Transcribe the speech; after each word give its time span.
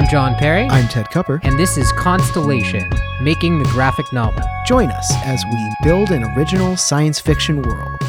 I'm 0.00 0.08
John 0.08 0.34
Perry, 0.34 0.66
I'm 0.70 0.88
Ted 0.88 1.10
Cupper. 1.10 1.40
and 1.42 1.58
this 1.58 1.76
is 1.76 1.92
Constellation, 1.92 2.88
making 3.20 3.58
the 3.58 3.68
graphic 3.68 4.10
novel. 4.14 4.42
Join 4.64 4.88
us 4.88 5.12
as 5.26 5.44
we 5.52 5.74
build 5.82 6.10
an 6.10 6.24
original 6.24 6.74
science 6.78 7.20
fiction 7.20 7.60
world. 7.60 8.00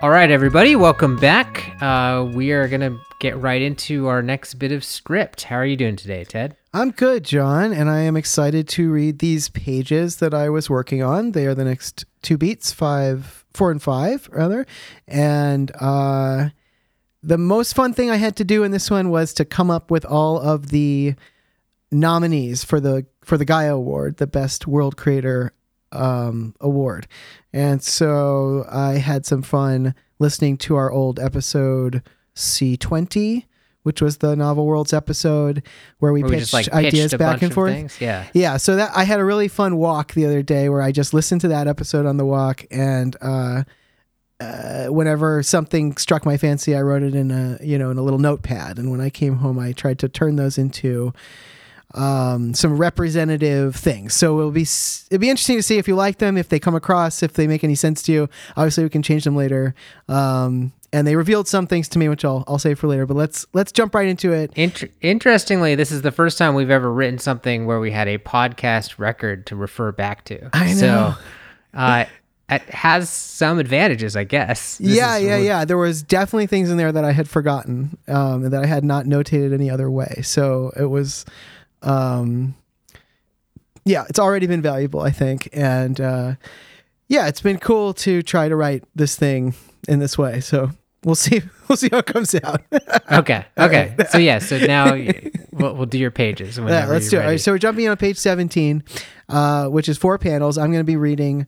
All 0.00 0.10
right, 0.10 0.30
everybody, 0.30 0.76
welcome 0.76 1.16
back. 1.16 1.74
Uh, 1.82 2.24
we 2.32 2.52
are 2.52 2.68
going 2.68 2.82
to 2.82 2.96
get 3.18 3.36
right 3.38 3.60
into 3.60 4.06
our 4.06 4.22
next 4.22 4.54
bit 4.54 4.70
of 4.70 4.84
script. 4.84 5.42
How 5.42 5.56
are 5.56 5.66
you 5.66 5.76
doing 5.76 5.96
today, 5.96 6.22
Ted? 6.22 6.56
I'm 6.72 6.92
good, 6.92 7.24
John, 7.24 7.72
and 7.72 7.90
I 7.90 8.02
am 8.02 8.16
excited 8.16 8.68
to 8.68 8.92
read 8.92 9.18
these 9.18 9.48
pages 9.48 10.18
that 10.18 10.34
I 10.34 10.50
was 10.50 10.70
working 10.70 11.02
on. 11.02 11.32
They 11.32 11.46
are 11.46 11.54
the 11.56 11.64
next 11.64 12.04
two 12.22 12.38
beats, 12.38 12.70
five, 12.70 13.44
four, 13.52 13.72
and 13.72 13.82
five, 13.82 14.28
rather. 14.30 14.66
And 15.08 15.72
uh, 15.80 16.50
the 17.24 17.38
most 17.38 17.74
fun 17.74 17.92
thing 17.92 18.10
I 18.10 18.16
had 18.16 18.36
to 18.36 18.44
do 18.44 18.62
in 18.62 18.70
this 18.70 18.90
one 18.90 19.10
was 19.10 19.32
to 19.34 19.44
come 19.44 19.70
up 19.70 19.90
with 19.90 20.04
all 20.04 20.38
of 20.40 20.68
the 20.68 21.14
nominees 21.90 22.64
for 22.64 22.80
the 22.80 23.06
for 23.22 23.38
the 23.38 23.44
Gaia 23.44 23.74
Award, 23.74 24.18
the 24.18 24.26
Best 24.26 24.66
World 24.66 24.96
Creator 24.96 25.52
um, 25.92 26.54
Award. 26.60 27.06
And 27.52 27.82
so 27.82 28.66
I 28.70 28.94
had 28.94 29.24
some 29.24 29.42
fun 29.42 29.94
listening 30.18 30.58
to 30.58 30.76
our 30.76 30.90
old 30.90 31.18
episode 31.18 32.02
C20, 32.34 33.44
which 33.84 34.02
was 34.02 34.18
the 34.18 34.36
Novel 34.36 34.66
Worlds 34.66 34.92
episode 34.92 35.62
where 36.00 36.12
we 36.12 36.22
Where 36.22 36.30
we 36.30 36.36
pitched 36.36 36.50
just 36.50 36.52
like 36.52 36.72
ideas 36.72 37.04
pitched 37.04 37.14
a 37.14 37.18
back 37.18 37.42
and 37.42 37.54
forth. 37.54 37.72
things? 37.72 38.00
Yeah. 38.00 38.26
Yeah, 38.34 38.56
so 38.58 38.76
that 38.76 38.90
I 38.94 39.04
had 39.04 39.20
a 39.20 39.24
really 39.24 39.48
fun 39.48 39.76
walk 39.76 40.12
the 40.12 40.26
other 40.26 40.42
day 40.42 40.68
where 40.68 40.82
I 40.82 40.92
just 40.92 41.14
listened 41.14 41.40
to 41.42 41.48
that 41.48 41.68
episode 41.68 42.06
on 42.06 42.16
the 42.16 42.26
walk, 42.26 42.64
and 42.70 43.16
uh, 43.22 43.64
uh, 44.40 44.86
whenever 44.86 45.42
something 45.42 45.96
struck 45.96 46.26
my 46.26 46.36
fancy, 46.36 46.74
I 46.74 46.82
wrote 46.82 47.02
it 47.02 47.14
in 47.14 47.30
a 47.30 47.58
you 47.62 47.78
know 47.78 47.90
in 47.90 47.98
a 47.98 48.02
little 48.02 48.18
notepad, 48.18 48.78
and 48.78 48.90
when 48.90 49.00
I 49.00 49.10
came 49.10 49.36
home, 49.36 49.58
I 49.58 49.72
tried 49.72 49.98
to 50.00 50.08
turn 50.08 50.36
those 50.36 50.58
into 50.58 51.12
um, 51.94 52.54
some 52.54 52.76
representative 52.76 53.76
things. 53.76 54.14
So 54.14 54.38
it'll 54.38 54.50
be 54.50 54.62
it'll 54.62 55.20
be 55.20 55.30
interesting 55.30 55.56
to 55.56 55.62
see 55.62 55.78
if 55.78 55.86
you 55.86 55.94
like 55.94 56.18
them, 56.18 56.36
if 56.36 56.48
they 56.48 56.58
come 56.58 56.74
across, 56.74 57.22
if 57.22 57.34
they 57.34 57.46
make 57.46 57.64
any 57.64 57.76
sense 57.76 58.02
to 58.04 58.12
you. 58.12 58.28
Obviously, 58.56 58.84
we 58.84 58.90
can 58.90 59.02
change 59.02 59.24
them 59.24 59.36
later. 59.36 59.74
Um, 60.08 60.72
and 60.92 61.06
they 61.06 61.16
revealed 61.16 61.48
some 61.48 61.66
things 61.66 61.88
to 61.90 61.98
me, 61.98 62.08
which 62.08 62.24
I'll 62.24 62.44
I'll 62.46 62.58
save 62.58 62.78
for 62.78 62.88
later. 62.88 63.06
But 63.06 63.16
let's 63.16 63.46
let's 63.52 63.72
jump 63.72 63.94
right 63.94 64.06
into 64.06 64.32
it. 64.32 64.52
Inter- 64.56 64.88
interestingly, 65.00 65.74
this 65.74 65.90
is 65.92 66.02
the 66.02 66.12
first 66.12 66.38
time 66.38 66.54
we've 66.54 66.70
ever 66.70 66.92
written 66.92 67.18
something 67.18 67.66
where 67.66 67.80
we 67.80 67.90
had 67.90 68.08
a 68.08 68.18
podcast 68.18 68.98
record 68.98 69.46
to 69.46 69.56
refer 69.56 69.92
back 69.92 70.24
to. 70.26 70.50
I 70.52 70.72
know. 70.74 70.74
So 70.74 71.14
uh, 71.74 72.04
it 72.50 72.62
has 72.70 73.08
some 73.10 73.58
advantages, 73.58 74.16
I 74.16 74.24
guess. 74.24 74.78
This 74.78 74.96
yeah, 74.96 75.16
yeah, 75.16 75.34
really- 75.34 75.46
yeah. 75.46 75.64
There 75.64 75.78
was 75.78 76.02
definitely 76.02 76.46
things 76.46 76.70
in 76.70 76.76
there 76.76 76.92
that 76.92 77.04
I 77.04 77.12
had 77.12 77.28
forgotten 77.28 77.96
um, 78.06 78.44
and 78.44 78.52
that 78.52 78.62
I 78.62 78.66
had 78.66 78.84
not 78.84 79.06
notated 79.06 79.54
any 79.54 79.70
other 79.70 79.90
way. 79.90 80.20
So 80.22 80.72
it 80.78 80.84
was, 80.86 81.24
um, 81.82 82.54
yeah, 83.84 84.04
it's 84.08 84.18
already 84.18 84.46
been 84.46 84.62
valuable, 84.62 85.00
I 85.00 85.10
think, 85.10 85.48
and 85.52 86.00
uh, 86.00 86.34
yeah, 87.08 87.28
it's 87.28 87.40
been 87.40 87.58
cool 87.58 87.94
to 87.94 88.22
try 88.22 88.48
to 88.48 88.56
write 88.56 88.84
this 88.94 89.16
thing 89.16 89.54
in 89.88 89.98
this 89.98 90.16
way. 90.18 90.40
So 90.40 90.70
we'll 91.04 91.14
see, 91.14 91.42
we'll 91.68 91.76
see 91.76 91.88
how 91.90 91.98
it 91.98 92.06
comes 92.06 92.34
out. 92.34 92.60
Okay. 93.12 93.44
Okay. 93.58 93.94
so 94.10 94.16
yeah. 94.18 94.38
So 94.38 94.58
now 94.58 94.94
we'll, 95.52 95.74
we'll 95.76 95.86
do 95.86 95.98
your 95.98 96.10
pages. 96.10 96.56
Yeah, 96.56 96.86
let's 96.86 97.10
do 97.10 97.16
you're 97.16 97.22
it. 97.22 97.24
All 97.26 97.30
right, 97.32 97.40
so 97.40 97.52
we're 97.52 97.58
jumping 97.58 97.86
on 97.86 97.96
page 97.98 98.16
17, 98.16 98.82
uh, 99.28 99.66
which 99.68 99.88
is 99.90 99.98
four 99.98 100.16
panels. 100.18 100.56
I'm 100.56 100.72
going 100.72 100.80
to 100.80 100.84
be 100.84 100.96
reading 100.96 101.46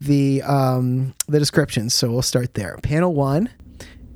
the 0.00 0.42
um, 0.42 1.14
the 1.26 1.38
descriptions, 1.38 1.94
so 1.94 2.10
we'll 2.10 2.22
start 2.22 2.54
there. 2.54 2.76
Panel 2.82 3.14
one: 3.14 3.48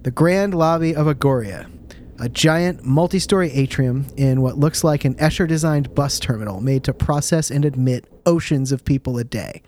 the 0.02 0.10
grand 0.10 0.54
lobby 0.54 0.94
of 0.94 1.06
Agoria, 1.06 1.70
a 2.18 2.28
giant 2.28 2.84
multi-story 2.84 3.50
atrium 3.52 4.06
in 4.16 4.42
what 4.42 4.58
looks 4.58 4.84
like 4.84 5.04
an 5.04 5.14
Escher-designed 5.14 5.94
bus 5.94 6.20
terminal 6.20 6.60
made 6.60 6.84
to 6.84 6.92
process 6.92 7.50
and 7.50 7.64
admit 7.64 8.06
oceans 8.26 8.72
of 8.72 8.84
people 8.84 9.16
a 9.18 9.24
day. 9.24 9.62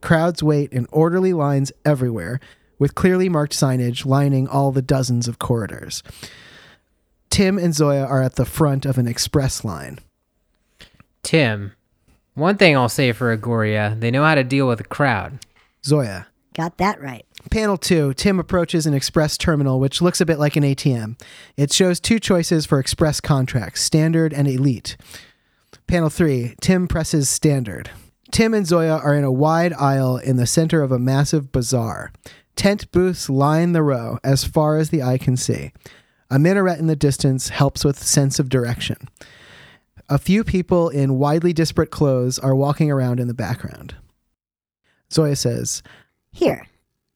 Crowds 0.00 0.42
wait 0.42 0.72
in 0.72 0.86
orderly 0.90 1.32
lines 1.32 1.70
everywhere, 1.84 2.40
with 2.78 2.96
clearly 2.96 3.28
marked 3.28 3.52
signage 3.52 4.04
lining 4.04 4.48
all 4.48 4.72
the 4.72 4.82
dozens 4.82 5.28
of 5.28 5.38
corridors. 5.38 6.02
Tim 7.30 7.56
and 7.56 7.72
Zoya 7.72 8.04
are 8.04 8.20
at 8.20 8.34
the 8.34 8.44
front 8.44 8.84
of 8.84 8.98
an 8.98 9.06
express 9.06 9.64
line. 9.64 10.00
Tim, 11.22 11.72
one 12.34 12.56
thing 12.56 12.76
I'll 12.76 12.88
say 12.88 13.12
for 13.12 13.34
Agoria, 13.34 13.98
they 13.98 14.10
know 14.10 14.24
how 14.24 14.34
to 14.34 14.42
deal 14.42 14.66
with 14.66 14.80
a 14.80 14.84
crowd. 14.84 15.38
Zoya. 15.84 16.26
Got 16.54 16.76
that 16.78 17.00
right. 17.00 17.24
Panel 17.50 17.78
two 17.78 18.12
Tim 18.14 18.38
approaches 18.38 18.86
an 18.86 18.94
express 18.94 19.38
terminal, 19.38 19.80
which 19.80 20.02
looks 20.02 20.20
a 20.20 20.26
bit 20.26 20.38
like 20.38 20.56
an 20.56 20.62
ATM. 20.62 21.18
It 21.56 21.72
shows 21.72 21.98
two 21.98 22.20
choices 22.20 22.66
for 22.66 22.78
express 22.78 23.20
contracts 23.20 23.80
standard 23.80 24.32
and 24.32 24.46
elite. 24.46 24.96
Panel 25.86 26.10
three 26.10 26.54
Tim 26.60 26.88
presses 26.88 27.28
standard. 27.28 27.90
Tim 28.30 28.54
and 28.54 28.66
Zoya 28.66 28.98
are 28.98 29.14
in 29.14 29.24
a 29.24 29.32
wide 29.32 29.72
aisle 29.74 30.16
in 30.16 30.36
the 30.36 30.46
center 30.46 30.82
of 30.82 30.92
a 30.92 30.98
massive 30.98 31.52
bazaar. 31.52 32.12
Tent 32.56 32.90
booths 32.92 33.28
line 33.28 33.72
the 33.72 33.82
row 33.82 34.18
as 34.22 34.44
far 34.44 34.76
as 34.76 34.90
the 34.90 35.02
eye 35.02 35.18
can 35.18 35.36
see. 35.36 35.72
A 36.30 36.38
minaret 36.38 36.78
in 36.78 36.86
the 36.86 36.96
distance 36.96 37.50
helps 37.50 37.84
with 37.84 38.02
sense 38.02 38.38
of 38.38 38.48
direction. 38.48 39.08
A 40.08 40.18
few 40.18 40.44
people 40.44 40.88
in 40.88 41.18
widely 41.18 41.52
disparate 41.52 41.90
clothes 41.90 42.38
are 42.38 42.54
walking 42.54 42.90
around 42.90 43.20
in 43.20 43.28
the 43.28 43.34
background. 43.34 43.94
Zoya 45.12 45.36
says, 45.36 45.82
Here, 46.32 46.66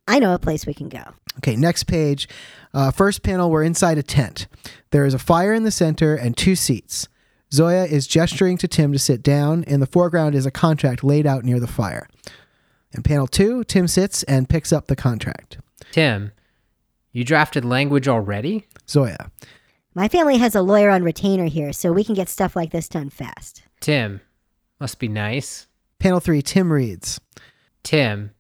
I 0.07 0.19
know 0.19 0.35
a 0.35 0.39
place 0.39 0.67
we 0.67 0.75
can 0.75 0.89
go. 0.89 1.03
Okay, 1.39 1.57
next 1.57 1.85
page. 1.85 2.29
Uh, 2.73 2.91
first 2.91 3.23
panel, 3.23 3.51
we're 3.51 3.63
inside 3.63 3.99
a 3.99 4.03
tent. 4.03 4.47
There 4.91 5.05
is 5.05 5.15
a 5.15 5.19
fire 5.19 5.53
in 5.53 5.65
the 5.65 5.71
center 5.71 6.15
and 6.15 6.37
two 6.37 6.55
seats. 6.55 7.09
Zoya 7.53 7.85
is 7.85 8.07
gesturing 8.07 8.59
to 8.59 8.69
Tim 8.69 8.93
to 8.93 8.99
sit 8.99 9.23
down. 9.23 9.63
In 9.65 9.81
the 9.81 9.87
foreground 9.87 10.35
is 10.35 10.47
a 10.47 10.51
contract 10.51 11.05
laid 11.05 11.27
out 11.27 11.45
near 11.45 11.61
the 11.61 11.67
fire. 11.67 12.09
In 12.93 13.03
panel 13.03 13.27
two, 13.27 13.65
Tim 13.65 13.89
sits 13.89 14.23
and 14.25 14.49
picks 14.49 14.73
up 14.73 14.87
the 14.87 14.97
contract. 14.97 15.59
Tim, 15.93 16.33
you 17.13 17.25
drafted 17.25 17.65
language 17.65 18.09
already? 18.09 18.67
Zoya. 18.89 19.31
My 19.95 20.09
family 20.09 20.37
has 20.39 20.55
a 20.55 20.63
lawyer 20.63 20.91
on 20.91 21.03
retainer 21.03 21.47
here, 21.47 21.73
so 21.73 21.93
we 21.93 22.05
can 22.05 22.15
get 22.15 22.29
stuff 22.29 22.55
like 22.55 22.71
this 22.71 22.89
done 22.89 23.09
fast. 23.09 23.63
Tim, 23.81 24.21
must 24.79 24.99
be 24.99 25.09
nice. 25.09 25.69
Panel 25.99 26.21
three, 26.21 26.43
Tim 26.43 26.71
reads. 26.71 27.21
Tim, 27.87 28.33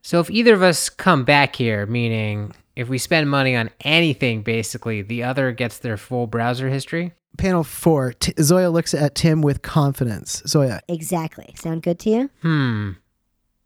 so 0.00 0.20
if 0.20 0.30
either 0.30 0.54
of 0.54 0.62
us 0.62 0.88
come 0.88 1.24
back 1.24 1.56
here, 1.56 1.86
meaning 1.86 2.52
if 2.76 2.88
we 2.88 2.98
spend 2.98 3.28
money 3.28 3.56
on 3.56 3.70
anything, 3.80 4.42
basically, 4.42 5.02
the 5.02 5.24
other 5.24 5.50
gets 5.50 5.78
their 5.78 5.96
full 5.96 6.28
browser 6.28 6.68
history? 6.68 7.12
Panel 7.36 7.64
four, 7.64 8.12
T- 8.12 8.32
Zoya 8.40 8.70
looks 8.70 8.94
at 8.94 9.16
Tim 9.16 9.42
with 9.42 9.62
confidence. 9.62 10.40
Zoya. 10.46 10.80
Exactly. 10.88 11.52
Sound 11.56 11.82
good 11.82 11.98
to 11.98 12.10
you? 12.10 12.30
Hmm. 12.42 12.90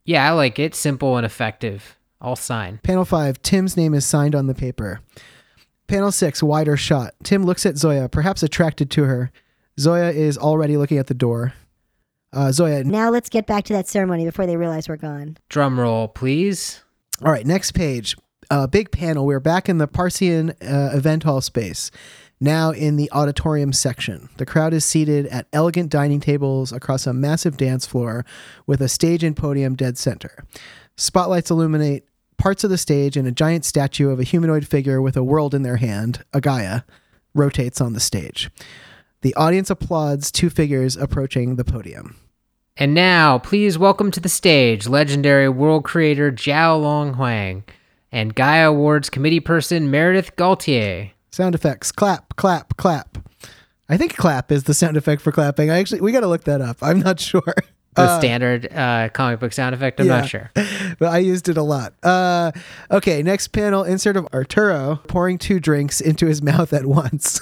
Yeah, 0.06 0.26
I 0.26 0.32
like 0.32 0.58
it. 0.58 0.74
Simple 0.74 1.18
and 1.18 1.26
effective. 1.26 1.96
I'll 2.20 2.34
sign. 2.34 2.80
Panel 2.82 3.04
five, 3.04 3.42
Tim's 3.42 3.76
name 3.76 3.92
is 3.92 4.06
signed 4.06 4.34
on 4.34 4.46
the 4.46 4.54
paper. 4.54 5.00
Panel 5.86 6.12
six, 6.12 6.42
wider 6.42 6.76
shot. 6.78 7.12
Tim 7.22 7.44
looks 7.44 7.66
at 7.66 7.76
Zoya, 7.76 8.08
perhaps 8.08 8.42
attracted 8.42 8.90
to 8.92 9.04
her. 9.04 9.30
Zoya 9.78 10.10
is 10.10 10.38
already 10.38 10.78
looking 10.78 10.96
at 10.98 11.08
the 11.08 11.14
door. 11.14 11.52
Uh, 12.32 12.52
Zoya, 12.52 12.84
Now 12.84 13.10
let's 13.10 13.28
get 13.28 13.46
back 13.46 13.64
to 13.64 13.72
that 13.72 13.88
ceremony 13.88 14.24
before 14.24 14.46
they 14.46 14.56
realize 14.56 14.88
we're 14.88 14.96
gone. 14.96 15.36
Drum 15.48 15.78
roll, 15.80 16.08
please. 16.08 16.82
all 17.24 17.32
right, 17.32 17.46
next 17.46 17.72
page. 17.72 18.16
Uh, 18.50 18.66
big 18.66 18.90
panel. 18.90 19.26
We're 19.26 19.40
back 19.40 19.68
in 19.68 19.78
the 19.78 19.86
Parsian 19.86 20.50
uh, 20.62 20.90
event 20.92 21.22
hall 21.22 21.40
space, 21.40 21.90
now 22.40 22.70
in 22.70 22.96
the 22.96 23.10
auditorium 23.12 23.72
section. 23.72 24.28
The 24.38 24.46
crowd 24.46 24.72
is 24.74 24.84
seated 24.84 25.26
at 25.26 25.46
elegant 25.52 25.90
dining 25.90 26.20
tables 26.20 26.72
across 26.72 27.06
a 27.06 27.12
massive 27.12 27.56
dance 27.56 27.86
floor 27.86 28.24
with 28.66 28.80
a 28.80 28.88
stage 28.88 29.22
and 29.22 29.36
podium 29.36 29.76
dead 29.76 29.98
center. 29.98 30.44
Spotlights 30.96 31.50
illuminate 31.50 32.06
parts 32.38 32.64
of 32.64 32.70
the 32.70 32.78
stage, 32.78 33.16
and 33.16 33.28
a 33.28 33.32
giant 33.32 33.64
statue 33.64 34.08
of 34.08 34.18
a 34.18 34.24
humanoid 34.24 34.66
figure 34.66 35.00
with 35.02 35.16
a 35.16 35.22
world 35.22 35.54
in 35.54 35.62
their 35.62 35.76
hand, 35.76 36.24
a 36.32 36.40
Gaia, 36.40 36.82
rotates 37.34 37.80
on 37.80 37.92
the 37.92 38.00
stage. 38.00 38.50
The 39.22 39.34
audience 39.34 39.68
applauds 39.70 40.30
two 40.32 40.48
figures 40.50 40.96
approaching 40.96 41.56
the 41.56 41.64
podium. 41.64 42.16
And 42.76 42.94
now, 42.94 43.38
please 43.38 43.76
welcome 43.76 44.10
to 44.12 44.20
the 44.20 44.28
stage 44.30 44.86
legendary 44.88 45.48
world 45.48 45.84
creator 45.84 46.32
Jiao 46.32 46.80
Long 46.80 47.14
Huang 47.14 47.64
and 48.10 48.34
Gaia 48.34 48.70
Awards 48.70 49.10
committee 49.10 49.40
person 49.40 49.90
Meredith 49.90 50.34
Gaultier. 50.36 51.10
Sound 51.30 51.54
effects. 51.54 51.92
Clap, 51.92 52.34
clap, 52.36 52.76
clap. 52.78 53.18
I 53.90 53.96
think 53.98 54.16
clap 54.16 54.50
is 54.50 54.64
the 54.64 54.72
sound 54.74 54.96
effect 54.96 55.20
for 55.20 55.32
clapping. 55.32 55.70
I 55.70 55.78
actually 55.78 56.00
we 56.00 56.12
got 56.12 56.20
to 56.20 56.26
look 56.28 56.44
that 56.44 56.60
up. 56.62 56.78
I'm 56.80 57.00
not 57.00 57.20
sure. 57.30 57.42
The 57.96 58.02
Uh, 58.02 58.18
standard 58.20 58.72
uh, 58.72 59.08
comic 59.10 59.40
book 59.40 59.52
sound 59.52 59.74
effect? 59.74 60.00
I'm 60.00 60.06
yeah. 60.06 60.20
not 60.20 60.28
sure. 60.28 60.50
but 60.98 61.08
I 61.08 61.18
used 61.18 61.48
it 61.48 61.58
a 61.58 61.62
lot. 61.62 61.92
Uh, 62.02 62.52
okay, 62.90 63.22
next 63.22 63.48
panel 63.48 63.82
insert 63.84 64.16
of 64.16 64.26
Arturo 64.32 65.00
pouring 65.08 65.36
two 65.38 65.60
drinks 65.60 66.00
into 66.00 66.26
his 66.26 66.40
mouth 66.50 66.72
at 66.72 66.86
once. 66.86 67.40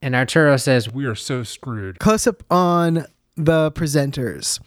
And 0.00 0.14
Arturo 0.14 0.56
says, 0.56 0.92
We 0.92 1.06
are 1.06 1.14
so 1.14 1.42
screwed. 1.42 1.98
Close 1.98 2.26
up 2.26 2.42
on 2.50 3.06
the 3.36 3.72
presenters. 3.72 4.60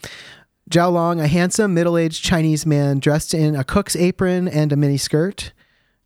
Zhao 0.70 0.92
Long, 0.92 1.20
a 1.20 1.28
handsome 1.28 1.74
middle 1.74 1.98
aged 1.98 2.24
Chinese 2.24 2.66
man 2.66 3.00
dressed 3.00 3.34
in 3.34 3.56
a 3.56 3.64
cook's 3.64 3.96
apron 3.96 4.48
and 4.48 4.72
a 4.72 4.78
mini 4.78 4.98
skirt. 4.98 5.52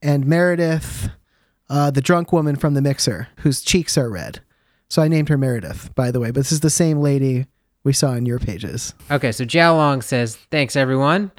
And 0.01 0.25
Meredith, 0.25 1.10
uh, 1.69 1.92
the 1.92 2.01
drunk 2.01 2.31
woman 2.31 2.56
from 2.56 2.74
the 2.74 2.81
mixer 2.81 3.27
whose 3.39 3.62
cheeks 3.62 3.98
are 3.98 4.10
red. 4.10 4.42
So 4.89 5.01
I 5.01 5.07
named 5.07 5.30
her 5.30 5.38
Meredith, 5.38 5.94
by 5.95 6.12
the 6.12 6.19
way. 6.19 6.27
But 6.31 6.42
this 6.42 6.51
is 6.51 6.60
the 6.60 6.69
same 6.69 7.00
lady 7.00 7.48
we 7.83 7.94
saw 7.94 8.13
in 8.13 8.25
your 8.25 8.39
pages. 8.39 8.94
Okay, 9.10 9.31
so 9.31 9.45
Jiao 9.45 9.75
Long 9.75 10.01
says, 10.01 10.36
Thanks, 10.51 10.75
everyone. 10.75 11.31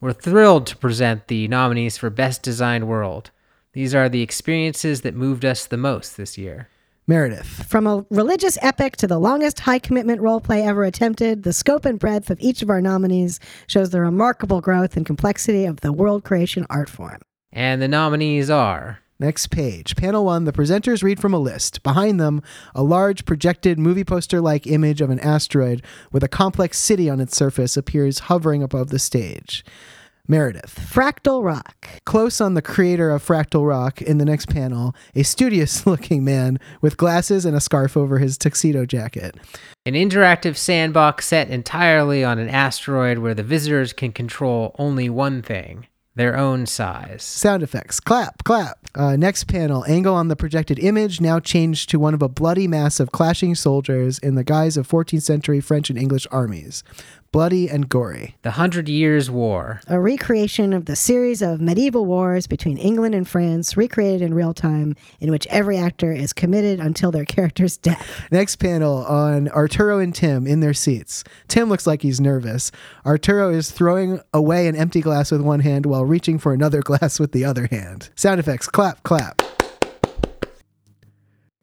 We're 0.00 0.12
thrilled 0.12 0.66
to 0.66 0.76
present 0.76 1.28
the 1.28 1.48
nominees 1.48 1.96
for 1.96 2.10
Best 2.10 2.42
Designed 2.42 2.86
World. 2.86 3.30
These 3.72 3.94
are 3.94 4.08
the 4.08 4.22
experiences 4.22 5.00
that 5.00 5.14
moved 5.14 5.44
us 5.44 5.66
the 5.66 5.76
most 5.76 6.16
this 6.16 6.36
year. 6.36 6.68
Meredith. 7.06 7.66
From 7.66 7.86
a 7.86 8.06
religious 8.10 8.56
epic 8.62 8.96
to 8.96 9.06
the 9.06 9.18
longest 9.18 9.60
high 9.60 9.78
commitment 9.78 10.22
roleplay 10.22 10.64
ever 10.64 10.84
attempted, 10.84 11.42
the 11.42 11.52
scope 11.52 11.84
and 11.84 11.98
breadth 11.98 12.30
of 12.30 12.40
each 12.40 12.62
of 12.62 12.70
our 12.70 12.80
nominees 12.80 13.40
shows 13.66 13.90
the 13.90 14.00
remarkable 14.00 14.60
growth 14.60 14.96
and 14.96 15.04
complexity 15.04 15.66
of 15.66 15.80
the 15.80 15.92
world 15.92 16.24
creation 16.24 16.66
art 16.70 16.88
form. 16.88 17.20
And 17.52 17.82
the 17.82 17.88
nominees 17.88 18.48
are 18.48 19.00
Next 19.20 19.46
page. 19.46 19.94
Panel 19.94 20.24
one, 20.24 20.44
the 20.44 20.52
presenters 20.52 21.04
read 21.04 21.20
from 21.20 21.32
a 21.32 21.38
list. 21.38 21.84
Behind 21.84 22.18
them, 22.18 22.42
a 22.74 22.82
large 22.82 23.24
projected 23.24 23.78
movie 23.78 24.02
poster 24.02 24.40
like 24.40 24.66
image 24.66 25.00
of 25.00 25.08
an 25.08 25.20
asteroid 25.20 25.84
with 26.10 26.24
a 26.24 26.28
complex 26.28 26.80
city 26.80 27.08
on 27.08 27.20
its 27.20 27.36
surface 27.36 27.76
appears 27.76 28.20
hovering 28.20 28.60
above 28.60 28.90
the 28.90 28.98
stage. 28.98 29.64
Meredith. 30.26 30.74
Fractal 30.90 31.44
Rock. 31.44 31.86
Close 32.06 32.40
on 32.40 32.54
the 32.54 32.62
creator 32.62 33.10
of 33.10 33.22
Fractal 33.22 33.68
Rock 33.68 34.00
in 34.00 34.16
the 34.16 34.24
next 34.24 34.48
panel, 34.48 34.94
a 35.14 35.22
studious 35.22 35.86
looking 35.86 36.24
man 36.24 36.58
with 36.80 36.96
glasses 36.96 37.44
and 37.44 37.54
a 37.54 37.60
scarf 37.60 37.96
over 37.96 38.18
his 38.18 38.38
tuxedo 38.38 38.86
jacket. 38.86 39.36
an 39.84 39.92
interactive 39.92 40.56
sandbox 40.56 41.26
set 41.26 41.50
entirely 41.50 42.24
on 42.24 42.38
an 42.38 42.48
asteroid 42.48 43.18
where 43.18 43.34
the 43.34 43.42
visitors 43.42 43.92
can 43.92 44.12
control 44.12 44.74
only 44.78 45.10
one 45.10 45.42
thing 45.42 45.86
their 46.16 46.36
own 46.36 46.64
size. 46.64 47.22
Sound 47.22 47.62
effects. 47.62 47.98
Clap, 47.98 48.44
clap. 48.44 48.78
Uh, 48.94 49.16
next 49.16 49.44
panel. 49.44 49.84
Angle 49.86 50.14
on 50.14 50.28
the 50.28 50.36
projected 50.36 50.78
image 50.78 51.20
now 51.20 51.40
changed 51.40 51.90
to 51.90 51.98
one 51.98 52.14
of 52.14 52.22
a 52.22 52.28
bloody 52.28 52.68
mass 52.68 53.00
of 53.00 53.10
clashing 53.10 53.54
soldiers 53.54 54.20
in 54.20 54.36
the 54.36 54.44
guise 54.44 54.76
of 54.76 54.86
14th 54.86 55.22
century 55.22 55.60
French 55.60 55.90
and 55.90 55.98
English 55.98 56.26
armies. 56.30 56.84
Bloody 57.34 57.68
and 57.68 57.88
gory. 57.88 58.36
The 58.42 58.52
Hundred 58.52 58.88
Years' 58.88 59.28
War. 59.28 59.80
A 59.88 59.98
recreation 59.98 60.72
of 60.72 60.84
the 60.84 60.94
series 60.94 61.42
of 61.42 61.60
medieval 61.60 62.06
wars 62.06 62.46
between 62.46 62.78
England 62.78 63.12
and 63.12 63.26
France, 63.26 63.76
recreated 63.76 64.22
in 64.22 64.34
real 64.34 64.54
time, 64.54 64.94
in 65.18 65.32
which 65.32 65.44
every 65.48 65.76
actor 65.76 66.12
is 66.12 66.32
committed 66.32 66.78
until 66.78 67.10
their 67.10 67.24
character's 67.24 67.76
death. 67.76 68.22
Next 68.30 68.54
panel 68.60 69.04
on 69.06 69.48
Arturo 69.48 69.98
and 69.98 70.14
Tim 70.14 70.46
in 70.46 70.60
their 70.60 70.74
seats. 70.74 71.24
Tim 71.48 71.68
looks 71.68 71.88
like 71.88 72.02
he's 72.02 72.20
nervous. 72.20 72.70
Arturo 73.04 73.50
is 73.50 73.68
throwing 73.72 74.20
away 74.32 74.68
an 74.68 74.76
empty 74.76 75.00
glass 75.00 75.32
with 75.32 75.40
one 75.40 75.58
hand 75.58 75.86
while 75.86 76.04
reaching 76.04 76.38
for 76.38 76.52
another 76.52 76.82
glass 76.84 77.18
with 77.18 77.32
the 77.32 77.44
other 77.44 77.66
hand. 77.68 78.10
Sound 78.14 78.38
effects. 78.38 78.68
Clap, 78.68 79.02
clap. 79.02 79.42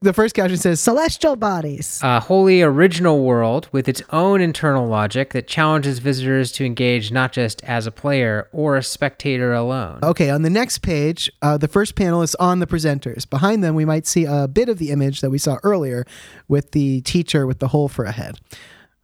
The 0.03 0.13
first 0.13 0.33
caption 0.33 0.57
says, 0.57 0.81
Celestial 0.81 1.36
bodies. 1.36 2.00
A 2.01 2.19
wholly 2.19 2.63
original 2.63 3.24
world 3.24 3.69
with 3.71 3.88
its 3.88 4.01
own 4.09 4.42
internal 4.42 4.88
logic 4.88 5.31
that 5.33 5.45
challenges 5.45 6.00
visitors 6.00 6.51
to 6.53 6.65
engage 6.65 7.12
not 7.12 7.31
just 7.31 7.63
as 7.65 7.86
a 7.86 7.92
player 7.92 8.50
or 8.51 8.77
a 8.77 8.81
spectator 8.81 9.53
alone. 9.53 10.00
Okay, 10.01 10.31
on 10.31 10.42
the 10.42 10.50
next 10.50 10.80
page, 10.80 11.31
uh, 11.44 11.56
the 11.56 11.68
first 11.68 11.94
panel 11.94 12.24
is 12.24 12.33
on 12.36 12.57
the 12.57 12.65
presenters. 12.65 13.30
Behind 13.30 13.63
them, 13.63 13.75
we 13.75 13.86
might 13.86 14.07
see 14.07 14.25
a 14.25 14.48
bit 14.48 14.69
of 14.69 14.80
the 14.80 14.89
image 14.89 15.21
that 15.21 15.30
we 15.30 15.38
saw 15.38 15.57
earlier 15.62 16.03
with 16.48 16.71
the 16.71 17.01
teacher 17.01 17.45
with 17.45 17.59
the 17.59 17.68
hole 17.68 17.88
for 17.88 18.06
a 18.06 18.12
head. 18.12 18.39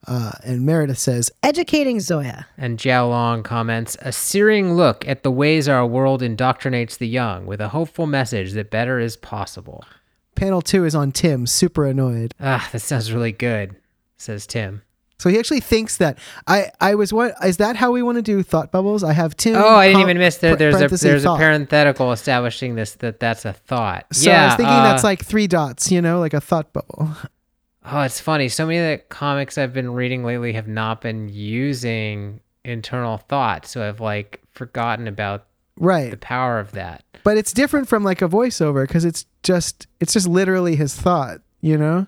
Uh, 0.07 0.31
and 0.43 0.65
Meredith 0.65 0.97
says, 0.97 1.29
Educating 1.43 1.99
Zoya. 1.99 2.47
And 2.57 2.79
Jiao 2.79 3.07
Long 3.07 3.43
comments 3.43 3.97
a 4.01 4.11
searing 4.11 4.73
look 4.73 5.07
at 5.07 5.21
the 5.21 5.29
ways 5.29 5.69
our 5.69 5.85
world 5.85 6.23
indoctrinates 6.23 6.97
the 6.97 7.07
young 7.07 7.45
with 7.45 7.61
a 7.61 7.69
hopeful 7.69 8.07
message 8.07 8.53
that 8.53 8.71
better 8.71 8.99
is 8.99 9.15
possible. 9.15 9.83
Panel 10.37 10.61
two 10.61 10.85
is 10.85 10.95
on 10.95 11.11
Tim, 11.11 11.45
super 11.45 11.85
annoyed. 11.85 12.33
Ah, 12.39 12.67
that 12.71 12.79
sounds 12.79 13.11
really 13.11 13.31
good, 13.31 13.75
says 14.17 14.47
Tim. 14.47 14.83
So 15.19 15.29
he 15.29 15.39
actually 15.39 15.61
thinks 15.61 15.97
that 15.97 16.19
I 16.45 16.71
I 16.79 16.95
was 16.95 17.11
what 17.11 17.33
is 17.43 17.57
that 17.57 17.75
how 17.75 17.91
we 17.91 18.03
want 18.03 18.17
to 18.17 18.21
do 18.21 18.43
thought 18.43 18.71
bubbles? 18.71 19.03
I 19.03 19.13
have 19.13 19.35
Tim. 19.35 19.55
Oh, 19.55 19.75
I 19.75 19.87
didn't 19.87 20.01
com- 20.01 20.09
even 20.09 20.17
miss 20.19 20.37
there. 20.37 20.55
There's 20.55 20.79
a 20.79 20.87
there's 20.87 21.25
a 21.25 21.35
parenthetical 21.35 22.11
establishing 22.11 22.75
this 22.75 22.93
that 22.95 23.19
that's 23.19 23.43
a 23.43 23.53
thought. 23.53 24.05
So 24.13 24.29
yeah, 24.29 24.43
I 24.43 24.45
was 24.45 24.55
thinking 24.55 24.75
uh, 24.75 24.83
that's 24.83 25.03
like 25.03 25.25
three 25.25 25.47
dots, 25.47 25.91
you 25.91 26.01
know, 26.01 26.19
like 26.19 26.35
a 26.35 26.41
thought 26.41 26.71
bubble. 26.71 27.09
Oh, 27.89 28.01
it's 28.01 28.19
funny. 28.19 28.49
So 28.49 28.65
many 28.67 28.79
of 28.79 28.85
the 28.85 28.97
comics 29.09 29.57
I've 29.57 29.73
been 29.73 29.91
reading 29.93 30.23
lately 30.23 30.53
have 30.53 30.67
not 30.67 31.01
been 31.01 31.29
using 31.29 32.41
internal 32.63 33.17
thought, 33.17 33.65
so 33.65 33.87
I've 33.87 34.01
like 34.01 34.41
forgotten 34.51 35.07
about 35.07 35.46
the 36.11 36.17
power 36.19 36.59
of 36.59 36.71
that. 36.73 37.03
But 37.23 37.37
it's 37.37 37.51
different 37.51 37.87
from 37.87 38.03
like 38.03 38.21
a 38.21 38.27
voiceover 38.27 38.87
because 38.87 39.05
it's 39.05 39.25
just 39.43 39.87
it's 39.99 40.13
just 40.13 40.27
literally 40.27 40.75
his 40.75 40.95
thought, 40.95 41.39
you 41.61 41.77
know? 41.77 42.07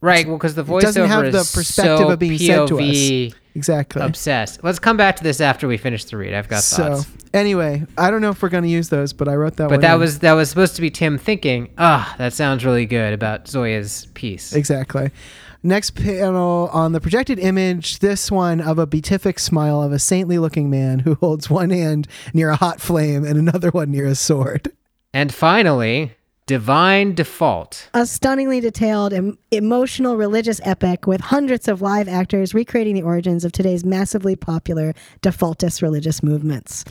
Right. 0.00 0.26
Well, 0.26 0.36
because 0.36 0.54
the 0.54 0.64
voiceover 0.64 0.80
doesn't 0.82 1.08
have 1.08 1.32
the 1.32 1.38
perspective 1.38 1.98
so 1.98 2.10
of 2.10 2.18
being 2.18 2.38
said 2.38 2.68
to 2.68 2.78
us. 2.78 3.34
Exactly. 3.56 4.02
obsessed. 4.02 4.62
Let's 4.62 4.78
come 4.78 4.98
back 4.98 5.16
to 5.16 5.24
this 5.24 5.40
after 5.40 5.66
we 5.66 5.78
finish 5.78 6.04
the 6.04 6.18
read. 6.18 6.34
I've 6.34 6.48
got 6.48 6.62
so 6.62 6.96
thoughts. 6.96 7.10
anyway, 7.32 7.84
I 7.96 8.10
don't 8.10 8.20
know 8.20 8.28
if 8.28 8.42
we're 8.42 8.50
gonna 8.50 8.66
use 8.66 8.90
those, 8.90 9.14
but 9.14 9.28
I 9.28 9.34
wrote 9.34 9.56
that 9.56 9.64
one. 9.64 9.70
But 9.70 9.80
that 9.80 9.94
in. 9.94 10.00
was 10.00 10.18
that 10.18 10.34
was 10.34 10.50
supposed 10.50 10.76
to 10.76 10.82
be 10.82 10.90
Tim 10.90 11.16
thinking, 11.16 11.70
ah, 11.78 12.14
that 12.18 12.34
sounds 12.34 12.66
really 12.66 12.84
good 12.84 13.14
about 13.14 13.48
Zoya's 13.48 14.08
piece. 14.12 14.52
Exactly. 14.52 15.10
Next 15.62 15.94
panel 15.94 16.68
on 16.72 16.92
the 16.92 17.00
projected 17.00 17.38
image, 17.38 17.98
this 17.98 18.30
one 18.30 18.60
of 18.60 18.78
a 18.78 18.86
beatific 18.86 19.38
smile 19.38 19.82
of 19.82 19.92
a 19.92 19.98
saintly 19.98 20.38
looking 20.38 20.70
man 20.70 21.00
who 21.00 21.14
holds 21.14 21.50
one 21.50 21.70
hand 21.70 22.06
near 22.32 22.50
a 22.50 22.56
hot 22.56 22.80
flame 22.80 23.24
and 23.24 23.38
another 23.38 23.70
one 23.70 23.90
near 23.90 24.06
a 24.06 24.14
sword. 24.14 24.70
And 25.12 25.32
finally, 25.32 26.12
Divine 26.46 27.14
Default. 27.14 27.90
A 27.92 28.06
stunningly 28.06 28.60
detailed, 28.60 29.12
em- 29.12 29.38
emotional 29.50 30.16
religious 30.16 30.60
epic 30.62 31.06
with 31.06 31.20
hundreds 31.20 31.66
of 31.66 31.82
live 31.82 32.06
actors 32.06 32.54
recreating 32.54 32.94
the 32.94 33.02
origins 33.02 33.44
of 33.44 33.50
today's 33.50 33.84
massively 33.84 34.36
popular 34.36 34.94
defaultist 35.22 35.82
religious 35.82 36.22
movements. 36.22 36.84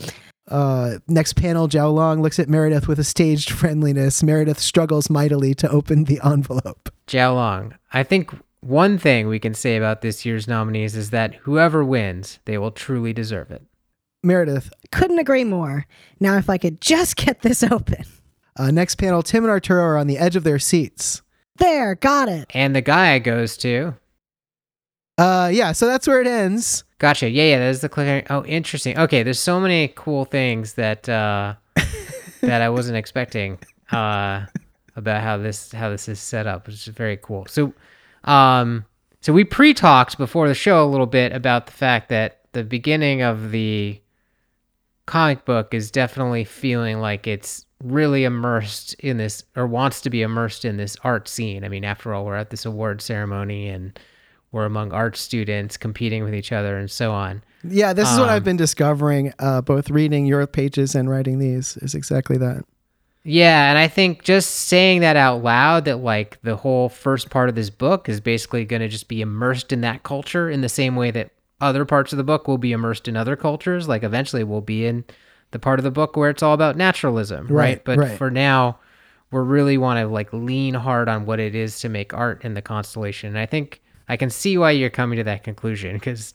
Uh, 0.48 0.98
next 1.08 1.34
panel, 1.34 1.68
Zhao 1.68 1.92
Long 1.92 2.22
looks 2.22 2.38
at 2.38 2.48
Meredith 2.48 2.86
with 2.86 2.98
a 2.98 3.04
staged 3.04 3.50
friendliness. 3.50 4.22
Meredith 4.22 4.58
struggles 4.58 5.08
mightily 5.08 5.54
to 5.54 5.70
open 5.70 6.04
the 6.04 6.20
envelope. 6.22 6.92
Jiao 7.06 7.34
Long. 7.34 7.74
I 7.92 8.02
think 8.02 8.30
one 8.66 8.98
thing 8.98 9.28
we 9.28 9.38
can 9.38 9.54
say 9.54 9.76
about 9.76 10.00
this 10.00 10.24
year's 10.24 10.48
nominees 10.48 10.96
is 10.96 11.10
that 11.10 11.34
whoever 11.34 11.84
wins, 11.84 12.38
they 12.44 12.58
will 12.58 12.70
truly 12.70 13.12
deserve 13.12 13.50
it. 13.50 13.62
Meredith. 14.22 14.72
Couldn't 14.90 15.18
agree 15.18 15.44
more. 15.44 15.86
Now, 16.18 16.36
if 16.36 16.50
I 16.50 16.58
could 16.58 16.80
just 16.80 17.16
get 17.16 17.42
this 17.42 17.62
open. 17.62 18.04
Uh, 18.56 18.70
next 18.70 18.96
panel, 18.96 19.22
Tim 19.22 19.44
and 19.44 19.50
Arturo 19.50 19.82
are 19.82 19.98
on 19.98 20.06
the 20.06 20.18
edge 20.18 20.36
of 20.36 20.44
their 20.44 20.58
seats. 20.58 21.22
There, 21.58 21.94
got 21.94 22.28
it. 22.28 22.50
And 22.54 22.74
the 22.74 22.80
guy 22.80 23.18
goes 23.18 23.56
to. 23.58 23.94
Uh, 25.18 25.50
yeah, 25.52 25.72
so 25.72 25.86
that's 25.86 26.06
where 26.06 26.20
it 26.20 26.26
ends. 26.26 26.84
Gotcha. 26.98 27.28
Yeah, 27.28 27.44
yeah, 27.44 27.58
there's 27.58 27.80
the 27.80 27.88
clicker. 27.88 28.26
Oh, 28.30 28.44
interesting. 28.44 28.98
Okay, 28.98 29.22
there's 29.22 29.38
so 29.38 29.60
many 29.60 29.88
cool 29.94 30.24
things 30.24 30.74
that 30.74 31.08
uh 31.08 31.54
that 32.40 32.62
I 32.62 32.68
wasn't 32.68 32.96
expecting 32.96 33.58
uh 33.92 34.46
about 34.94 35.22
how 35.22 35.36
this 35.36 35.72
how 35.72 35.90
this 35.90 36.08
is 36.08 36.20
set 36.20 36.46
up, 36.46 36.66
which 36.66 36.74
is 36.74 36.94
very 36.94 37.18
cool. 37.18 37.46
So 37.48 37.72
um 38.26 38.84
so 39.20 39.32
we 39.32 39.42
pre-talked 39.44 40.18
before 40.18 40.46
the 40.46 40.54
show 40.54 40.84
a 40.84 40.86
little 40.86 41.06
bit 41.06 41.32
about 41.32 41.66
the 41.66 41.72
fact 41.72 42.08
that 42.10 42.40
the 42.52 42.62
beginning 42.62 43.22
of 43.22 43.50
the 43.50 44.00
comic 45.06 45.44
book 45.44 45.74
is 45.74 45.90
definitely 45.90 46.44
feeling 46.44 47.00
like 47.00 47.26
it's 47.26 47.64
really 47.82 48.24
immersed 48.24 48.94
in 48.94 49.16
this 49.16 49.44
or 49.56 49.66
wants 49.66 50.00
to 50.00 50.10
be 50.10 50.22
immersed 50.22 50.64
in 50.64 50.76
this 50.76 50.96
art 51.04 51.28
scene. 51.28 51.64
I 51.64 51.68
mean, 51.68 51.84
after 51.84 52.14
all, 52.14 52.24
we're 52.24 52.36
at 52.36 52.50
this 52.50 52.64
award 52.64 53.02
ceremony 53.02 53.68
and 53.68 53.98
we're 54.52 54.64
among 54.64 54.92
art 54.92 55.16
students 55.16 55.76
competing 55.76 56.24
with 56.24 56.34
each 56.34 56.52
other 56.52 56.78
and 56.78 56.90
so 56.90 57.12
on. 57.12 57.42
Yeah, 57.64 57.92
this 57.92 58.10
is 58.10 58.18
what 58.18 58.28
I've 58.28 58.42
Um, 58.42 58.44
been 58.44 58.56
discovering, 58.56 59.32
uh, 59.38 59.60
both 59.60 59.90
reading 59.90 60.24
your 60.24 60.46
pages 60.46 60.94
and 60.94 61.10
writing 61.10 61.38
these, 61.38 61.76
is 61.78 61.94
exactly 61.94 62.38
that. 62.38 62.64
Yeah, 63.28 63.70
and 63.70 63.76
I 63.76 63.88
think 63.88 64.22
just 64.22 64.50
saying 64.50 65.00
that 65.00 65.16
out 65.16 65.42
loud 65.42 65.84
that 65.86 65.96
like 65.96 66.40
the 66.42 66.54
whole 66.54 66.88
first 66.88 67.28
part 67.28 67.48
of 67.48 67.56
this 67.56 67.70
book 67.70 68.08
is 68.08 68.20
basically 68.20 68.64
going 68.64 68.82
to 68.82 68.88
just 68.88 69.08
be 69.08 69.20
immersed 69.20 69.72
in 69.72 69.80
that 69.80 70.04
culture 70.04 70.48
in 70.48 70.60
the 70.60 70.68
same 70.68 70.94
way 70.94 71.10
that 71.10 71.32
other 71.60 71.84
parts 71.84 72.12
of 72.12 72.18
the 72.18 72.24
book 72.24 72.46
will 72.46 72.56
be 72.56 72.70
immersed 72.70 73.08
in 73.08 73.16
other 73.16 73.34
cultures. 73.34 73.88
Like 73.88 74.04
eventually 74.04 74.44
we'll 74.44 74.60
be 74.60 74.86
in 74.86 75.04
the 75.50 75.58
part 75.58 75.80
of 75.80 75.84
the 75.84 75.90
book 75.90 76.16
where 76.16 76.30
it's 76.30 76.42
all 76.42 76.54
about 76.54 76.76
naturalism, 76.76 77.48
right? 77.48 77.54
Right, 77.56 77.84
But 77.84 77.98
right. 77.98 78.16
for 78.16 78.30
now, 78.30 78.78
we 79.32 79.40
really 79.40 79.76
want 79.76 79.98
to 79.98 80.06
like 80.06 80.32
lean 80.32 80.74
hard 80.74 81.08
on 81.08 81.26
what 81.26 81.40
it 81.40 81.56
is 81.56 81.80
to 81.80 81.88
make 81.88 82.14
art 82.14 82.44
in 82.44 82.54
the 82.54 82.62
constellation. 82.62 83.30
And 83.30 83.38
I 83.38 83.46
think 83.46 83.82
I 84.08 84.16
can 84.16 84.30
see 84.30 84.56
why 84.56 84.70
you're 84.70 84.88
coming 84.88 85.16
to 85.16 85.24
that 85.24 85.42
conclusion 85.42 85.96
because 85.96 86.34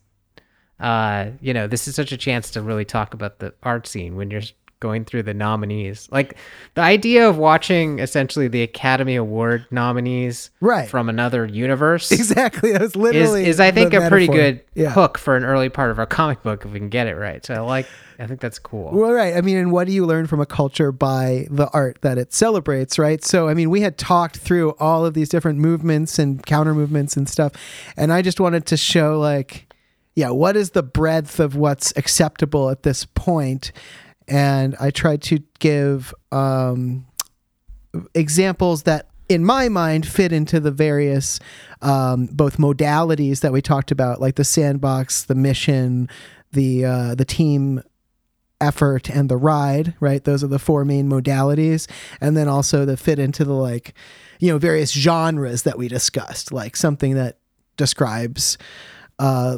uh, 0.81 1.29
you 1.39 1.53
know, 1.53 1.67
this 1.67 1.87
is 1.87 1.95
such 1.95 2.11
a 2.11 2.17
chance 2.17 2.49
to 2.51 2.61
really 2.61 2.85
talk 2.85 3.13
about 3.13 3.37
the 3.39 3.53
art 3.61 3.85
scene 3.85 4.15
when 4.15 4.31
you're 4.31 4.41
going 4.81 5.05
through 5.05 5.23
the 5.23 5.33
nominees. 5.33 6.09
Like 6.11 6.35
the 6.73 6.81
idea 6.81 7.29
of 7.29 7.37
watching 7.37 7.99
essentially 7.99 8.49
the 8.49 8.63
Academy 8.63 9.15
Award 9.15 9.65
nominees 9.71 10.49
Right. 10.59 10.89
from 10.89 11.07
another 11.07 11.45
universe 11.45 12.11
Exactly. 12.11 12.73
That 12.73 12.81
was 12.81 12.91
is, 12.91 12.95
literally 12.97 13.45
is 13.45 13.61
I 13.61 13.71
think 13.71 13.93
a 13.93 14.09
pretty 14.09 14.27
good 14.27 14.61
Yeah. 14.75 14.89
hook 14.89 15.17
for 15.17 15.37
an 15.37 15.45
early 15.45 15.69
part 15.69 15.91
of 15.91 15.99
our 15.99 16.05
comic 16.05 16.43
book 16.43 16.65
if 16.65 16.71
we 16.71 16.79
can 16.79 16.89
get 16.89 17.07
it 17.07 17.15
right. 17.15 17.45
So 17.45 17.53
I 17.53 17.59
like 17.59 17.85
I 18.19 18.27
think 18.27 18.39
that's 18.39 18.59
cool. 18.59 18.91
Well, 18.91 19.11
right. 19.13 19.35
I 19.35 19.41
mean, 19.41 19.57
and 19.57 19.71
what 19.71 19.87
do 19.87 19.93
you 19.93 20.05
learn 20.05 20.27
from 20.27 20.39
a 20.39 20.45
culture 20.45 20.91
by 20.91 21.47
the 21.49 21.67
art 21.73 21.97
that 22.01 22.19
it 22.19 22.33
celebrates, 22.33 22.99
right? 22.99 23.23
So, 23.23 23.47
I 23.47 23.55
mean, 23.55 23.71
we 23.71 23.81
had 23.81 23.97
talked 23.97 24.37
through 24.37 24.71
all 24.79 25.07
of 25.07 25.15
these 25.15 25.27
different 25.27 25.57
movements 25.57 26.19
and 26.19 26.45
counter 26.45 26.75
movements 26.75 27.17
and 27.17 27.27
stuff, 27.27 27.53
and 27.97 28.13
I 28.13 28.21
just 28.21 28.39
wanted 28.39 28.67
to 28.67 28.77
show, 28.77 29.19
like, 29.19 29.73
yeah, 30.13 30.29
what 30.29 30.55
is 30.55 30.71
the 30.71 30.83
breadth 30.83 31.39
of 31.39 31.55
what's 31.55 31.93
acceptable 31.97 32.69
at 32.69 32.83
this 32.83 33.05
point? 33.05 33.71
And 34.31 34.77
I 34.79 34.91
tried 34.91 35.21
to 35.23 35.39
give 35.59 36.13
um, 36.31 37.05
examples 38.15 38.83
that 38.83 39.09
in 39.27 39.43
my 39.43 39.67
mind 39.67 40.07
fit 40.07 40.31
into 40.31 40.61
the 40.61 40.71
various 40.71 41.39
um, 41.81 42.27
both 42.27 42.57
modalities 42.57 43.41
that 43.41 43.51
we 43.51 43.61
talked 43.61 43.91
about 43.91 44.21
like 44.21 44.35
the 44.35 44.45
sandbox 44.45 45.23
the 45.23 45.35
mission 45.35 46.09
the 46.53 46.85
uh, 46.85 47.15
the 47.15 47.25
team 47.25 47.81
effort 48.61 49.09
and 49.09 49.27
the 49.27 49.35
ride 49.37 49.95
right? 49.99 50.23
Those 50.23 50.45
are 50.45 50.47
the 50.47 50.59
four 50.59 50.85
main 50.85 51.09
modalities. 51.09 51.89
And 52.21 52.37
then 52.37 52.47
also 52.47 52.85
the 52.85 52.95
fit 52.95 53.19
into 53.19 53.43
the 53.43 53.53
like 53.53 53.93
you 54.39 54.49
know 54.49 54.57
various 54.57 54.91
genres 54.91 55.63
that 55.63 55.77
we 55.77 55.89
discussed 55.89 56.53
like 56.53 56.77
something 56.77 57.15
that 57.15 57.37
describes 57.75 58.57
uh, 59.19 59.57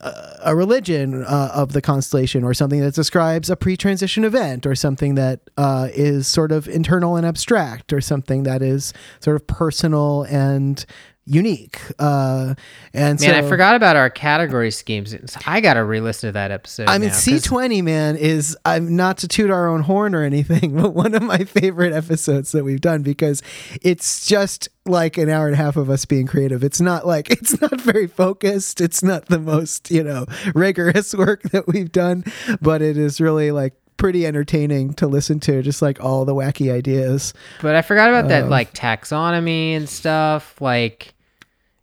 a 0.00 0.54
religion 0.54 1.24
uh, 1.24 1.50
of 1.54 1.72
the 1.72 1.82
constellation, 1.82 2.44
or 2.44 2.54
something 2.54 2.80
that 2.80 2.94
describes 2.94 3.50
a 3.50 3.56
pre-transition 3.56 4.24
event, 4.24 4.66
or 4.66 4.74
something 4.74 5.14
that 5.16 5.40
uh, 5.56 5.88
is 5.92 6.26
sort 6.26 6.52
of 6.52 6.68
internal 6.68 7.16
and 7.16 7.26
abstract, 7.26 7.92
or 7.92 8.00
something 8.00 8.44
that 8.44 8.62
is 8.62 8.92
sort 9.20 9.36
of 9.36 9.46
personal 9.46 10.22
and 10.24 10.86
unique. 11.28 11.80
Uh, 11.98 12.54
and 12.94 13.20
Man, 13.20 13.30
so, 13.30 13.32
I 13.34 13.42
forgot 13.42 13.76
about 13.76 13.96
our 13.96 14.10
category 14.10 14.70
schemes. 14.70 15.14
I 15.46 15.60
got 15.60 15.74
to 15.74 15.84
re-listen 15.84 16.28
to 16.28 16.32
that 16.32 16.50
episode. 16.50 16.88
I 16.88 16.98
mean, 16.98 17.10
C 17.12 17.38
twenty 17.38 17.82
man 17.82 18.16
is 18.16 18.56
I'm 18.64 18.96
not 18.96 19.18
to 19.18 19.28
toot 19.28 19.50
our 19.50 19.68
own 19.68 19.82
horn 19.82 20.14
or 20.14 20.22
anything, 20.22 20.74
but 20.80 20.94
one 20.94 21.14
of 21.14 21.22
my 21.22 21.38
favorite 21.44 21.92
episodes 21.92 22.52
that 22.52 22.64
we've 22.64 22.80
done 22.80 23.02
because 23.02 23.42
it's 23.82 24.26
just 24.26 24.68
like 24.86 25.18
an 25.18 25.28
hour 25.28 25.46
and 25.46 25.54
a 25.54 25.58
half 25.58 25.76
of 25.76 25.90
us 25.90 26.04
being 26.06 26.26
creative. 26.26 26.64
It's 26.64 26.80
not 26.80 27.06
like 27.06 27.30
it's 27.30 27.60
not 27.60 27.80
very 27.80 28.06
focused. 28.06 28.80
It's 28.80 29.02
not 29.02 29.26
the 29.26 29.38
most 29.38 29.90
you 29.90 30.02
know 30.02 30.26
rigorous 30.54 31.14
work 31.14 31.42
that 31.50 31.66
we've 31.68 31.92
done, 31.92 32.24
but 32.60 32.80
it 32.82 32.96
is 32.96 33.20
really 33.20 33.50
like 33.50 33.74
pretty 33.98 34.24
entertaining 34.24 34.94
to 34.94 35.06
listen 35.08 35.40
to. 35.40 35.60
Just 35.60 35.82
like 35.82 36.02
all 36.02 36.24
the 36.24 36.34
wacky 36.34 36.72
ideas. 36.72 37.34
But 37.60 37.74
I 37.74 37.82
forgot 37.82 38.08
about 38.08 38.24
Um, 38.24 38.28
that 38.28 38.48
like 38.48 38.72
taxonomy 38.72 39.72
and 39.72 39.88
stuff. 39.88 40.60
Like, 40.60 41.14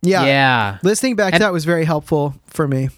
Yeah. 0.02 0.24
yeah. 0.24 0.78
Listening 0.82 1.16
back 1.16 1.32
to 1.32 1.38
that 1.38 1.52
was 1.52 1.64
very 1.64 1.84
helpful 1.84 2.34
for 2.46 2.68
me. 2.68 2.90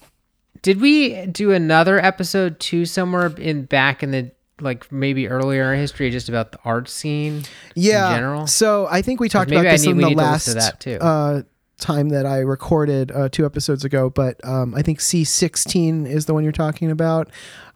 Did 0.61 0.81
we 0.81 1.25
do 1.25 1.51
another 1.51 2.03
episode 2.03 2.59
too 2.59 2.85
somewhere 2.85 3.27
in 3.37 3.65
back 3.65 4.03
in 4.03 4.11
the 4.11 4.31
like 4.61 4.91
maybe 4.91 5.27
earlier 5.27 5.73
in 5.73 5.79
history 5.79 6.09
just 6.09 6.29
about 6.29 6.51
the 6.51 6.59
art 6.65 6.89
scene? 6.89 7.43
yeah 7.75 8.13
general? 8.13 8.45
so 8.45 8.87
i 8.91 9.01
think 9.01 9.19
we 9.21 9.29
talked 9.29 9.51
about 9.51 9.63
this 9.63 9.85
need- 9.85 9.91
in 9.91 9.97
the 9.97 10.09
last 10.09 10.45
to 10.45 10.53
that, 10.55 10.79
too. 10.81 10.97
Uh, 10.99 11.43
time 11.77 12.09
that 12.09 12.25
i 12.25 12.39
recorded 12.39 13.09
uh, 13.13 13.29
two 13.29 13.45
episodes 13.45 13.85
ago 13.85 14.09
but 14.09 14.43
um, 14.45 14.75
i 14.75 14.81
think 14.81 14.99
c16 14.99 16.05
is 16.05 16.25
the 16.25 16.33
one 16.33 16.43
you're 16.43 16.51
talking 16.51 16.91
about 16.91 17.29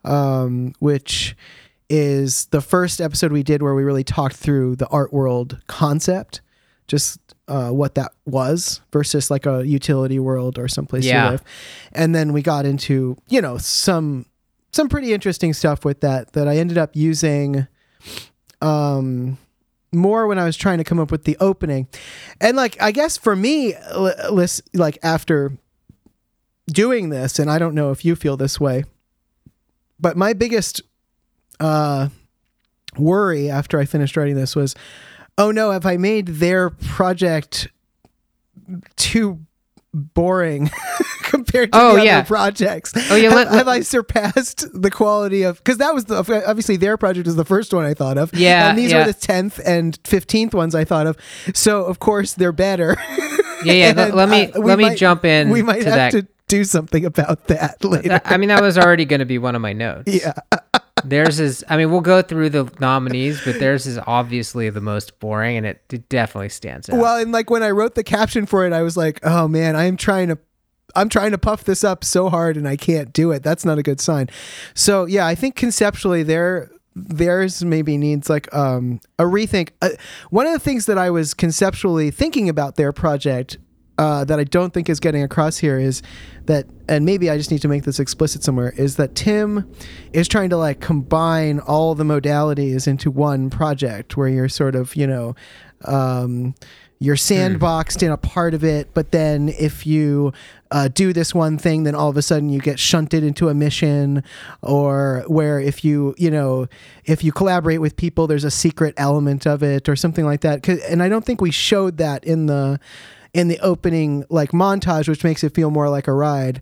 um, 0.04 0.74
which 0.80 1.38
is 1.90 2.48
the 2.48 2.60
first 2.60 3.00
episode 3.00 3.32
we 3.32 3.44
did 3.44 3.62
where 3.62 3.74
we 3.76 3.84
really 3.84 4.04
talked 4.04 4.36
through 4.36 4.76
the 4.76 4.88
art 4.88 5.14
world 5.14 5.62
concept 5.68 6.42
just 6.88 7.20
uh, 7.48 7.70
what 7.70 7.96
that 7.96 8.12
was 8.26 8.82
versus 8.92 9.30
like 9.32 9.46
a 9.46 9.66
utility 9.68 10.20
world 10.20 10.58
or 10.58 10.68
someplace 10.68 11.06
Yeah. 11.06 11.26
you 11.26 11.32
live 11.32 11.44
and 11.92 12.14
then 12.16 12.34
we 12.34 12.42
got 12.42 12.66
into 12.66 13.18
you 13.30 13.42
know 13.42 13.58
some 13.58 14.26
some 14.72 14.90
pretty 14.90 15.14
interesting 15.14 15.54
stuff 15.54 15.84
with 15.86 16.00
that 16.02 16.34
that 16.34 16.48
i 16.48 16.58
ended 16.58 16.78
up 16.78 16.96
using 16.96 17.68
um 18.62 19.38
more 19.92 20.26
when 20.26 20.40
I 20.40 20.46
was 20.46 20.58
trying 20.58 20.80
to 20.80 20.84
come 20.84 21.00
up 21.00 21.12
with 21.12 21.24
the 21.26 21.38
opening. 21.40 21.88
And 22.42 22.58
like 22.58 22.82
I 22.82 22.92
guess 22.92 23.16
for 23.16 23.36
me 23.36 23.76
li- 23.96 24.48
like 24.74 24.98
after 25.04 25.52
doing 26.68 27.10
this 27.10 27.38
and 27.38 27.48
I 27.52 27.60
don't 27.60 27.76
know 27.76 27.92
if 27.92 28.04
you 28.04 28.16
feel 28.16 28.36
this 28.36 28.60
way, 28.60 28.86
but 30.00 30.18
my 30.18 30.34
biggest 30.34 30.82
uh 31.60 32.10
worry 32.98 33.50
after 33.52 33.78
I 33.80 33.86
finished 33.86 34.18
writing 34.18 34.36
this 34.36 34.56
was 34.56 34.76
oh 35.38 35.52
no, 35.52 35.72
have 35.72 35.86
I 35.86 35.98
made 35.98 36.28
their 36.28 36.70
project 36.70 37.68
too 38.96 39.40
boring 39.94 40.72
compared 41.24 41.72
to 41.72 41.78
Oh, 41.80 41.96
the 41.98 42.06
yeah. 42.06 42.20
other 42.20 42.28
projects? 42.28 42.94
Oh, 43.12 43.16
yeah, 43.16 43.30
have, 43.30 43.34
let- 43.34 43.48
let- 43.52 43.58
have 43.58 43.68
I 43.68 43.82
surpassed 43.82 44.66
the 44.74 44.90
quality 44.90 45.44
of 45.44 45.58
because 45.58 45.78
that 45.78 45.94
was 45.94 46.06
the 46.06 46.18
obviously 46.48 46.78
their 46.78 46.98
project 46.98 47.26
was 47.28 47.36
the 47.36 47.46
first 47.46 47.74
one 47.74 47.86
I 47.86 47.94
thought 47.94 48.18
of. 48.18 48.34
Yeah, 48.34 48.70
and 48.70 48.78
these 48.78 48.92
yeah. 48.92 49.00
were 49.00 49.06
the 49.12 49.14
tenth 49.14 49.60
and 49.66 49.98
fifteenth 50.04 50.54
ones 50.54 50.74
I 50.76 50.84
thought 50.86 51.08
of. 51.08 51.18
So 51.54 51.84
of 51.86 52.00
course 52.00 52.34
they're 52.34 52.52
better. 52.52 52.96
Yeah, 53.64 53.74
yeah. 53.74 53.94
let, 53.96 54.08
And, 54.10 54.16
let 54.16 54.30
me 54.30 54.52
uh, 54.52 54.60
let 54.60 54.78
me 54.78 54.86
might- 54.86 54.98
jump 54.98 55.26
in. 55.26 55.50
we 55.50 55.62
might 55.62 55.82
to 55.84 55.92
have 55.92 56.12
that. 56.12 56.22
to 56.22 56.28
do 56.48 56.64
something 56.64 57.06
about 57.06 57.48
that 57.48 57.84
later. 57.86 58.20
I 58.26 58.38
mean, 58.38 58.50
that 58.50 58.62
was 58.62 58.78
already 58.78 59.06
going 59.06 59.20
to 59.22 59.26
be 59.26 59.38
one 59.38 59.56
of 59.56 59.62
my 59.62 59.74
notes. 59.74 60.04
yeah, 60.14 60.34
Theirs 61.04 61.40
is. 61.40 61.64
I 61.70 61.78
mean, 61.78 61.92
we'll 61.92 62.02
go 62.02 62.22
through 62.22 62.50
the 62.50 62.72
nominees, 62.80 63.44
but 63.44 63.60
theirs 63.60 63.86
is 63.86 64.00
obviously 64.08 64.70
the 64.70 64.82
most 64.82 65.20
boring, 65.20 65.58
and 65.58 65.66
it, 65.66 65.82
it 65.92 66.10
definitely 66.10 66.50
stands 66.50 66.90
out. 66.90 67.00
Well, 67.00 67.18
and 67.18 67.32
like 67.32 67.50
when 67.50 67.64
I 67.64 67.72
wrote 67.72 67.96
the 67.96 68.04
caption 68.04 68.46
for 68.46 68.66
it, 68.66 68.74
I 68.74 68.82
was 68.82 68.98
like, 68.98 69.20
"Oh 69.24 69.48
man, 69.48 69.76
I 69.76 69.86
am 69.86 69.98
trying 69.98 70.30
to, 70.30 70.38
I'm 70.96 71.10
trying 71.10 71.32
to 71.32 71.38
puff 71.38 71.64
this 71.64 71.84
up 71.84 72.04
so 72.04 72.30
hard, 72.30 72.58
and 72.58 72.68
I 72.68 72.76
can't 72.76 73.14
do 73.14 73.32
it. 73.32 73.44
That's 73.44 73.66
not 73.66 73.78
a 73.78 73.84
good 73.84 74.00
sign." 74.00 74.30
So 74.74 75.06
yeah, 75.06 75.26
I 75.26 75.36
think 75.36 75.56
conceptually, 75.56 76.24
there, 76.24 76.72
theirs 76.96 77.64
maybe 77.64 77.98
needs 77.98 78.30
like 78.30 78.54
um, 78.54 79.00
a 79.20 79.24
rethink. 79.24 79.70
Uh, 79.82 79.90
one 80.30 80.46
of 80.46 80.54
the 80.54 80.60
things 80.60 80.86
that 80.86 80.98
I 80.98 81.10
was 81.10 81.34
conceptually 81.34 82.12
thinking 82.12 82.50
about 82.50 82.76
their 82.76 82.92
project. 82.92 83.58
Uh, 84.00 84.26
that 84.26 84.40
I 84.40 84.44
don't 84.44 84.74
think 84.74 84.90
is 84.90 85.00
getting 85.00 85.22
across 85.22 85.58
here 85.58 85.78
is 85.78 86.02
that, 86.48 86.66
and 86.90 87.06
maybe 87.06 87.30
I 87.30 87.38
just 87.38 87.52
need 87.52 87.62
to 87.62 87.68
make 87.68 87.84
this 87.84 88.00
explicit 88.00 88.44
somewhere, 88.44 88.74
is 88.76 88.96
that 88.96 89.14
Tim 89.14 89.72
is 90.14 90.28
trying 90.28 90.50
to 90.50 90.58
like 90.58 90.80
combine 90.80 91.60
all 91.60 91.94
the 91.94 92.04
modalities 92.04 92.88
into 92.88 93.12
one 93.12 93.52
project 93.52 94.18
where 94.18 94.28
you're 94.28 94.50
sort 94.50 94.74
of, 94.76 94.96
you 94.96 95.06
know, 95.06 95.36
um, 95.86 96.56
you're 96.98 97.18
sandboxed 97.18 98.02
in 98.02 98.12
a 98.12 98.18
part 98.18 98.54
of 98.54 98.64
it, 98.64 98.94
but 98.94 99.12
then 99.12 99.50
if 99.50 99.86
you 99.86 100.32
uh, 100.72 100.88
do 100.88 101.12
this 101.12 101.36
one 101.36 101.58
thing, 101.58 101.84
then 101.84 101.96
all 101.96 102.08
of 102.08 102.16
a 102.16 102.22
sudden 102.22 102.48
you 102.48 102.62
get 102.62 102.80
shunted 102.80 103.24
into 103.24 103.50
a 103.50 103.54
mission, 103.54 104.24
or 104.62 105.26
where 105.28 105.60
if 105.60 105.84
you 105.84 106.16
you 106.18 106.32
know 106.32 106.66
if 107.04 107.22
you 107.22 107.34
collaborate 107.34 107.82
with 107.82 107.98
people, 107.98 108.26
there's 108.26 108.46
a 108.46 108.52
secret 108.52 108.94
element 108.96 109.46
of 109.46 109.62
it, 109.62 109.90
or 109.90 109.98
something 109.98 110.24
like 110.24 110.42
that. 110.42 110.66
And 110.68 111.04
I 111.04 111.10
don't 111.10 111.26
think 111.26 111.42
we 111.42 111.52
showed 111.52 111.98
that 111.98 112.24
in 112.24 112.46
the 112.46 112.80
in 113.34 113.48
the 113.48 113.60
opening 113.60 114.24
like 114.30 114.52
montage, 114.52 115.08
which 115.08 115.24
makes 115.24 115.44
it 115.44 115.54
feel 115.54 115.72
more 115.72 115.90
like 115.90 116.08
a 116.08 116.14
ride. 116.14 116.62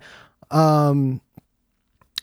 Um, 0.49 1.21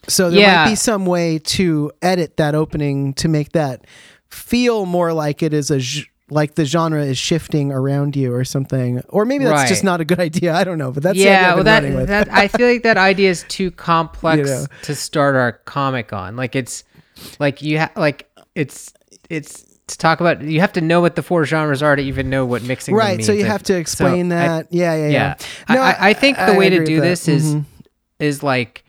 so 0.08 0.30
there 0.30 0.40
Yeah. 0.40 0.64
might 0.64 0.70
be 0.70 0.74
some 0.76 1.06
way 1.06 1.38
to 1.38 1.90
edit 2.02 2.36
that 2.38 2.54
opening 2.54 3.12
to 3.14 3.28
make 3.28 3.52
that 3.52 3.84
feel 4.30 4.86
more 4.86 5.12
like 5.12 5.42
it 5.42 5.52
is 5.52 5.70
a 5.70 5.80
like 6.30 6.56
the 6.56 6.64
genre 6.66 7.02
is 7.02 7.16
shifting 7.16 7.72
around 7.72 8.14
you 8.14 8.34
or 8.34 8.44
something. 8.44 9.00
Or 9.08 9.24
maybe 9.24 9.44
that's 9.44 9.68
just 9.68 9.82
not 9.82 10.00
a 10.02 10.04
good 10.04 10.20
idea. 10.28 10.54
I 10.54 10.62
don't 10.64 10.76
know, 10.76 10.92
but 10.92 11.02
that's 11.02 11.16
yeah, 11.18 11.54
well, 11.54 11.64
that, 11.64 12.06
that 12.06 12.30
I 12.30 12.48
feel 12.48 12.68
like 12.68 12.82
that 12.82 12.98
idea 12.98 13.30
is 13.30 13.44
too 13.48 13.70
complex 13.90 14.38
You 14.38 14.44
know. 14.44 14.66
to 14.82 14.94
start 14.94 15.36
our 15.36 15.52
comic 15.52 16.12
on. 16.12 16.36
Like 16.36 16.54
it's 16.54 16.84
like 17.38 17.62
you 17.62 17.78
have 17.78 17.92
like 17.96 18.30
it's 18.54 18.92
it's 19.30 19.64
to 19.88 19.98
talk 19.98 20.20
about. 20.20 20.40
You 20.42 20.60
have 20.60 20.72
to 20.74 20.80
know 20.80 21.00
what 21.00 21.16
the 21.16 21.22
four 21.22 21.44
genres 21.44 21.82
are 21.82 21.96
to 21.96 22.02
even 22.02 22.30
know 22.30 22.46
what 22.46 22.62
mixing. 22.62 22.94
right. 22.94 23.22
So 23.24 23.32
you 23.32 23.44
I- 23.44 23.48
have 23.48 23.62
to 23.64 23.76
explain 23.76 24.30
so 24.30 24.36
I- 24.36 24.40
that. 24.40 24.66
yeah, 24.72 24.94
yeah, 24.94 25.02
yeah. 25.08 25.34
yeah. 25.68 25.74
No, 25.74 25.80
I, 25.82 25.90
I, 25.90 26.08
I 26.10 26.12
think 26.14 26.36
the 26.36 26.52
I 26.52 26.56
way 26.56 26.70
to 26.70 26.84
do 26.84 27.00
this 27.00 27.28
is 27.28 27.54
Mhm. 27.56 27.64
is 28.18 28.42
like, 28.42 28.84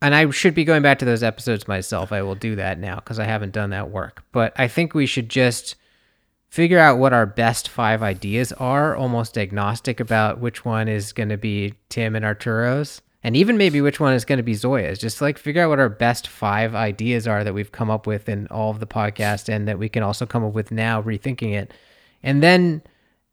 and 0.00 0.14
I 0.14 0.28
should 0.30 0.54
be 0.54 0.64
going 0.64 0.82
back 0.82 0.98
to 1.00 1.04
those 1.04 1.22
episodes 1.22 1.68
myself. 1.68 2.10
I 2.12 2.22
will 2.22 2.34
do 2.34 2.56
that 2.56 2.78
now 2.78 2.96
because 2.96 3.18
I 3.18 3.24
haven't 3.24 3.52
done 3.52 3.70
that 3.70 3.90
work. 3.90 4.22
But 4.32 4.52
I 4.58 4.66
think 4.68 4.94
we 4.94 5.06
should 5.06 5.28
just 5.28 5.76
figure 6.48 6.78
out 6.78 6.98
what 6.98 7.12
our 7.12 7.24
best 7.24 7.68
five 7.68 8.02
ideas 8.02 8.52
are, 8.54 8.94
almost 8.96 9.38
agnostic 9.38 10.00
about 10.00 10.38
which 10.38 10.64
one 10.64 10.86
is 10.88 11.12
going 11.12 11.28
to 11.30 11.38
be 11.38 11.74
Tim 11.88 12.14
and 12.16 12.24
Arturo's. 12.24 13.00
And 13.24 13.36
even 13.36 13.56
maybe 13.56 13.80
which 13.80 14.00
one 14.00 14.14
is 14.14 14.24
going 14.24 14.38
to 14.38 14.42
be 14.42 14.54
Zoya's. 14.54 14.98
Just 14.98 15.20
like 15.20 15.38
figure 15.38 15.62
out 15.62 15.68
what 15.68 15.78
our 15.78 15.88
best 15.88 16.26
five 16.26 16.74
ideas 16.74 17.28
are 17.28 17.44
that 17.44 17.54
we've 17.54 17.72
come 17.72 17.90
up 17.90 18.06
with 18.06 18.28
in 18.28 18.48
all 18.48 18.70
of 18.70 18.80
the 18.80 18.86
podcast 18.86 19.48
and 19.48 19.68
that 19.68 19.78
we 19.78 19.88
can 19.88 20.02
also 20.02 20.26
come 20.26 20.44
up 20.44 20.52
with 20.52 20.72
now, 20.72 21.00
rethinking 21.00 21.54
it. 21.54 21.72
And 22.22 22.42
then 22.42 22.82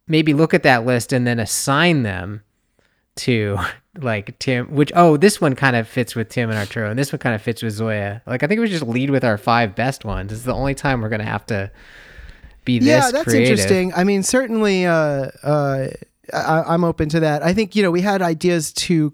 maybe 0.08 0.34
look 0.34 0.54
at 0.54 0.64
that 0.64 0.86
list 0.86 1.12
and 1.12 1.26
then 1.26 1.40
assign 1.40 2.04
them 2.04 2.44
to 3.16 3.58
like 4.00 4.38
Tim, 4.40 4.74
which 4.76 4.92
oh, 4.96 5.18
this 5.18 5.40
one 5.40 5.56
kind 5.56 5.76
of 5.76 5.88
fits 5.88 6.16
with 6.16 6.30
Tim 6.30 6.50
and 6.50 6.58
Arturo, 6.58 6.90
and 6.90 7.00
this 7.00 7.12
one 7.12 7.20
kind 7.20 7.36
of 7.36 7.42
fits 7.42 7.62
with 7.62 7.74
Zoya. 7.74 8.22
Like 8.26 8.44
I 8.44 8.48
think 8.48 8.60
we 8.60 8.68
just 8.68 8.86
lead 8.86 9.10
with 9.10 9.24
our 9.24 9.38
five 9.38 9.76
best 9.76 10.06
ones. 10.06 10.30
This 10.30 10.40
is 10.40 10.46
the 10.46 10.54
only 10.54 10.76
time 10.76 11.02
we're 11.02 11.10
gonna 11.10 11.24
have 11.24 11.46
to 11.48 11.72
be 12.66 12.80
this 12.80 12.88
yeah, 12.88 13.12
that's 13.12 13.24
creative. 13.24 13.52
interesting. 13.52 13.94
I 13.94 14.04
mean, 14.04 14.24
certainly, 14.24 14.86
uh, 14.86 15.30
uh, 15.44 15.88
I, 16.34 16.64
I'm 16.68 16.84
open 16.84 17.10
to 17.10 17.20
that. 17.22 17.44
I 17.44 17.54
think 17.54 17.76
you 17.76 17.84
know 17.84 17.92
we 17.92 18.02
had 18.02 18.22
ideas 18.22 18.74
to 18.74 19.14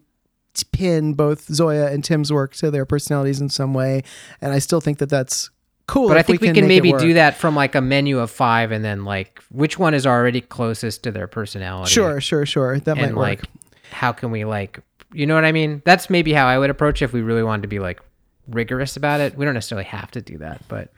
pin 0.63 1.13
both 1.13 1.45
Zoya 1.53 1.91
and 1.91 2.03
Tim's 2.03 2.31
work 2.31 2.53
to 2.55 2.71
their 2.71 2.85
personalities 2.85 3.41
in 3.41 3.49
some 3.49 3.73
way, 3.73 4.03
and 4.41 4.53
I 4.53 4.59
still 4.59 4.81
think 4.81 4.99
that 4.99 5.09
that's 5.09 5.49
cool. 5.87 6.07
But 6.07 6.17
I 6.17 6.23
think 6.23 6.41
we, 6.41 6.47
can, 6.47 6.55
make 6.55 6.63
it 6.63 6.67
maybe 6.67 6.91
do 6.93 7.13
that 7.13 7.35
from 7.35 7.55
like 7.55 7.75
a 7.75 7.81
menu 7.81 8.19
of 8.19 8.31
five, 8.31 8.71
and 8.71 8.83
then 8.83 9.05
like 9.05 9.43
which 9.49 9.77
one 9.77 9.93
is 9.93 10.05
already 10.05 10.41
closest 10.41 11.03
to 11.03 11.11
their 11.11 11.27
personality. 11.27 11.91
Sure, 11.91 12.21
sure, 12.21 12.45
sure. 12.45 12.79
That 12.79 12.97
might 12.97 13.05
and 13.05 13.15
work. 13.15 13.23
like 13.23 13.43
how 13.91 14.11
can 14.11 14.31
we 14.31 14.45
like 14.45 14.81
you 15.15 15.25
know 15.25 15.35
what 15.35 15.45
I 15.45 15.53
mean? 15.53 15.81
That's 15.85 16.09
maybe 16.09 16.33
how 16.33 16.45
I 16.45 16.57
would 16.57 16.69
approach 16.69 17.01
it 17.01 17.05
if 17.05 17.13
we 17.13 17.21
really 17.21 17.43
wanted 17.43 17.61
to 17.61 17.67
be 17.69 17.79
like 17.79 18.01
rigorous 18.47 18.97
about 18.97 19.21
it. 19.21 19.37
We 19.37 19.45
don't 19.45 19.53
necessarily 19.53 19.85
have 19.85 20.11
to 20.11 20.21
do 20.21 20.37
that, 20.39 20.61
but 20.67 20.91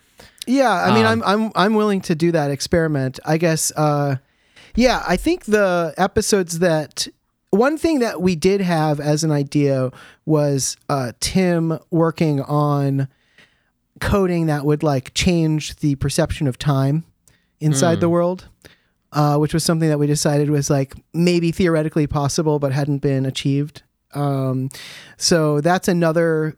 Yeah, 0.47 0.71
I 0.71 0.93
mean, 0.93 1.05
Um, 1.05 1.23
I'm 1.25 1.43
I'm 1.43 1.51
I'm 1.55 1.73
willing 1.75 2.01
to 2.01 2.15
do 2.15 2.31
that 2.31 2.51
experiment. 2.51 3.19
I 3.25 3.37
guess. 3.37 3.71
Uh, 3.75 4.17
yeah, 4.75 5.03
I 5.07 5.17
think 5.17 5.45
the 5.45 5.93
episodes 5.97 6.59
that 6.59 7.07
one 7.49 7.77
thing 7.77 7.99
that 7.99 8.21
we 8.21 8.35
did 8.35 8.61
have 8.61 8.99
as 8.99 9.23
an 9.23 9.31
idea 9.31 9.91
was 10.25 10.75
uh, 10.89 11.13
Tim 11.19 11.79
working 11.89 12.41
on 12.41 13.07
coding 13.99 14.45
that 14.47 14.65
would 14.65 14.83
like 14.83 15.13
change 15.13 15.77
the 15.77 15.95
perception 15.95 16.47
of 16.47 16.57
time 16.59 17.03
inside 17.59 17.99
the 17.99 18.09
world. 18.09 18.47
Uh, 19.13 19.37
which 19.37 19.53
was 19.53 19.63
something 19.63 19.87
that 19.87 19.97
we 19.97 20.05
decided 20.05 20.49
was 20.49 20.69
like 20.69 20.93
maybe 21.13 21.49
theoretically 21.49 22.05
possible, 22.05 22.59
but 22.59 22.73
hadn't 22.73 22.97
been 22.97 23.25
achieved. 23.25 23.81
Um, 24.13 24.69
so 25.15 25.61
that's 25.61 25.87
another 25.87 26.57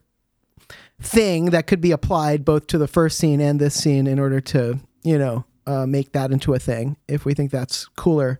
thing 0.99 1.45
that 1.45 1.67
could 1.67 1.79
be 1.79 1.91
applied 1.91 2.43
both 2.43 2.67
to 2.67 2.77
the 2.77 2.87
first 2.87 3.17
scene 3.17 3.39
and 3.39 3.59
this 3.59 3.75
scene 3.75 4.07
in 4.07 4.19
order 4.19 4.41
to 4.41 4.79
you 5.03 5.17
know 5.17 5.45
uh, 5.65 5.85
make 5.85 6.11
that 6.11 6.31
into 6.31 6.53
a 6.53 6.59
thing 6.59 6.97
if 7.07 7.23
we 7.23 7.33
think 7.33 7.51
that's 7.51 7.85
cooler 7.95 8.39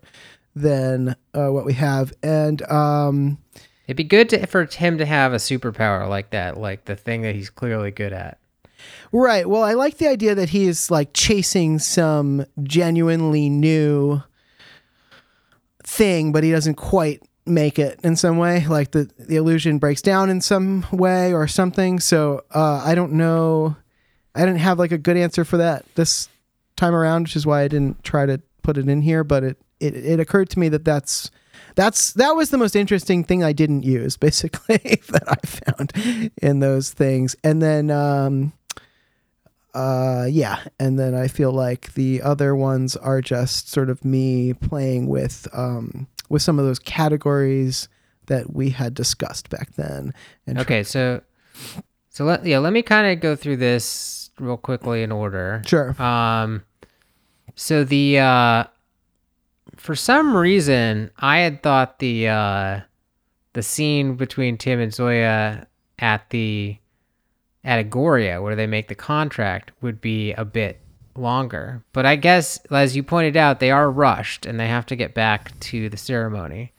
than 0.54 1.14
uh, 1.34 1.48
what 1.48 1.64
we 1.64 1.74
have. 1.74 2.12
And 2.22 2.62
um, 2.70 3.38
it'd 3.86 3.96
be 3.96 4.04
good 4.04 4.28
to, 4.30 4.46
for 4.46 4.64
him 4.64 4.98
to 4.98 5.06
have 5.06 5.32
a 5.32 5.36
superpower 5.36 6.08
like 6.08 6.30
that, 6.30 6.56
like 6.56 6.84
the 6.84 6.96
thing 6.96 7.22
that 7.22 7.34
he's 7.34 7.50
clearly 7.50 7.90
good 7.90 8.12
at. 8.12 8.38
right. 9.12 9.48
Well 9.48 9.62
i 9.62 9.74
like 9.74 9.98
the 9.98 10.08
idea 10.08 10.34
that 10.34 10.50
he 10.50 10.66
is 10.66 10.90
like 10.90 11.12
chasing 11.12 11.78
some 11.78 12.44
genuinely 12.62 13.48
new 13.48 14.22
thing 15.84 16.30
but 16.30 16.44
he 16.44 16.50
doesn't 16.52 16.76
quite 16.76 17.22
make 17.46 17.78
it 17.78 18.00
in 18.02 18.16
some 18.16 18.38
way. 18.38 18.66
Like 18.66 18.92
the, 18.92 19.10
the 19.18 19.36
illusion 19.36 19.78
breaks 19.78 20.02
down 20.02 20.30
in 20.30 20.40
some 20.40 20.86
way 20.92 21.32
or 21.32 21.48
something. 21.48 22.00
So 22.00 22.44
uh, 22.54 22.82
i 22.84 22.94
don't 22.94 23.12
know. 23.12 23.76
I 24.34 24.40
didn't 24.40 24.58
have 24.58 24.78
like 24.78 24.92
a 24.92 24.98
good 24.98 25.16
answer 25.16 25.44
for 25.44 25.56
that 25.56 25.84
this 25.96 26.28
time 26.76 26.94
around 26.94 27.24
which 27.24 27.36
is 27.36 27.46
why 27.46 27.60
i 27.60 27.68
didn't 27.68 28.02
try 28.02 28.24
to 28.24 28.40
put 28.62 28.78
it 28.78 28.88
in 28.88 29.02
here 29.02 29.22
but 29.22 29.44
it 29.44 29.58
it, 29.80 29.94
it 29.96 30.20
occurred 30.20 30.48
to 30.50 30.58
me 30.58 30.68
that 30.68 30.84
that's 30.84 31.30
that's 31.74 32.12
that 32.14 32.32
was 32.32 32.50
the 32.50 32.58
most 32.58 32.76
interesting 32.76 33.24
thing 33.24 33.42
i 33.42 33.52
didn't 33.52 33.82
use 33.82 34.16
basically 34.28 34.78
that 35.08 35.24
i 35.26 35.46
found 35.46 35.92
in 36.42 36.60
those 36.60 36.92
things 36.92 37.36
and 37.42 37.60
then 37.62 37.90
um 37.90 38.52
uh 39.74 40.26
yeah 40.28 40.58
and 40.78 40.98
then 40.98 41.14
i 41.14 41.28
feel 41.28 41.52
like 41.52 41.94
the 41.94 42.20
other 42.22 42.56
ones 42.56 42.96
are 42.96 43.20
just 43.20 43.68
sort 43.70 43.88
of 43.88 44.04
me 44.04 44.52
playing 44.52 45.06
with 45.06 45.46
um 45.52 46.06
with 46.28 46.42
some 46.42 46.58
of 46.58 46.64
those 46.64 46.78
categories 46.78 47.88
that 48.26 48.52
we 48.52 48.70
had 48.70 48.94
discussed 48.94 49.48
back 49.50 49.74
then 49.74 50.12
Okay, 50.58 50.82
so 50.82 51.20
so 52.08 52.24
let 52.24 52.44
yeah, 52.44 52.58
let 52.58 52.72
me 52.72 52.82
kind 52.82 53.06
of 53.12 53.20
go 53.20 53.36
through 53.36 53.56
this 53.56 54.30
real 54.38 54.56
quickly 54.56 55.02
in 55.02 55.12
order. 55.12 55.62
sure 55.64 56.00
Um, 56.02 56.62
so 57.54 57.84
the 57.84 58.18
uh, 58.18 58.64
for 59.76 59.94
some 59.94 60.36
reason, 60.36 61.10
I 61.18 61.38
had 61.38 61.62
thought 61.62 61.98
the 61.98 62.28
uh, 62.28 62.80
the 63.52 63.62
scene 63.62 64.16
between 64.16 64.58
Tim 64.58 64.80
and 64.80 64.92
Zoya 64.92 65.66
at 65.98 66.30
the 66.30 66.76
at 67.64 67.84
Agoria, 67.84 68.42
where 68.42 68.56
they 68.56 68.66
make 68.66 68.88
the 68.88 68.94
contract, 68.94 69.72
would 69.82 70.00
be 70.00 70.32
a 70.32 70.44
bit 70.44 70.80
longer. 71.14 71.84
But 71.92 72.06
I 72.06 72.16
guess, 72.16 72.58
as 72.70 72.96
you 72.96 73.02
pointed 73.02 73.36
out, 73.36 73.60
they 73.60 73.70
are 73.70 73.90
rushed 73.90 74.46
and 74.46 74.58
they 74.58 74.68
have 74.68 74.86
to 74.86 74.96
get 74.96 75.14
back 75.14 75.58
to 75.60 75.88
the 75.88 75.96
ceremony. 75.96 76.72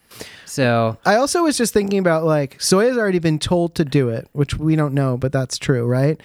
So 0.44 0.98
I 1.04 1.16
also 1.16 1.44
was 1.44 1.56
just 1.56 1.72
thinking 1.72 1.98
about 1.98 2.24
like 2.24 2.60
Zoya's 2.60 2.98
already 2.98 3.18
been 3.18 3.38
told 3.38 3.74
to 3.76 3.84
do 3.84 4.10
it, 4.10 4.28
which 4.32 4.58
we 4.58 4.76
don't 4.76 4.94
know, 4.94 5.16
but 5.16 5.32
that's 5.32 5.58
true, 5.58 5.86
right? 5.86 6.20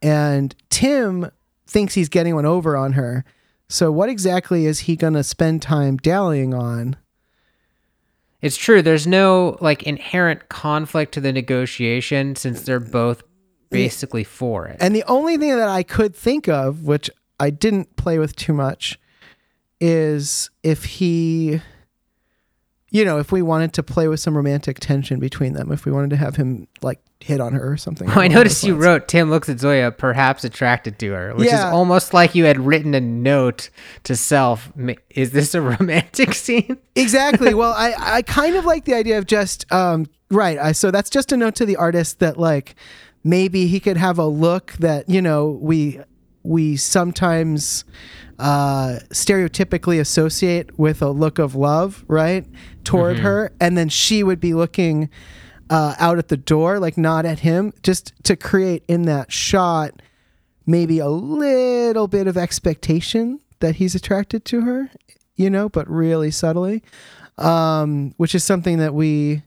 And 0.00 0.54
Tim 0.70 1.30
thinks 1.66 1.94
he's 1.94 2.08
getting 2.08 2.34
one 2.34 2.46
over 2.46 2.76
on 2.76 2.92
her. 2.92 3.24
So 3.72 3.90
what 3.90 4.10
exactly 4.10 4.66
is 4.66 4.80
he 4.80 4.96
going 4.96 5.14
to 5.14 5.24
spend 5.24 5.62
time 5.62 5.96
dallying 5.96 6.52
on? 6.52 6.96
It's 8.42 8.58
true. 8.58 8.82
There's 8.82 9.06
no 9.06 9.56
like 9.62 9.84
inherent 9.84 10.50
conflict 10.50 11.14
to 11.14 11.20
the 11.22 11.32
negotiation 11.32 12.36
since 12.36 12.60
they're 12.62 12.78
both 12.78 13.22
basically 13.70 14.24
for 14.24 14.66
it. 14.66 14.76
And 14.78 14.94
the 14.94 15.04
only 15.04 15.38
thing 15.38 15.56
that 15.56 15.70
I 15.70 15.84
could 15.84 16.14
think 16.14 16.48
of, 16.48 16.82
which 16.82 17.08
I 17.40 17.48
didn't 17.48 17.96
play 17.96 18.18
with 18.18 18.36
too 18.36 18.52
much, 18.52 19.00
is 19.80 20.50
if 20.62 20.84
he, 20.84 21.62
you 22.94 23.04
know, 23.06 23.18
if 23.18 23.32
we 23.32 23.40
wanted 23.42 23.72
to 23.72 23.82
play 23.82 24.06
with 24.06 24.20
some 24.20 24.36
romantic 24.36 24.78
tension 24.78 25.18
between 25.18 25.54
them, 25.54 25.72
if 25.72 25.84
we 25.86 25.90
wanted 25.92 26.10
to 26.10 26.16
have 26.16 26.36
him 26.36 26.68
like 26.82 27.00
hit 27.20 27.40
on 27.40 27.54
her 27.54 27.72
or 27.72 27.76
something. 27.78 28.08
Oh, 28.10 28.20
I 28.20 28.28
noticed 28.28 28.62
you 28.64 28.74
wrote 28.74 29.08
Tim 29.08 29.30
looks 29.30 29.48
at 29.48 29.58
Zoya 29.60 29.90
perhaps 29.90 30.44
attracted 30.44 30.98
to 30.98 31.12
her, 31.12 31.34
which 31.34 31.48
Yeah. 31.48 31.68
is 31.68 31.72
almost 31.72 32.12
like 32.12 32.34
you 32.34 32.44
had 32.44 32.60
written 32.60 32.94
a 32.94 33.00
note 33.00 33.70
to 34.04 34.14
self. 34.14 34.70
Is 35.10 35.30
this 35.32 35.54
a 35.54 35.60
romantic 35.74 36.34
scene? 36.34 36.76
exactly. 36.94 37.54
Well, 37.62 37.72
I 37.72 37.94
I 37.98 38.22
kind 38.22 38.56
of 38.56 38.64
like 38.66 38.84
the 38.84 38.94
idea 38.94 39.16
of 39.18 39.26
just 39.26 39.70
um 39.72 40.06
right. 40.30 40.58
I 40.58 40.72
so 40.72 40.90
that's 40.90 41.08
just 41.10 41.32
a 41.32 41.36
note 41.36 41.54
to 41.56 41.66
the 41.66 41.76
artist 41.76 42.18
that 42.18 42.36
like 42.38 42.74
maybe 43.24 43.68
he 43.68 43.80
could 43.80 43.96
have 43.96 44.18
a 44.18 44.26
look 44.26 44.72
that 44.80 45.08
you 45.08 45.22
know 45.22 45.58
we 45.62 46.00
we 46.42 46.76
sometimes 46.76 47.84
uh 48.38 48.98
stereotypically 49.10 50.00
associate 50.00 50.78
with 50.78 51.02
a 51.02 51.10
look 51.10 51.38
of 51.38 51.54
love, 51.54 52.04
right, 52.08 52.46
toward 52.84 53.18
her, 53.20 53.52
and 53.60 53.76
then 53.76 53.88
she 53.88 54.22
would 54.22 54.40
be 54.40 54.54
looking 54.54 55.10
uh, 55.70 55.94
out 55.98 56.18
at 56.18 56.28
the 56.28 56.36
door, 56.36 56.78
like 56.78 56.98
not 56.98 57.24
at 57.24 57.40
him, 57.40 57.72
just 57.82 58.12
to 58.24 58.36
create 58.36 58.84
in 58.88 59.02
that 59.02 59.32
shot 59.32 60.02
maybe 60.66 60.98
a 60.98 61.08
little 61.08 62.06
bit 62.06 62.26
of 62.26 62.36
expectation 62.36 63.40
that 63.60 63.76
he's 63.76 63.94
attracted 63.94 64.44
to 64.44 64.60
her, 64.62 64.90
you 65.34 65.48
know, 65.48 65.68
but 65.68 65.88
really 65.88 66.30
subtly, 66.30 66.82
um, 67.38 68.12
which 68.16 68.34
is 68.34 68.44
something 68.44 68.78
that 68.78 68.94
we 68.94 69.42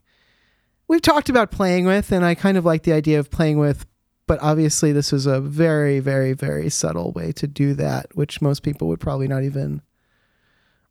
we've 0.87 1.01
talked 1.01 1.29
about 1.29 1.51
playing 1.51 1.85
with, 1.85 2.11
and 2.11 2.25
I 2.25 2.35
kind 2.35 2.57
of 2.57 2.65
like 2.65 2.83
the 2.83 2.93
idea 2.93 3.19
of 3.19 3.29
playing 3.29 3.59
with. 3.59 3.85
But 4.27 4.41
obviously, 4.41 4.91
this 4.91 5.13
is 5.13 5.25
a 5.25 5.39
very, 5.39 5.99
very, 5.99 6.33
very 6.33 6.69
subtle 6.69 7.11
way 7.11 7.31
to 7.33 7.45
do 7.47 7.73
that, 7.75 8.15
which 8.15 8.41
most 8.41 8.63
people 8.63 8.87
would 8.87 8.99
probably 8.99 9.27
not 9.27 9.43
even 9.43 9.81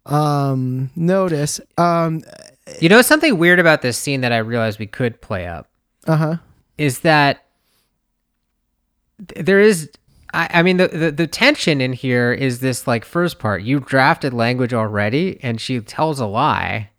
um, 0.06 0.90
notice. 0.94 1.60
Um, 1.76 2.22
You 2.80 2.88
know 2.88 3.02
something 3.02 3.36
weird 3.38 3.58
about 3.58 3.82
this 3.82 3.98
scene 3.98 4.20
that 4.20 4.32
I 4.32 4.38
realized 4.38 4.78
we 4.78 4.86
could 4.86 5.20
play 5.20 5.46
up 5.46 5.68
uh 6.06 6.16
huh. 6.16 6.36
is 6.78 7.00
that 7.00 7.44
there 9.36 9.60
is. 9.60 9.90
I, 10.32 10.48
I 10.54 10.62
mean, 10.62 10.76
the, 10.78 10.88
the 10.88 11.10
the 11.10 11.26
tension 11.26 11.80
in 11.80 11.92
here 11.92 12.32
is 12.32 12.60
this 12.60 12.86
like 12.86 13.04
first 13.04 13.38
part. 13.38 13.62
You 13.62 13.80
drafted 13.80 14.32
language 14.32 14.74
already, 14.74 15.38
and 15.42 15.60
she 15.60 15.80
tells 15.80 16.20
a 16.20 16.26
lie. 16.26 16.90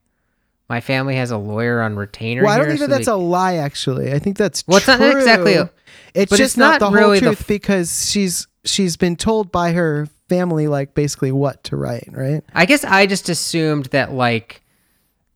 My 0.69 0.81
family 0.81 1.15
has 1.15 1.31
a 1.31 1.37
lawyer 1.37 1.81
on 1.81 1.95
retainer. 1.95 2.43
Well, 2.43 2.51
I 2.51 2.57
don't 2.57 2.67
here, 2.67 2.77
think 2.77 2.79
that 2.81 2.85
so 2.93 2.95
that's 2.97 3.05
they- 3.05 3.11
a 3.11 3.15
lie. 3.15 3.55
Actually, 3.55 4.11
I 4.13 4.19
think 4.19 4.37
that's 4.37 4.65
Well, 4.67 4.77
it's 4.77 4.87
not 4.87 4.99
exactly 5.01 5.55
a- 5.55 5.69
it's 6.13 6.29
but 6.31 6.37
just 6.37 6.53
it's 6.53 6.57
not, 6.57 6.81
not 6.81 6.89
the 6.91 6.95
really 6.97 7.19
whole 7.19 7.29
the 7.31 7.35
truth 7.35 7.41
f- 7.41 7.47
because 7.47 8.09
she's 8.09 8.47
she's 8.63 8.97
been 8.97 9.15
told 9.15 9.51
by 9.51 9.73
her 9.73 10.07
family 10.27 10.67
like 10.67 10.95
basically 10.95 11.31
what 11.31 11.63
to 11.65 11.75
write, 11.75 12.09
right? 12.11 12.43
I 12.53 12.65
guess 12.65 12.83
I 12.83 13.05
just 13.05 13.29
assumed 13.29 13.85
that 13.87 14.11
like 14.13 14.63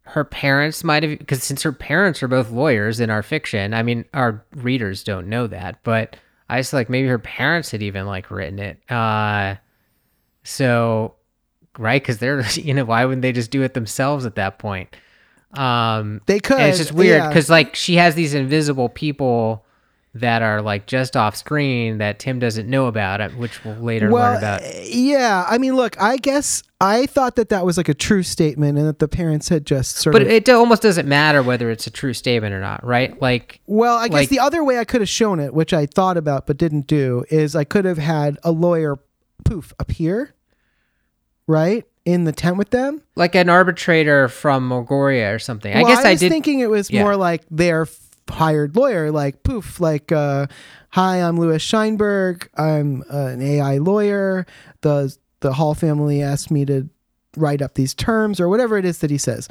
her 0.04 0.24
parents 0.24 0.84
might 0.84 1.04
have 1.04 1.20
because 1.20 1.44
since 1.44 1.62
her 1.62 1.72
parents 1.74 2.24
are 2.24 2.28
both 2.28 2.50
lawyers 2.50 3.00
in 3.00 3.12
our 3.12 3.22
fiction, 3.22 3.74
I 3.76 3.84
mean 3.84 4.06
our 4.16 4.44
readers 4.56 5.04
don't 5.04 5.28
know 5.28 5.46
that, 5.48 5.84
but 5.84 6.16
I 6.50 6.58
just 6.60 6.74
like 6.74 6.90
maybe 6.90 7.08
her 7.08 7.20
parents 7.20 7.70
had 7.70 7.84
even 7.84 8.08
like 8.08 8.32
written 8.32 8.58
it. 8.58 8.80
Uh 8.92 9.56
so 10.44 11.14
right 11.78 12.02
because 12.02 12.18
they're 12.18 12.42
you 12.54 12.74
know 12.74 12.86
why 12.86 13.06
wouldn't 13.06 13.22
they 13.22 13.32
just 13.32 13.52
do 13.52 13.62
it 13.62 13.74
themselves 13.76 14.26
at 14.26 14.36
that 14.36 14.58
point? 14.60 14.96
Um 15.54 16.22
They 16.28 16.40
could. 16.40 16.60
it's 16.62 16.78
just 16.78 16.92
weird 16.92 17.18
yeah. 17.22 17.28
because 17.28 17.50
like 17.50 17.76
she 17.76 17.96
has 17.96 18.16
these 18.16 18.34
invisible 18.34 18.90
people 18.90 19.66
that 20.16 20.42
are 20.42 20.62
like 20.62 20.88
just 20.88 21.16
off 21.16 21.36
screen 21.36 22.00
that 22.00 22.18
Tim 22.18 22.40
doesn't 22.40 22.68
know 22.68 22.88
about, 22.88 23.22
which 23.36 23.64
we'll 23.64 23.76
later 23.76 24.12
learn 24.12 24.38
about. 24.38 24.64
uh, 24.64 24.68
Yeah, 24.84 25.46
I 25.48 25.60
mean, 25.60 25.76
look, 25.76 26.02
I 26.02 26.18
guess 26.18 26.64
I 26.82 27.06
thought 27.06 27.36
that 27.36 27.50
that 27.50 27.64
was 27.64 27.78
like 27.78 27.90
a 27.90 27.94
true 27.94 28.24
statement 28.24 28.80
and 28.80 28.88
that 28.88 28.98
the 28.98 29.08
parents 29.08 29.50
had 29.50 29.68
just 29.68 29.98
sort 29.98 30.14
But 30.14 30.24
of. 30.24 30.28
it 30.30 30.50
almost 30.50 30.82
doesn't 30.82 31.08
matter 31.08 31.44
whether 31.44 31.70
it's 31.70 31.86
a 31.86 31.92
true 31.92 32.14
statement 32.16 32.56
or 32.56 32.60
not, 32.60 32.84
right? 32.84 33.22
Like, 33.22 33.62
well, 33.68 33.98
I 33.98 34.08
guess 34.08 34.14
like- 34.14 34.30
the 34.30 34.40
other 34.40 34.64
way 34.64 34.80
I 34.80 34.84
could 34.84 35.02
have 35.02 35.10
shown 35.10 35.40
it, 35.40 35.54
which 35.54 35.74
I 35.74 35.86
thought 35.86 36.18
about 36.18 36.48
but 36.48 36.58
didn't 36.58 36.88
do, 36.88 37.24
is 37.30 37.56
I 37.56 37.64
could 37.64 37.86
have 37.86 38.00
had 38.00 38.40
a 38.44 38.52
lawyer 38.52 38.98
poof 39.46 39.74
appear, 39.80 40.34
right, 41.46 41.86
in 42.06 42.24
the 42.24 42.32
tent 42.32 42.58
with 42.58 42.70
them. 42.72 43.02
like 43.16 43.36
an 43.36 43.50
arbitrator 43.50 44.28
from 44.30 44.70
Agoria 44.72 45.34
or 45.36 45.40
something. 45.40 45.76
I 45.76 45.84
guess 45.84 46.04
I, 46.06 46.12
was 46.12 46.20
did. 46.22 46.30
thinking 46.32 46.60
it 46.62 46.70
was 46.70 46.90
Yeah. 46.90 47.04
more 47.04 47.16
like 47.16 47.44
their 47.52 47.84
f- 47.84 47.98
hired 48.30 48.76
lawyer, 48.76 49.12
like 49.12 49.44
poof, 49.44 49.80
like, 49.80 50.12
uh, 50.12 50.48
"Hi, 50.92 51.18
I'm 51.18 51.38
Louis 51.40 51.58
Scheinberg. 51.58 52.48
I'm 52.58 53.04
uh, 53.12 53.18
an 53.28 53.42
AI 53.42 53.78
lawyer. 53.78 54.46
the 54.82 55.16
The 55.42 55.54
Hall 55.54 55.74
family 55.74 56.22
asked 56.22 56.50
me 56.52 56.66
to 56.66 56.90
write 57.38 57.62
up 57.62 57.76
these 57.76 57.94
terms 57.94 58.40
or 58.40 58.50
whatever 58.50 58.78
it 58.78 58.86
is 58.86 59.00
that 59.00 59.10
he 59.12 59.18
says." 59.18 59.48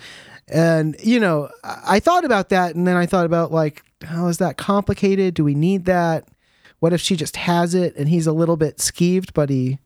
And 0.48 0.96
you 1.02 1.20
know, 1.20 1.50
I 1.64 1.96
I 1.96 2.00
thought 2.00 2.24
about 2.24 2.48
that, 2.48 2.74
and 2.74 2.86
then 2.86 2.96
I 2.96 3.06
thought 3.06 3.26
about 3.26 3.52
like, 3.52 3.82
how 4.02 4.28
is 4.28 4.38
that 4.38 4.56
complicated? 4.56 5.34
Do 5.34 5.44
we 5.44 5.54
need 5.54 5.84
that? 5.84 6.26
What 6.80 6.92
if 6.92 7.00
she 7.00 7.16
just 7.16 7.36
has 7.36 7.74
it 7.74 7.94
and 7.96 8.08
he's 8.08 8.26
a 8.28 8.32
little 8.32 8.56
bit 8.56 8.78
skeeved, 8.78 9.30
but 9.34 9.50
he 9.50 9.78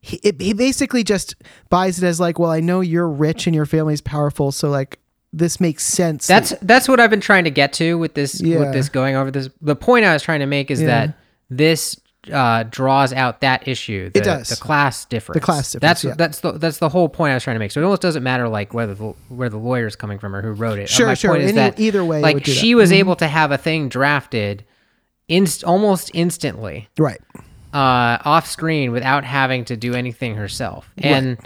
he, 0.00 0.16
it, 0.22 0.40
he 0.40 0.52
basically 0.52 1.02
just 1.04 1.34
buys 1.70 2.02
it 2.02 2.06
as 2.06 2.20
like, 2.20 2.38
well, 2.38 2.50
I 2.50 2.60
know 2.60 2.80
you're 2.80 3.08
rich 3.08 3.46
and 3.46 3.54
your 3.54 3.66
family's 3.66 4.00
powerful, 4.00 4.52
so 4.52 4.68
like 4.70 4.98
this 5.32 5.60
makes 5.60 5.84
sense. 5.84 6.26
That's 6.26 6.54
that's 6.62 6.88
what 6.88 7.00
I've 7.00 7.10
been 7.10 7.20
trying 7.20 7.44
to 7.44 7.50
get 7.50 7.72
to 7.74 7.98
with 7.98 8.14
this 8.14 8.40
Yeah. 8.40 8.60
with 8.60 8.72
this 8.72 8.88
going 8.88 9.16
over 9.16 9.30
this. 9.30 9.50
The 9.60 9.76
point 9.76 10.04
I 10.04 10.12
was 10.12 10.22
trying 10.22 10.40
to 10.40 10.46
make 10.46 10.70
is 10.70 10.80
Yeah. 10.80 10.86
that 10.86 11.18
this 11.50 12.00
uh, 12.32 12.62
draws 12.64 13.12
out 13.12 13.40
that 13.40 13.66
issue. 13.66 14.10
The, 14.10 14.20
does. 14.20 14.48
the 14.50 14.56
class 14.56 15.04
difference. 15.06 15.34
The 15.40 15.44
class 15.44 15.72
difference, 15.72 15.80
That's 15.80 16.04
yeah. 16.04 16.14
that's 16.14 16.40
the 16.40 16.52
that's 16.52 16.78
the 16.78 16.88
whole 16.88 17.08
point 17.08 17.30
I 17.32 17.34
was 17.34 17.42
trying 17.44 17.54
to 17.56 17.58
make. 17.60 17.70
So 17.72 17.80
it 17.80 17.84
almost 17.84 18.02
doesn't 18.02 18.22
matter 18.22 18.48
like 18.48 18.72
whether 18.74 18.94
the, 18.94 19.04
where 19.28 19.48
the 19.48 19.56
lawyer's 19.58 19.96
coming 19.96 20.18
from 20.18 20.34
or 20.34 20.42
who 20.42 20.52
wrote 20.52 20.78
it. 20.78 20.88
Sure, 20.88 21.06
My 21.06 21.14
sure. 21.14 21.30
point 21.30 21.42
is 21.44 21.50
Any- 21.52 21.56
that 21.56 21.80
either 21.80 22.04
way 22.04 22.18
it 22.18 22.22
like 22.22 22.34
would 22.34 22.44
do 22.44 22.50
that. 22.52 22.56
Mm-hmm. 22.56 22.60
she 22.60 22.74
was 22.74 22.92
able 22.92 23.16
to 23.16 23.26
have 23.28 23.50
a 23.52 23.56
thing 23.58 23.88
drafted, 23.88 24.64
inst- 25.28 25.64
almost 25.64 26.10
instantly. 26.14 26.88
right. 26.98 27.20
Uh, 27.72 28.18
off 28.24 28.46
screen 28.46 28.92
without 28.92 29.24
having 29.24 29.64
to 29.66 29.76
do 29.76 29.94
anything 29.94 30.34
herself. 30.36 30.90
And 30.98 31.38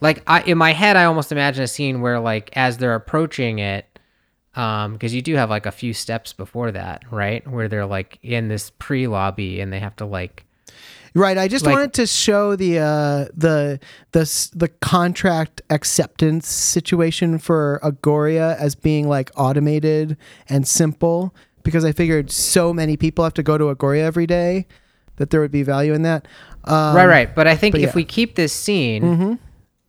like 0.00 0.22
I, 0.26 0.42
in 0.42 0.58
my 0.58 0.72
head, 0.72 0.96
I 0.96 1.04
almost 1.04 1.32
imagine 1.32 1.64
a 1.64 1.68
scene 1.68 2.00
where 2.00 2.20
like 2.20 2.50
as 2.56 2.78
they're 2.78 2.94
approaching 2.94 3.58
it, 3.58 3.86
um, 4.54 4.94
because 4.94 5.12
you 5.14 5.20
do 5.22 5.34
have 5.36 5.50
like 5.50 5.66
a 5.66 5.70
few 5.72 5.92
steps 5.92 6.32
before 6.32 6.72
that, 6.72 7.02
right? 7.10 7.46
Where 7.50 7.68
they're 7.68 7.86
like 7.86 8.18
in 8.22 8.48
this 8.48 8.70
pre 8.78 9.06
lobby 9.06 9.60
and 9.60 9.72
they 9.72 9.80
have 9.80 9.96
to 9.96 10.06
like 10.06 10.44
Right. 11.14 11.38
I 11.38 11.48
just 11.48 11.64
Like- 11.64 11.72
wanted 11.74 11.94
to 11.94 12.06
show 12.06 12.56
the 12.56 12.78
uh, 12.78 13.24
the 13.34 13.80
the 14.12 14.50
the 14.54 14.68
contract 14.68 15.62
acceptance 15.70 16.46
situation 16.46 17.38
for 17.38 17.80
Agoria 17.82 18.54
as 18.58 18.74
being 18.74 19.08
like 19.08 19.30
automated 19.34 20.18
and 20.46 20.68
simple 20.68 21.34
because 21.62 21.86
I 21.86 21.92
figured 21.92 22.30
so 22.30 22.74
many 22.74 22.98
people 22.98 23.24
have 23.24 23.32
to 23.34 23.42
go 23.42 23.56
to 23.56 23.74
Agoria 23.74 24.02
every 24.02 24.26
day 24.26 24.66
that 25.16 25.30
there 25.30 25.40
would 25.40 25.50
be 25.50 25.62
value 25.62 25.94
in 25.94 26.02
that. 26.02 26.26
Um, 26.64 26.96
right, 26.96 27.06
right. 27.06 27.34
But 27.34 27.46
I 27.46 27.56
think 27.56 27.72
but 27.74 27.80
if 27.80 27.82
yeah. 27.82 27.88
Mm-hmm. 27.90 27.98
we 27.98 28.04
keep 28.04 28.34
this 28.34 28.52
scene, 28.52 29.38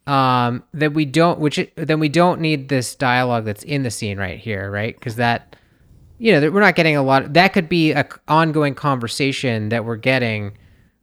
um, 0.08 0.64
that 0.74 0.94
we 0.94 1.06
don't, 1.06 1.40
which 1.40 1.60
it, 1.60 1.74
then 1.76 2.00
we 2.00 2.10
don't 2.10 2.40
need 2.40 2.70
this 2.70 2.96
dialogue 2.96 3.46
that's 3.46 3.64
in 3.64 3.84
the 3.84 3.92
scene 3.92 4.18
right 4.18 4.40
here, 4.40 4.72
right? 4.72 4.96
Because 4.96 5.18
that, 5.18 5.56
you 6.18 6.32
know, 6.32 6.40
that 6.40 6.54
we're 6.54 6.62
not 6.62 6.76
getting 6.76 6.96
a 6.96 7.04
lot. 7.04 7.34
That 7.34 7.54
could 7.54 7.68
be 7.68 7.92
a 7.92 8.08
ongoing 8.28 8.74
conversation 8.74 9.70
that 9.70 9.86
we're 9.86 9.98
getting, 9.98 10.58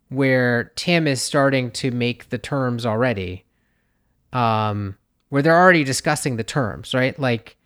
where 0.09 0.73
Tim 0.77 1.07
is 1.07 1.21
starting 1.21 1.71
to 1.73 1.91
make 1.91 2.31
the 2.31 2.39
terms 2.39 2.87
already, 2.87 3.45
um, 4.33 4.97
where 5.29 5.43
they're 5.43 5.61
already 5.61 5.85
discussing 5.85 6.37
the 6.37 6.45
terms, 6.45 6.95
right? 6.95 7.19
Like, 7.19 7.57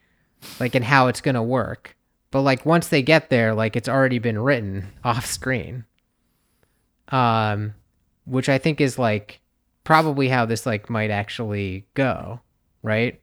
like 0.59 0.75
and 0.75 0.85
how 0.85 1.07
it's 1.07 1.21
gonna 1.21 1.43
work. 1.43 1.97
But 2.31 2.41
like 2.43 2.67
once 2.67 2.89
they 2.89 3.03
get 3.03 3.31
there, 3.31 3.55
like 3.55 3.77
it's 3.77 3.89
already 3.89 4.19
been 4.19 4.41
written 4.41 4.89
off 5.05 5.25
screen 5.25 5.85
um 7.09 7.75
which 8.27 8.49
i 8.49 8.59
think 8.59 8.81
is 8.81 8.99
like 8.99 9.41
probably 9.85 10.29
how 10.29 10.45
this 10.45 10.67
like 10.67 10.91
might 10.91 11.11
actually 11.11 11.87
go 11.95 12.41
right 12.83 13.21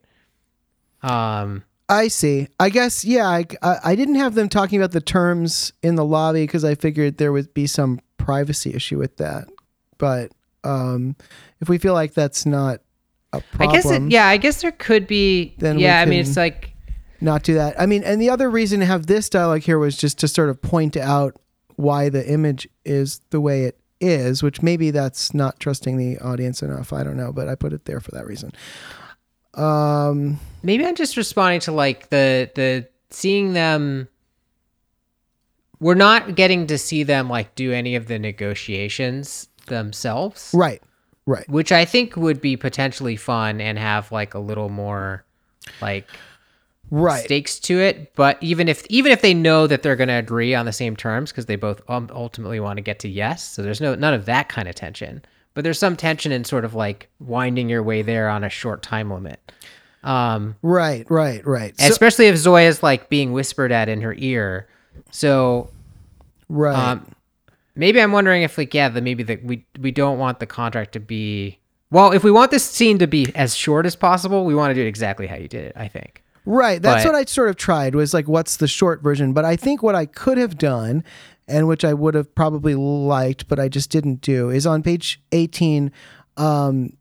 um 1.04 1.64
I 1.88 2.08
see. 2.08 2.48
I 2.60 2.70
guess 2.70 3.06
yeah. 3.06 3.28
I, 3.28 3.46
I 3.62 3.94
didn't 3.94 4.16
have 4.16 4.34
them 4.34 4.50
talking 4.50 4.80
about 4.80 4.92
the 4.92 5.00
terms 5.00 5.72
in 5.84 5.94
the 5.94 6.04
lobby 6.04 6.42
because 6.42 6.66
I 6.66 6.74
figured 6.74 7.20
there 7.20 7.32
would 7.32 7.54
be 7.54 7.68
some 7.68 8.00
privacy 8.18 8.74
issue 8.74 8.98
with 8.98 9.18
that. 9.18 9.48
But 10.00 10.32
um, 10.64 11.16
if 11.62 11.70
we 11.70 11.78
feel 11.78 11.94
like 11.94 12.16
that's 12.16 12.44
not 12.44 12.82
a 13.34 13.42
problem, 13.42 13.70
I 13.70 13.74
guess 13.74 13.92
it, 13.92 14.02
yeah 14.10 14.28
i 14.28 14.38
guess 14.38 14.62
there 14.62 14.72
could 14.72 15.06
be 15.08 15.54
Then 15.58 15.78
yeah 15.78 16.00
i 16.00 16.06
mean 16.06 16.22
it's 16.22 16.38
like 16.38 16.76
not 17.22 17.44
do 17.44 17.56
that. 17.56 17.80
I 17.80 17.86
mean, 17.86 18.04
and 18.04 18.22
the 18.22 18.30
other 18.30 18.50
reason 18.50 18.80
to 18.80 18.86
have 18.86 19.08
this 19.08 19.30
dialogue 19.30 19.62
here 19.62 19.80
was 19.80 19.98
just 19.98 20.20
to 20.20 20.28
sort 20.28 20.50
of 20.50 20.62
point 20.62 20.98
out 20.98 21.38
why 21.76 22.10
the 22.10 22.28
image 22.30 22.68
is 22.84 23.22
the 23.30 23.42
way 23.42 23.64
it 23.64 23.80
is, 24.02 24.44
which 24.44 24.62
maybe 24.62 24.92
that's 24.92 25.34
not 25.34 25.60
trusting 25.60 25.98
the 25.98 26.20
audience 26.20 26.62
enough. 26.62 26.94
I 26.94 27.04
don't 27.04 27.18
know, 27.18 27.32
but 27.32 27.48
I 27.48 27.56
put 27.56 27.74
it 27.74 27.86
there 27.86 28.00
for 28.00 28.12
that 28.12 28.26
reason. 28.26 28.52
Um, 29.54 30.40
maybe 30.66 30.86
i'm 30.86 30.96
just 30.96 31.16
responding 31.16 31.62
to 31.62 31.72
like 31.72 32.10
the 32.10 32.50
the 32.56 32.88
seeing 33.10 33.54
them 33.54 34.10
we're 35.80 35.94
not 35.94 36.36
getting 36.36 36.68
to 36.68 36.78
see 36.78 37.04
them 37.04 37.30
like 37.30 37.54
do 37.56 37.72
any 37.72 37.96
of 37.96 38.08
the 38.08 38.18
negotiations 38.18 39.48
themselves 39.68 40.52
right, 40.54 40.82
right, 41.26 41.48
which 41.48 41.72
i 41.72 41.86
think 41.86 42.18
would 42.18 42.42
be 42.42 42.58
potentially 42.58 43.16
fun 43.16 43.62
and 43.62 43.78
have 43.78 44.12
like 44.12 44.34
a 44.34 44.40
little 44.40 44.70
more 44.70 45.24
like 45.82 46.08
right. 46.96 47.26
stakes 47.26 47.60
to 47.60 47.80
it 47.80 48.14
but 48.16 48.38
even 48.42 48.68
if 48.68 48.86
even 48.88 49.12
if 49.12 49.22
they 49.22 49.34
know 49.34 49.68
that 49.68 49.84
they're 49.84 49.96
going 49.96 50.08
to 50.08 50.16
agree 50.16 50.56
on 50.56 50.66
the 50.66 50.72
same 50.72 50.96
terms 50.96 51.32
because 51.32 51.46
they 51.46 51.56
both 51.56 51.82
um, 51.90 52.10
ultimately 52.14 52.60
want 52.60 52.78
to 52.78 52.82
get 52.82 53.00
to 53.00 53.10
yes 53.10 53.44
so 53.44 53.62
there's 53.62 53.82
no 53.82 53.96
none 53.96 54.14
of 54.14 54.26
that 54.26 54.50
kind 54.50 54.68
of 54.68 54.76
tension 54.76 55.22
but 55.54 55.64
there's 55.64 55.80
some 55.80 55.96
tension 55.96 56.32
in 56.32 56.44
sort 56.44 56.66
of 56.66 56.74
like 56.74 57.10
winding 57.20 57.70
your 57.70 57.84
way 57.84 58.02
there 58.02 58.30
on 58.30 58.44
a 58.44 58.50
short 58.50 58.82
time 58.82 59.12
limit 59.12 59.52
um 60.04 60.56
Right, 60.62 61.10
right, 61.10 61.46
right. 61.46 61.80
So, 61.80 61.88
especially 61.88 62.28
if 62.28 62.36
zoya's 62.36 62.82
like 62.82 63.10
being 63.10 63.34
whispered 63.34 63.72
at 63.72 63.90
in 63.90 64.02
her 64.02 64.16
ear 64.18 64.68
so 65.12 65.70
right. 66.48 66.76
um 66.76 67.12
maybe 67.76 68.02
i'm 68.02 68.12
wondering 68.12 68.44
if 68.44 68.58
like 68.58 68.74
yeah 68.74 68.90
the 68.90 69.02
maybe 69.02 69.24
that 69.24 69.44
we 69.44 69.66
we 69.80 69.92
don't 69.92 70.18
want 70.18 70.40
the 70.40 70.46
contract 70.46 70.94
to 70.94 71.00
be 71.00 71.60
well 71.92 72.12
if 72.12 72.24
we 72.24 72.32
want 72.32 72.52
this 72.52 72.64
scene 72.64 73.00
to 73.00 73.08
be 73.08 73.32
as 73.36 73.56
short 73.56 73.86
as 73.86 73.96
possible 73.96 74.46
we 74.46 74.56
want 74.56 74.72
to 74.72 74.76
do 74.76 74.82
it 74.82 74.88
exactly 74.88 75.28
how 75.28 75.36
you 75.36 75.48
did 75.48 75.66
it 75.66 75.74
i 75.76 75.88
think 75.88 76.22
Right. 76.46 76.82
That's 76.82 77.04
But- 77.04 77.14
what 77.14 77.20
I 77.20 77.26
sort 77.26 77.50
of 77.50 77.56
tried 77.56 77.96
was 77.96 78.14
like, 78.14 78.28
what's 78.28 78.58
the 78.58 78.68
short 78.68 79.02
version? 79.02 79.34
But 79.34 79.46
I 79.46 79.56
think 79.56 79.82
what 79.82 79.96
I 79.96 80.06
could 80.06 80.38
have 80.38 80.58
done, 80.58 81.04
and 81.48 81.68
which 81.68 81.84
I 81.86 81.94
would 81.94 82.14
have 82.14 82.34
probably 82.36 82.76
liked, 82.76 83.48
but 83.48 83.60
I 83.60 83.68
just 83.68 83.90
didn't 83.90 84.22
do, 84.22 84.50
is 84.50 84.66
on 84.66 84.84
page 84.84 85.22
18, 85.32 85.92
um, 86.38 86.94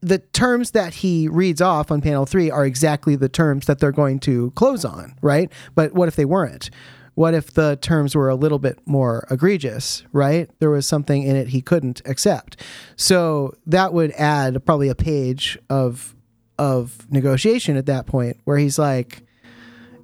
the 0.00 0.18
terms 0.18 0.72
that 0.72 0.94
he 0.94 1.28
reads 1.28 1.60
off 1.60 1.90
on 1.90 2.00
panel 2.00 2.26
three 2.26 2.50
are 2.50 2.64
exactly 2.64 3.16
the 3.16 3.28
terms 3.28 3.66
that 3.66 3.78
they're 3.78 3.92
going 3.92 4.20
to 4.20 4.50
close 4.52 4.84
on, 4.84 5.14
right? 5.22 5.50
But 5.74 5.94
what 5.94 6.08
if 6.08 6.16
they 6.16 6.24
weren't? 6.24 6.70
What 7.14 7.32
if 7.32 7.54
the 7.54 7.78
terms 7.80 8.14
were 8.14 8.28
a 8.28 8.34
little 8.34 8.58
bit 8.58 8.78
more 8.84 9.26
egregious, 9.30 10.04
right? 10.12 10.50
There 10.58 10.68
was 10.68 10.86
something 10.86 11.22
in 11.22 11.34
it 11.34 11.48
he 11.48 11.62
couldn't 11.62 12.02
accept. 12.04 12.60
So 12.94 13.54
that 13.66 13.94
would 13.94 14.12
add 14.12 14.64
probably 14.66 14.90
a 14.90 14.94
page 14.94 15.58
of 15.70 16.14
of 16.58 17.10
negotiation 17.10 17.76
at 17.76 17.86
that 17.86 18.06
point 18.06 18.38
where 18.44 18.58
he's 18.58 18.78
like, 18.78 19.22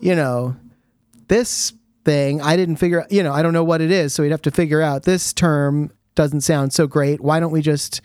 you 0.00 0.14
know, 0.14 0.56
this 1.28 1.72
thing 2.04 2.40
I 2.40 2.56
didn't 2.56 2.76
figure 2.76 3.06
you 3.10 3.22
know, 3.22 3.32
I 3.32 3.42
don't 3.42 3.52
know 3.52 3.64
what 3.64 3.80
it 3.80 3.90
is, 3.90 4.12
so 4.12 4.22
he'd 4.22 4.30
have 4.30 4.42
to 4.42 4.50
figure 4.50 4.82
out 4.82 5.04
this 5.04 5.32
term 5.32 5.90
doesn't 6.14 6.42
sound 6.42 6.72
so 6.72 6.86
great. 6.86 7.20
Why 7.20 7.40
don't 7.40 7.52
we 7.52 7.62
just 7.62 8.00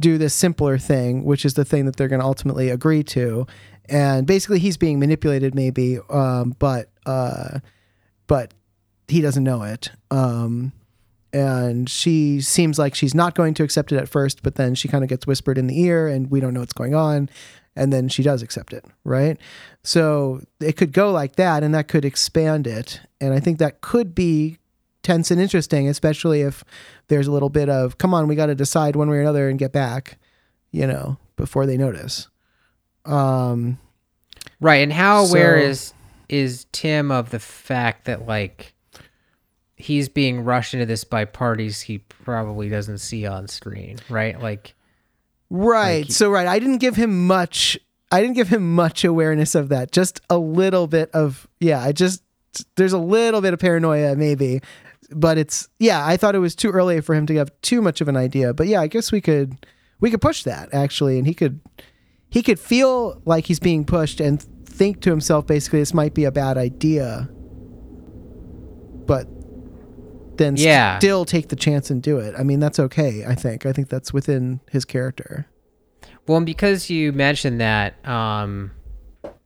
do 0.00 0.18
this 0.18 0.34
simpler 0.34 0.76
thing, 0.78 1.24
which 1.24 1.44
is 1.44 1.54
the 1.54 1.64
thing 1.64 1.84
that 1.84 1.96
they're 1.96 2.08
going 2.08 2.20
to 2.20 2.26
ultimately 2.26 2.68
agree 2.70 3.04
to? 3.04 3.46
And 3.88 4.26
basically 4.26 4.58
he's 4.58 4.76
being 4.76 4.98
manipulated 4.98 5.54
maybe 5.54 5.98
um 6.10 6.56
but 6.58 6.88
uh 7.06 7.60
but 8.26 8.54
he 9.08 9.20
doesn't 9.20 9.44
know 9.44 9.62
it. 9.62 9.90
Um 10.10 10.72
and 11.32 11.90
she 11.90 12.40
seems 12.40 12.78
like 12.78 12.94
she's 12.94 13.14
not 13.14 13.34
going 13.34 13.54
to 13.54 13.64
accept 13.64 13.90
it 13.90 13.98
at 13.98 14.08
first, 14.08 14.42
but 14.44 14.54
then 14.54 14.76
she 14.76 14.86
kind 14.86 15.02
of 15.02 15.10
gets 15.10 15.26
whispered 15.26 15.58
in 15.58 15.66
the 15.66 15.80
ear 15.80 16.06
and 16.06 16.30
we 16.30 16.38
don't 16.38 16.54
know 16.54 16.60
what's 16.60 16.72
going 16.72 16.94
on 16.94 17.28
and 17.76 17.92
then 17.92 18.08
she 18.08 18.22
does 18.22 18.42
accept 18.42 18.72
it, 18.72 18.84
right? 19.04 19.38
So 19.82 20.42
it 20.60 20.76
could 20.76 20.92
go 20.92 21.10
like 21.10 21.36
that, 21.36 21.62
and 21.62 21.74
that 21.74 21.88
could 21.88 22.04
expand 22.04 22.66
it. 22.66 23.00
And 23.20 23.32
I 23.34 23.40
think 23.40 23.58
that 23.58 23.80
could 23.80 24.14
be 24.14 24.58
tense 25.02 25.30
and 25.30 25.40
interesting, 25.40 25.88
especially 25.88 26.40
if 26.42 26.64
there's 27.08 27.26
a 27.26 27.32
little 27.32 27.50
bit 27.50 27.68
of, 27.68 27.98
come 27.98 28.14
on, 28.14 28.26
we 28.28 28.34
got 28.36 28.46
to 28.46 28.54
decide 28.54 28.96
one 28.96 29.10
way 29.10 29.16
or 29.18 29.20
another 29.20 29.48
and 29.48 29.58
get 29.58 29.72
back, 29.72 30.18
you 30.70 30.86
know, 30.86 31.18
before 31.36 31.66
they 31.66 31.76
notice. 31.76 32.28
Um, 33.04 33.78
Right, 34.60 34.76
and 34.76 34.92
how 34.92 35.24
aware 35.26 35.58
So- 35.60 35.66
is 35.66 35.94
is 36.28 36.66
Tim 36.72 37.10
of 37.10 37.30
the 37.30 37.38
fact 37.38 38.06
that 38.06 38.26
like 38.26 38.72
he's 39.76 40.08
being 40.08 40.40
rushed 40.42 40.72
into 40.72 40.86
this 40.86 41.04
by 41.04 41.24
parties 41.26 41.82
he 41.82 41.98
probably 41.98 42.70
doesn't 42.70 42.98
see 42.98 43.26
on 43.26 43.46
screen, 43.48 43.98
right? 44.08 44.40
Like 44.40 44.74
Right. 45.54 46.04
Like- 46.04 46.12
so 46.12 46.30
right, 46.30 46.48
I 46.48 46.58
didn't 46.58 46.78
give 46.78 46.96
him 46.96 47.26
much 47.26 47.78
I 48.10 48.20
didn't 48.20 48.34
give 48.34 48.48
him 48.48 48.74
much 48.74 49.04
awareness 49.04 49.54
of 49.54 49.68
that. 49.70 49.92
Just 49.92 50.20
a 50.28 50.38
little 50.38 50.86
bit 50.86 51.10
of 51.12 51.48
yeah, 51.60 51.80
I 51.80 51.92
just 51.92 52.22
there's 52.76 52.92
a 52.92 52.98
little 52.98 53.40
bit 53.40 53.54
of 53.54 53.60
paranoia 53.60 54.16
maybe. 54.16 54.60
But 55.10 55.38
it's 55.38 55.68
yeah, 55.78 56.04
I 56.04 56.16
thought 56.16 56.34
it 56.34 56.40
was 56.40 56.56
too 56.56 56.70
early 56.70 57.00
for 57.00 57.14
him 57.14 57.26
to 57.26 57.36
have 57.36 57.50
too 57.62 57.80
much 57.80 58.00
of 58.00 58.08
an 58.08 58.16
idea. 58.16 58.52
But 58.52 58.66
yeah, 58.66 58.80
I 58.80 58.88
guess 58.88 59.12
we 59.12 59.20
could 59.20 59.66
we 60.00 60.10
could 60.10 60.20
push 60.20 60.42
that 60.42 60.74
actually 60.74 61.18
and 61.18 61.26
he 61.26 61.34
could 61.34 61.60
he 62.30 62.42
could 62.42 62.58
feel 62.58 63.22
like 63.24 63.46
he's 63.46 63.60
being 63.60 63.84
pushed 63.84 64.20
and 64.20 64.42
think 64.42 65.00
to 65.02 65.10
himself 65.10 65.46
basically 65.46 65.78
this 65.78 65.94
might 65.94 66.14
be 66.14 66.24
a 66.24 66.32
bad 66.32 66.58
idea. 66.58 67.28
But 69.06 69.28
then 70.38 70.56
Yeah. 70.56 70.98
still 70.98 71.24
take 71.24 71.48
the 71.48 71.56
chance 71.56 71.90
and 71.90 72.02
do 72.02 72.18
it. 72.18 72.34
I 72.38 72.42
mean, 72.42 72.60
that's 72.60 72.78
okay, 72.78 73.24
I 73.26 73.34
think. 73.34 73.66
I 73.66 73.72
think 73.72 73.88
that's 73.88 74.12
within 74.12 74.60
his 74.70 74.84
character. 74.84 75.46
Well, 76.26 76.38
and 76.38 76.46
because 76.46 76.88
you 76.90 77.12
mentioned 77.12 77.60
that, 77.60 77.94
um, 78.08 78.70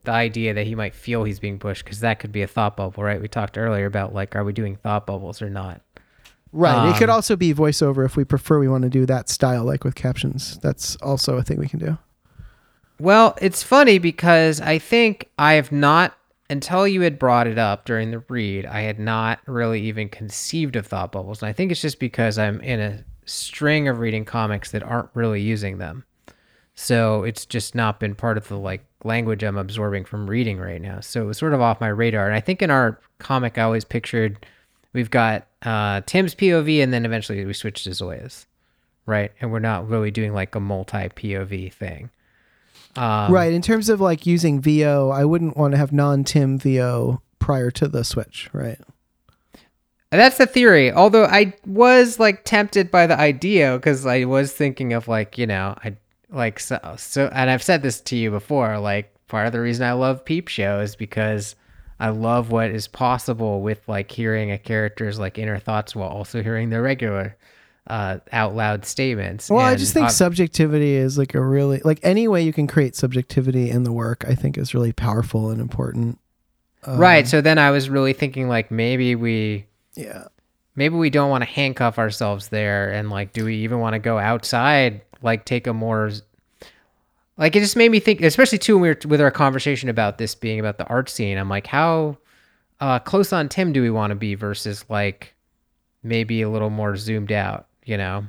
the 0.05 0.11
idea 0.11 0.53
that 0.53 0.65
he 0.65 0.75
might 0.75 0.95
feel 0.95 1.23
he's 1.25 1.39
being 1.39 1.59
pushed, 1.59 1.83
because 1.83 1.99
that 1.99 2.19
could 2.19 2.31
be 2.31 2.41
a 2.41 2.47
thought 2.47 2.77
bubble, 2.77 3.03
right? 3.03 3.21
We 3.21 3.27
talked 3.27 3.57
earlier 3.57 3.85
about 3.85 4.13
like, 4.13 4.35
are 4.35 4.43
we 4.43 4.53
doing 4.53 4.75
thought 4.77 5.05
bubbles 5.05 5.41
or 5.41 5.49
not? 5.49 5.81
Right. 6.51 6.89
it 6.89 6.97
could 6.97 7.09
Um, 7.09 7.15
also 7.15 7.35
be 7.35 7.53
voiceover 7.53 8.05
if 8.05 8.15
we 8.15 8.23
prefer 8.23 8.57
we 8.59 8.67
want 8.67 8.83
to 8.83 8.89
do 8.89 9.05
that 9.05 9.29
style 9.29 9.63
like 9.65 9.83
with 9.83 9.93
captions. 9.95 10.57
That's 10.63 10.95
also 10.97 11.37
a 11.37 11.43
thing 11.43 11.59
we 11.59 11.67
can 11.67 11.79
do. 11.79 11.97
Well, 12.99 13.37
it's 13.41 13.61
funny 13.61 13.99
because 13.99 14.59
I 14.59 14.79
think 14.79 15.29
I 15.37 15.53
have 15.53 15.71
not, 15.71 16.17
until 16.49 16.87
you 16.87 17.01
had 17.01 17.19
brought 17.19 17.47
it 17.47 17.57
up 17.57 17.85
during 17.85 18.11
the 18.11 18.19
read, 18.27 18.65
I 18.65 18.81
had 18.81 18.99
not 18.99 19.39
really 19.45 19.81
even 19.81 20.09
conceived 20.09 20.75
of 20.75 20.87
thought 20.87 21.11
bubbles. 21.11 21.41
And 21.41 21.49
I 21.49 21.53
think 21.53 21.71
it's 21.71 21.81
just 21.81 21.99
because 21.99 22.37
I'm 22.39 22.59
in 22.61 22.79
a 22.79 23.03
string 23.25 23.87
of 23.87 23.99
reading 23.99 24.25
comics 24.25 24.71
that 24.71 24.83
aren't 24.83 25.09
really 25.13 25.41
using 25.41 25.77
them. 25.77 26.03
So 26.73 27.23
it's 27.23 27.45
just 27.45 27.75
not 27.75 27.99
been 27.99 28.15
part 28.15 28.37
of 28.37 28.47
the 28.47 28.57
like 28.57 28.85
language 29.03 29.43
I'm 29.43 29.57
absorbing 29.57 30.05
from 30.05 30.29
reading 30.29 30.57
right 30.57 30.81
now. 30.81 31.01
So 31.01 31.21
it 31.21 31.25
was 31.25 31.37
sort 31.37 31.53
of 31.53 31.61
off 31.61 31.81
my 31.81 31.89
radar. 31.89 32.25
And 32.25 32.35
I 32.35 32.39
think 32.39 32.61
in 32.61 32.71
our 32.71 32.99
comic, 33.19 33.57
I 33.57 33.63
always 33.63 33.85
pictured 33.85 34.45
we've 34.93 35.11
got 35.11 35.45
uh, 35.61 36.01
Tim's 36.05 36.33
POV 36.33 36.81
and 36.81 36.91
then 36.91 37.05
eventually 37.05 37.45
we 37.45 37.53
switch 37.53 37.83
to 37.83 37.91
Zoya's, 37.91 38.47
right? 39.05 39.31
And 39.39 39.51
we're 39.51 39.59
not 39.59 39.87
really 39.87 40.09
doing 40.09 40.33
like 40.33 40.55
a 40.55 40.59
multi 40.59 41.09
POV 41.09 41.71
thing. 41.73 42.09
Um, 42.95 43.31
right. 43.31 43.53
In 43.53 43.61
terms 43.61 43.89
of 43.89 44.01
like 44.01 44.25
using 44.25 44.61
VO, 44.61 45.09
I 45.09 45.25
wouldn't 45.25 45.57
want 45.57 45.71
to 45.73 45.77
have 45.77 45.91
non 45.91 46.23
Tim 46.23 46.57
VO 46.57 47.21
prior 47.39 47.71
to 47.71 47.87
the 47.87 48.03
switch. 48.03 48.49
Right. 48.53 48.79
That's 50.11 50.37
the 50.37 50.47
theory. 50.47 50.91
Although 50.91 51.25
I 51.25 51.53
was 51.65 52.19
like 52.19 52.43
tempted 52.43 52.89
by 52.89 53.07
the 53.07 53.19
idea 53.19 53.75
because 53.77 54.05
I 54.05 54.25
was 54.25 54.51
thinking 54.51 54.93
of 54.93 55.07
like 55.07 55.37
you 55.37 55.45
know 55.45 55.75
I 55.83 55.97
like 56.31 56.59
so 56.59 56.79
so 56.97 57.29
and 57.33 57.49
I've 57.49 57.63
said 57.63 57.83
this 57.83 58.01
to 58.01 58.15
you 58.15 58.31
before. 58.31 58.79
Like 58.79 59.13
part 59.27 59.45
of 59.45 59.53
the 59.53 59.61
reason 59.61 59.85
I 59.85 59.93
love 59.93 60.25
Peep 60.25 60.47
Show 60.47 60.79
is 60.79 60.95
because 60.95 61.55
I 61.99 62.09
love 62.09 62.49
what 62.49 62.71
is 62.71 62.87
possible 62.87 63.61
with 63.61 63.87
like 63.87 64.09
hearing 64.09 64.51
a 64.51 64.57
character's 64.57 65.19
like 65.19 65.37
inner 65.37 65.59
thoughts 65.59 65.95
while 65.95 66.09
also 66.09 66.41
hearing 66.41 66.69
their 66.69 66.81
regular 66.81 67.35
uh, 67.87 68.19
out 68.31 68.55
loud 68.55 68.85
statements. 68.85 69.49
Well, 69.49 69.65
I 69.65 69.75
just 69.75 69.93
think 69.93 70.07
uh, 70.07 70.09
subjectivity 70.09 70.93
is 70.95 71.17
like 71.17 71.33
a 71.33 71.41
really 71.41 71.81
like 71.83 71.99
any 72.03 72.27
way 72.27 72.43
you 72.43 72.53
can 72.53 72.67
create 72.67 72.95
subjectivity 72.95 73.69
in 73.69 73.83
the 73.83 73.91
work. 73.91 74.25
I 74.27 74.35
think 74.35 74.57
is 74.57 74.73
really 74.73 74.93
powerful 74.93 75.49
and 75.49 75.59
important. 75.59 76.19
Um, 76.83 76.97
right. 76.97 77.27
So 77.27 77.41
then 77.41 77.57
I 77.57 77.71
was 77.71 77.89
really 77.89 78.13
thinking 78.13 78.47
like 78.47 78.69
maybe 78.71 79.15
we 79.15 79.65
Yeah. 79.95 80.25
maybe 80.75 80.95
we 80.95 81.09
don't 81.09 81.29
want 81.29 81.43
to 81.43 81.49
handcuff 81.49 81.97
ourselves 81.99 82.49
there 82.49 82.91
and 82.91 83.09
like 83.09 83.33
do 83.33 83.43
we 83.45 83.55
even 83.57 83.79
want 83.79 83.93
to 83.93 83.99
go 83.99 84.17
outside 84.17 85.01
like 85.21 85.43
take 85.45 85.67
a 85.67 85.73
more 85.73 86.09
like 87.37 87.55
it 87.55 87.59
just 87.59 87.75
made 87.75 87.91
me 87.91 87.99
think 87.99 88.21
especially 88.21 88.57
too 88.57 88.75
when 88.75 88.81
we 88.83 88.89
were 88.89 88.99
with 89.07 89.19
our 89.21 89.31
conversation 89.31 89.89
about 89.89 90.17
this 90.17 90.35
being 90.35 90.59
about 90.59 90.77
the 90.77 90.85
art 90.87 91.09
scene 91.09 91.37
i'm 91.37 91.49
like 91.49 91.67
how 91.67 92.17
uh 92.79 92.99
close 92.99 93.33
on 93.33 93.49
tim 93.49 93.73
do 93.73 93.81
we 93.81 93.89
want 93.89 94.11
to 94.11 94.15
be 94.15 94.35
versus 94.35 94.85
like 94.89 95.33
maybe 96.03 96.41
a 96.41 96.49
little 96.49 96.69
more 96.69 96.95
zoomed 96.95 97.31
out 97.33 97.67
you 97.89 97.97
know 97.97 98.25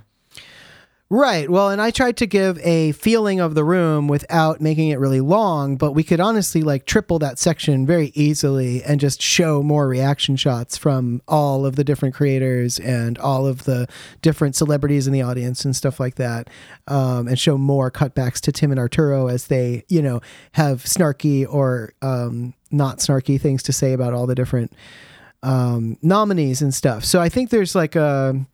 Right. 1.12 1.50
Well, 1.50 1.70
and 1.70 1.82
I 1.82 1.90
tried 1.90 2.16
to 2.18 2.26
give 2.26 2.56
a 2.60 2.92
feeling 2.92 3.40
of 3.40 3.56
the 3.56 3.64
room 3.64 4.06
without 4.06 4.60
making 4.60 4.90
it 4.90 5.00
really 5.00 5.20
long, 5.20 5.74
but 5.74 5.90
we 5.90 6.04
could 6.04 6.20
honestly 6.20 6.62
like 6.62 6.86
triple 6.86 7.18
that 7.18 7.36
section 7.36 7.84
very 7.84 8.12
easily 8.14 8.84
and 8.84 9.00
just 9.00 9.20
show 9.20 9.60
more 9.60 9.88
reaction 9.88 10.36
shots 10.36 10.76
from 10.76 11.20
all 11.26 11.66
of 11.66 11.74
the 11.74 11.82
different 11.82 12.14
creators 12.14 12.78
and 12.78 13.18
all 13.18 13.44
of 13.44 13.64
the 13.64 13.88
different 14.22 14.54
celebrities 14.54 15.08
in 15.08 15.12
the 15.12 15.20
audience 15.20 15.64
and 15.64 15.74
stuff 15.74 15.98
like 15.98 16.14
that. 16.14 16.48
Um, 16.86 17.26
and 17.26 17.36
show 17.36 17.58
more 17.58 17.90
cutbacks 17.90 18.38
to 18.42 18.52
Tim 18.52 18.70
and 18.70 18.78
Arturo 18.78 19.26
as 19.26 19.48
they, 19.48 19.82
you 19.88 20.02
know, 20.02 20.20
have 20.52 20.84
snarky 20.84 21.44
or 21.44 21.92
um, 22.02 22.54
not 22.70 22.98
snarky 22.98 23.40
things 23.40 23.64
to 23.64 23.72
say 23.72 23.94
about 23.94 24.14
all 24.14 24.28
the 24.28 24.36
different 24.36 24.72
um, 25.42 25.98
nominees 26.02 26.62
and 26.62 26.72
stuff. 26.72 27.04
So 27.04 27.20
I 27.20 27.28
think 27.28 27.50
there's 27.50 27.74
like 27.74 27.96
a. 27.96 28.46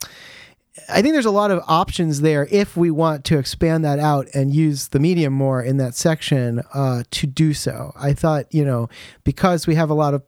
I 0.88 1.02
think 1.02 1.14
there's 1.14 1.26
a 1.26 1.30
lot 1.30 1.50
of 1.50 1.62
options 1.66 2.20
there 2.20 2.46
if 2.50 2.76
we 2.76 2.90
want 2.90 3.24
to 3.26 3.38
expand 3.38 3.84
that 3.84 3.98
out 3.98 4.28
and 4.34 4.54
use 4.54 4.88
the 4.88 4.98
medium 4.98 5.32
more 5.32 5.62
in 5.62 5.78
that 5.78 5.94
section 5.94 6.62
uh, 6.72 7.02
to 7.10 7.26
do 7.26 7.54
so. 7.54 7.92
I 7.96 8.12
thought, 8.12 8.52
you 8.54 8.64
know, 8.64 8.88
because 9.24 9.66
we 9.66 9.74
have 9.74 9.90
a 9.90 9.94
lot 9.94 10.14
of 10.14 10.22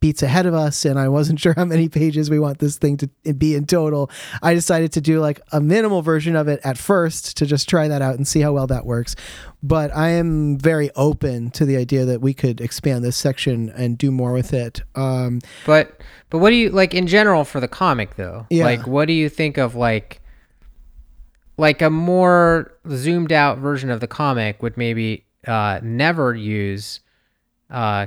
beats 0.00 0.22
ahead 0.22 0.46
of 0.46 0.54
us 0.54 0.84
and 0.84 0.98
I 0.98 1.08
wasn't 1.08 1.40
sure 1.44 1.54
how 1.56 1.64
many 1.64 1.88
pages 1.88 2.30
we 2.30 2.38
want 2.38 2.58
this 2.58 2.76
thing 2.78 2.96
to 2.98 3.08
be 3.34 3.54
in 3.54 3.66
total, 3.66 4.10
I 4.42 4.54
decided 4.54 4.92
to 4.92 5.00
do 5.00 5.20
like 5.20 5.40
a 5.52 5.60
minimal 5.60 6.02
version 6.02 6.36
of 6.36 6.46
it 6.48 6.60
at 6.64 6.78
first 6.78 7.36
to 7.38 7.46
just 7.46 7.68
try 7.68 7.88
that 7.88 8.00
out 8.02 8.14
and 8.14 8.26
see 8.26 8.40
how 8.40 8.52
well 8.52 8.66
that 8.68 8.86
works. 8.86 9.16
But 9.62 9.94
I 9.96 10.10
am 10.10 10.56
very 10.56 10.90
open 10.94 11.50
to 11.52 11.64
the 11.64 11.76
idea 11.76 12.04
that 12.04 12.20
we 12.20 12.32
could 12.32 12.60
expand 12.60 13.04
this 13.04 13.16
section 13.16 13.70
and 13.70 13.98
do 13.98 14.10
more 14.12 14.32
with 14.32 14.52
it. 14.52 14.82
Um, 14.94 15.40
but 15.66 16.00
but 16.30 16.38
what 16.38 16.50
do 16.50 16.56
you 16.56 16.70
like 16.70 16.94
in 16.94 17.06
general 17.08 17.44
for 17.44 17.58
the 17.58 17.68
comic 17.68 18.14
though 18.16 18.46
Yeah. 18.50 18.64
like 18.64 18.86
what 18.86 19.06
do 19.06 19.14
you 19.14 19.28
think 19.28 19.56
of 19.58 19.74
like 19.74 20.20
like 21.56 21.82
a 21.82 21.90
more 21.90 22.72
zoomed 22.88 23.32
out 23.32 23.58
version 23.58 23.90
of 23.90 23.98
the 24.00 24.06
comic 24.06 24.62
would 24.62 24.76
maybe 24.76 25.24
uh 25.46 25.80
never 25.82 26.34
use 26.34 27.00
uh 27.70 28.06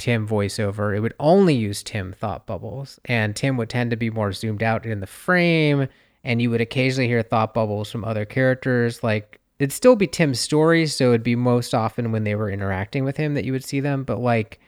Tim 0.00 0.26
voiceover. 0.26 0.96
It 0.96 1.00
would 1.00 1.14
only 1.20 1.54
use 1.54 1.82
Tim 1.82 2.12
thought 2.14 2.46
bubbles, 2.46 2.98
and 3.04 3.36
Tim 3.36 3.58
would 3.58 3.68
tend 3.68 3.90
to 3.90 3.96
be 3.96 4.10
more 4.10 4.32
zoomed 4.32 4.62
out 4.62 4.86
in 4.86 5.00
the 5.00 5.06
frame, 5.06 5.88
and 6.24 6.40
you 6.40 6.50
would 6.50 6.62
occasionally 6.62 7.06
hear 7.06 7.22
thought 7.22 7.52
bubbles 7.52 7.92
from 7.92 8.04
other 8.04 8.24
characters. 8.24 9.04
Like 9.04 9.38
it'd 9.58 9.72
still 9.72 9.96
be 9.96 10.06
Tim's 10.06 10.40
stories, 10.40 10.96
so 10.96 11.10
it'd 11.10 11.22
be 11.22 11.36
most 11.36 11.74
often 11.74 12.12
when 12.12 12.24
they 12.24 12.34
were 12.34 12.50
interacting 12.50 13.04
with 13.04 13.18
him 13.18 13.34
that 13.34 13.44
you 13.44 13.52
would 13.52 13.62
see 13.62 13.78
them, 13.78 14.02
but 14.02 14.18
like 14.18 14.58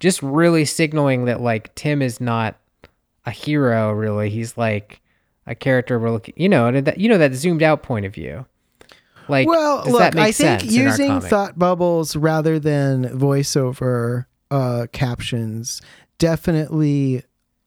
just 0.00 0.22
really 0.22 0.64
signaling 0.64 1.26
that 1.26 1.42
like 1.42 1.74
Tim 1.74 2.00
is 2.00 2.18
not 2.18 2.58
a 3.26 3.30
hero. 3.30 3.92
Really, 3.92 4.30
he's 4.30 4.56
like 4.56 5.02
a 5.46 5.54
character 5.54 5.98
we're 5.98 6.10
looking. 6.10 6.34
You 6.38 6.48
know, 6.48 6.68
and 6.68 6.86
that 6.86 6.98
you 6.98 7.10
know 7.10 7.18
that 7.18 7.34
zoomed 7.34 7.62
out 7.62 7.82
point 7.82 8.06
of 8.06 8.14
view. 8.14 8.46
Like, 9.28 9.46
well, 9.46 9.84
look, 9.86 10.16
I 10.16 10.32
think 10.32 10.64
using 10.64 11.20
thought 11.20 11.58
bubbles 11.58 12.16
rather 12.16 12.58
than 12.58 13.04
voiceover 13.10 14.24
uh, 14.50 14.86
captions 14.92 15.80
definitely 16.18 17.22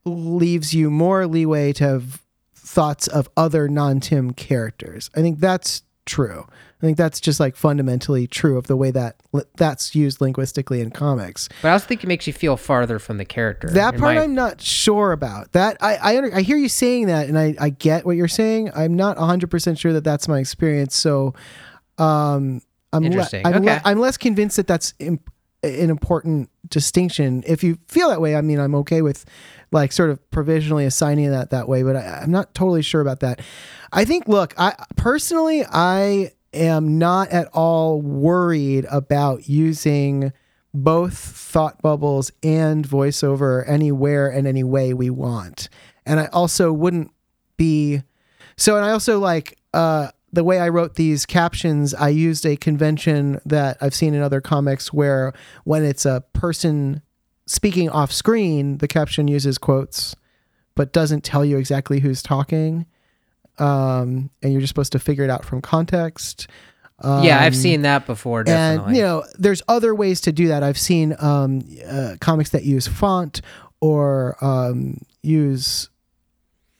leaves 0.06 0.74
you 0.74 0.90
more 0.90 1.28
leeway 1.28 1.74
to 1.74 1.84
have 1.84 2.22
thoughts 2.56 3.08
of 3.08 3.30
other 3.38 3.68
non-Tim 3.68 4.32
characters. 4.32 5.10
I 5.16 5.22
think 5.22 5.40
that's 5.40 5.84
true. 6.06 6.46
I 6.82 6.86
think 6.86 6.98
that's 6.98 7.22
just 7.22 7.40
like 7.40 7.56
fundamentally 7.56 8.28
true 8.28 8.58
of 8.58 8.68
the 8.68 8.76
way 8.76 8.92
that 8.92 9.16
li- 9.32 9.44
that's 9.56 9.96
used 9.96 10.20
linguistically 10.20 10.82
in 10.82 10.92
comics. 10.92 11.48
But 11.62 11.70
I 11.70 11.72
also 11.72 11.86
think 11.88 12.04
it 12.04 12.08
makes 12.08 12.28
you 12.28 12.34
feel 12.34 12.58
farther 12.58 13.00
from 13.00 13.18
the 13.18 13.24
character. 13.26 13.70
That 13.70 13.92
part 13.92 14.16
might- 14.16 14.20
I'm 14.20 14.36
not 14.36 14.60
sure 14.60 15.14
about. 15.14 15.54
That 15.54 15.78
I 15.80 15.96
I, 15.96 16.18
under, 16.18 16.36
I 16.36 16.42
hear 16.42 16.58
you 16.58 16.68
saying 16.68 17.08
that, 17.08 17.30
and 17.30 17.40
I, 17.40 17.56
I 17.60 17.70
get 17.70 18.06
what 18.06 18.18
you're 18.18 18.28
saying. 18.28 18.72
I'm 18.76 18.96
not 18.96 19.18
100 19.18 19.50
percent 19.50 19.80
sure 19.80 19.94
that 19.94 20.04
that's 20.04 20.28
my 20.28 20.40
experience. 20.40 20.96
So, 20.96 21.34
um, 21.98 22.62
I'm 22.92 23.04
le- 23.20 23.24
I'm, 23.46 23.54
le- 23.62 23.66
I'm 23.86 24.00
less 24.00 24.18
convinced 24.18 24.58
that 24.58 24.68
that's 24.68 24.94
imp- 25.00 25.30
an 25.64 25.90
important 25.90 26.50
distinction. 26.68 27.44
If 27.48 27.64
you 27.64 27.78
feel 27.88 28.10
that 28.10 28.22
way, 28.22 28.36
I 28.36 28.42
mean, 28.42 28.60
I'm 28.60 28.76
okay 28.76 29.02
with 29.02 29.26
like 29.72 29.92
sort 29.92 30.10
of 30.10 30.30
provisionally 30.32 30.86
assigning 30.86 31.32
that 31.32 31.50
that 31.50 31.68
way, 31.68 31.84
but 31.84 31.96
I, 31.96 32.22
I'm 32.22 32.32
not 32.32 32.54
totally 32.54 32.82
sure 32.82 33.02
about 33.02 33.22
that. 33.22 33.42
I 33.92 34.06
think, 34.06 34.28
look, 34.28 34.54
I 34.58 34.76
personally, 34.96 35.64
I 35.66 36.32
am 36.54 36.98
not 36.98 37.30
at 37.30 37.48
all 37.54 38.02
worried 38.02 38.86
about 38.92 39.50
using 39.50 40.32
both 40.74 41.18
thought 41.18 41.82
bubbles 41.82 42.32
and 42.42 42.88
voiceover 42.88 43.64
anywhere 43.68 44.30
and 44.30 44.48
any 44.48 44.64
way 44.64 44.94
we 44.94 45.10
want. 45.10 45.70
And 46.06 46.20
I 46.20 46.28
also 46.28 46.74
wouldn't 46.74 47.12
be 47.58 48.02
so 48.58 48.76
and 48.76 48.86
I 48.86 48.92
also 48.92 49.20
like 49.20 49.58
uh 49.74 50.10
the 50.34 50.44
way 50.44 50.60
I 50.60 50.68
wrote 50.70 50.96
these 50.96 51.26
captions, 51.26 51.94
I 51.94 52.10
used 52.10 52.46
a 52.46 52.58
convention 52.58 53.40
that 53.46 53.78
I've 53.80 53.94
seen 53.96 54.14
in 54.14 54.22
other 54.22 54.42
comics 54.42 54.92
where 54.92 55.32
when 55.64 55.86
it's 55.86 56.06
a 56.06 56.24
person 56.34 57.02
speaking 57.46 57.90
off 57.90 58.12
screen, 58.12 58.80
the 58.80 58.88
caption 58.88 59.28
uses 59.28 59.58
quotes 59.58 60.16
but 60.76 60.92
doesn't 60.92 61.24
tell 61.24 61.46
you 61.46 61.58
exactly 61.60 62.00
who's 62.00 62.24
talking. 62.24 62.88
Um, 63.60 64.32
and 64.42 64.52
you're 64.52 64.60
just 64.62 64.72
supposed 64.72 64.92
to 64.94 65.00
figure 65.00 65.24
it 65.24 65.30
out 65.30 65.46
from 65.46 65.62
context. 65.62 66.48
yeah, 67.04 67.40
I've 67.40 67.54
Um, 67.54 67.60
seen 67.60 67.82
that 67.84 68.08
before. 68.08 68.44
Definitely. 68.44 68.88
and 68.88 68.98
you 68.98 69.04
know, 69.04 69.24
there's 69.38 69.62
other 69.68 69.94
ways 69.94 70.20
to 70.22 70.32
do 70.32 70.48
that. 70.48 70.64
I've 70.64 70.80
seen 70.80 71.16
um, 71.20 71.62
uh, 71.88 72.16
comics 72.22 72.50
that 72.52 72.64
use 72.64 72.88
font 72.88 73.42
or 73.82 74.36
um, 74.44 74.98
use, 75.22 75.90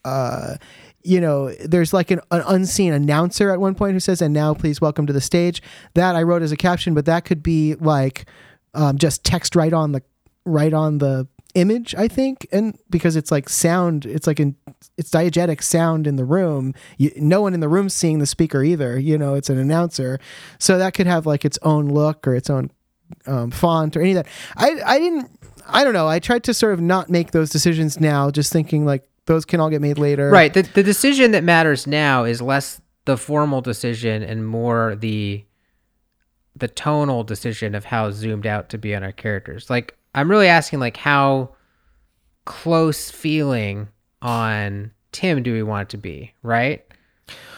uh, 0.04 0.56
you 1.04 1.20
know, 1.20 1.50
there's 1.64 1.92
like 1.92 2.10
an, 2.10 2.20
an 2.30 2.42
unseen 2.46 2.92
announcer 2.92 3.50
at 3.50 3.60
one 3.60 3.74
point 3.74 3.92
who 3.92 4.00
says, 4.00 4.22
"And 4.22 4.32
now, 4.34 4.54
please 4.54 4.80
welcome 4.80 5.06
to 5.06 5.12
the 5.12 5.20
stage." 5.20 5.62
That 5.92 6.16
I 6.16 6.22
wrote 6.22 6.42
as 6.42 6.50
a 6.50 6.56
caption, 6.56 6.94
but 6.94 7.04
that 7.04 7.24
could 7.24 7.42
be 7.42 7.74
like 7.74 8.26
um, 8.72 8.98
just 8.98 9.22
text 9.22 9.54
right 9.54 9.72
on 9.72 9.92
the 9.92 10.02
right 10.44 10.72
on 10.72 10.98
the 10.98 11.28
image 11.54 11.94
i 11.94 12.08
think. 12.08 12.46
And 12.50 12.76
because 12.90 13.14
it's 13.14 13.30
like 13.30 13.48
sound 13.48 14.06
it's 14.06 14.26
like 14.26 14.40
in 14.40 14.56
it's 14.98 15.10
diegetic 15.10 15.62
sound 15.62 16.06
in 16.06 16.16
the 16.16 16.24
room. 16.24 16.74
You, 16.98 17.12
no 17.16 17.40
one 17.40 17.54
in 17.54 17.60
the 17.60 17.68
room 17.68 17.88
seeing 17.88 18.18
the 18.18 18.26
speaker 18.26 18.64
either 18.64 18.98
you 18.98 19.16
know 19.16 19.34
it's 19.34 19.50
an 19.50 19.58
announcer. 19.58 20.18
So 20.58 20.78
that 20.78 20.94
could 20.94 21.06
have 21.06 21.26
like 21.26 21.44
its 21.44 21.58
own 21.62 21.88
look 21.88 22.26
or 22.26 22.34
its 22.34 22.50
own 22.50 22.70
um, 23.26 23.50
font 23.50 23.96
or 23.96 24.00
any 24.00 24.12
of 24.12 24.24
that. 24.24 24.26
I 24.56 24.80
i 24.84 24.98
didn't 24.98 25.30
i 25.68 25.84
don't 25.84 25.94
know. 25.94 26.08
I 26.08 26.18
tried 26.18 26.44
to 26.44 26.54
sort 26.54 26.74
of 26.74 26.80
not 26.80 27.08
make 27.08 27.30
those 27.30 27.50
decisions 27.50 28.00
now 28.00 28.30
just 28.30 28.52
thinking 28.52 28.84
like 28.84 29.08
those 29.26 29.44
can 29.44 29.60
all 29.60 29.70
get 29.70 29.80
made 29.80 29.98
later 29.98 30.30
Right. 30.30 30.52
The, 30.52 30.62
the 30.62 30.82
decision 30.82 31.30
that 31.32 31.44
matters 31.44 31.86
now 31.86 32.24
is 32.24 32.42
less 32.42 32.80
the 33.04 33.16
formal 33.16 33.60
decision 33.60 34.22
and 34.22 34.46
more 34.46 34.96
the 34.96 35.44
the 36.56 36.68
tonal 36.68 37.24
decision 37.24 37.74
of 37.74 37.84
how 37.84 38.10
zoomed 38.12 38.46
out 38.46 38.68
to 38.68 38.78
be 38.78 38.94
on 38.94 39.02
our 39.02 39.12
characters. 39.12 39.68
Like 39.68 39.96
I'm 40.14 40.30
really 40.30 40.46
asking 40.46 40.78
like 40.80 40.96
how 40.96 41.54
close 42.44 43.10
feeling 43.10 43.88
on 44.22 44.92
Tim 45.12 45.42
do 45.42 45.52
we 45.52 45.62
want 45.62 45.88
it 45.88 45.90
to 45.90 45.98
be, 45.98 46.32
right? 46.42 46.84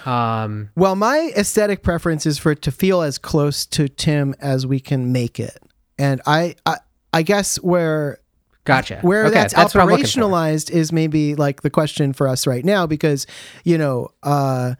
Um 0.04 0.70
well 0.76 0.94
my 0.94 1.32
aesthetic 1.36 1.82
preference 1.82 2.26
is 2.26 2.38
for 2.38 2.52
it 2.52 2.62
to 2.62 2.70
feel 2.70 3.02
as 3.02 3.18
close 3.18 3.66
to 3.66 3.88
tim 3.88 4.34
as 4.40 4.64
we 4.64 4.78
can 4.78 5.10
make 5.10 5.40
it 5.40 5.58
and 5.98 6.20
i 6.24 6.54
i, 6.64 6.76
I 7.12 7.22
guess 7.22 7.56
where 7.56 8.20
gotcha. 8.66 8.98
where 9.02 9.26
Okay, 9.26 9.34
that's, 9.34 9.54
what 9.54 9.76
I'm 9.76 9.88
for. 9.88 9.96
operationalized 9.96 10.70
is 10.70 10.92
maybe 10.92 11.34
like 11.34 11.62
the 11.62 11.70
question 11.70 12.12
for 12.12 12.28
us 12.28 12.46
right 12.46 12.64
now 12.64 12.86
because 12.86 13.26
you 13.64 13.78
know 13.78 14.08
uh 14.22 14.74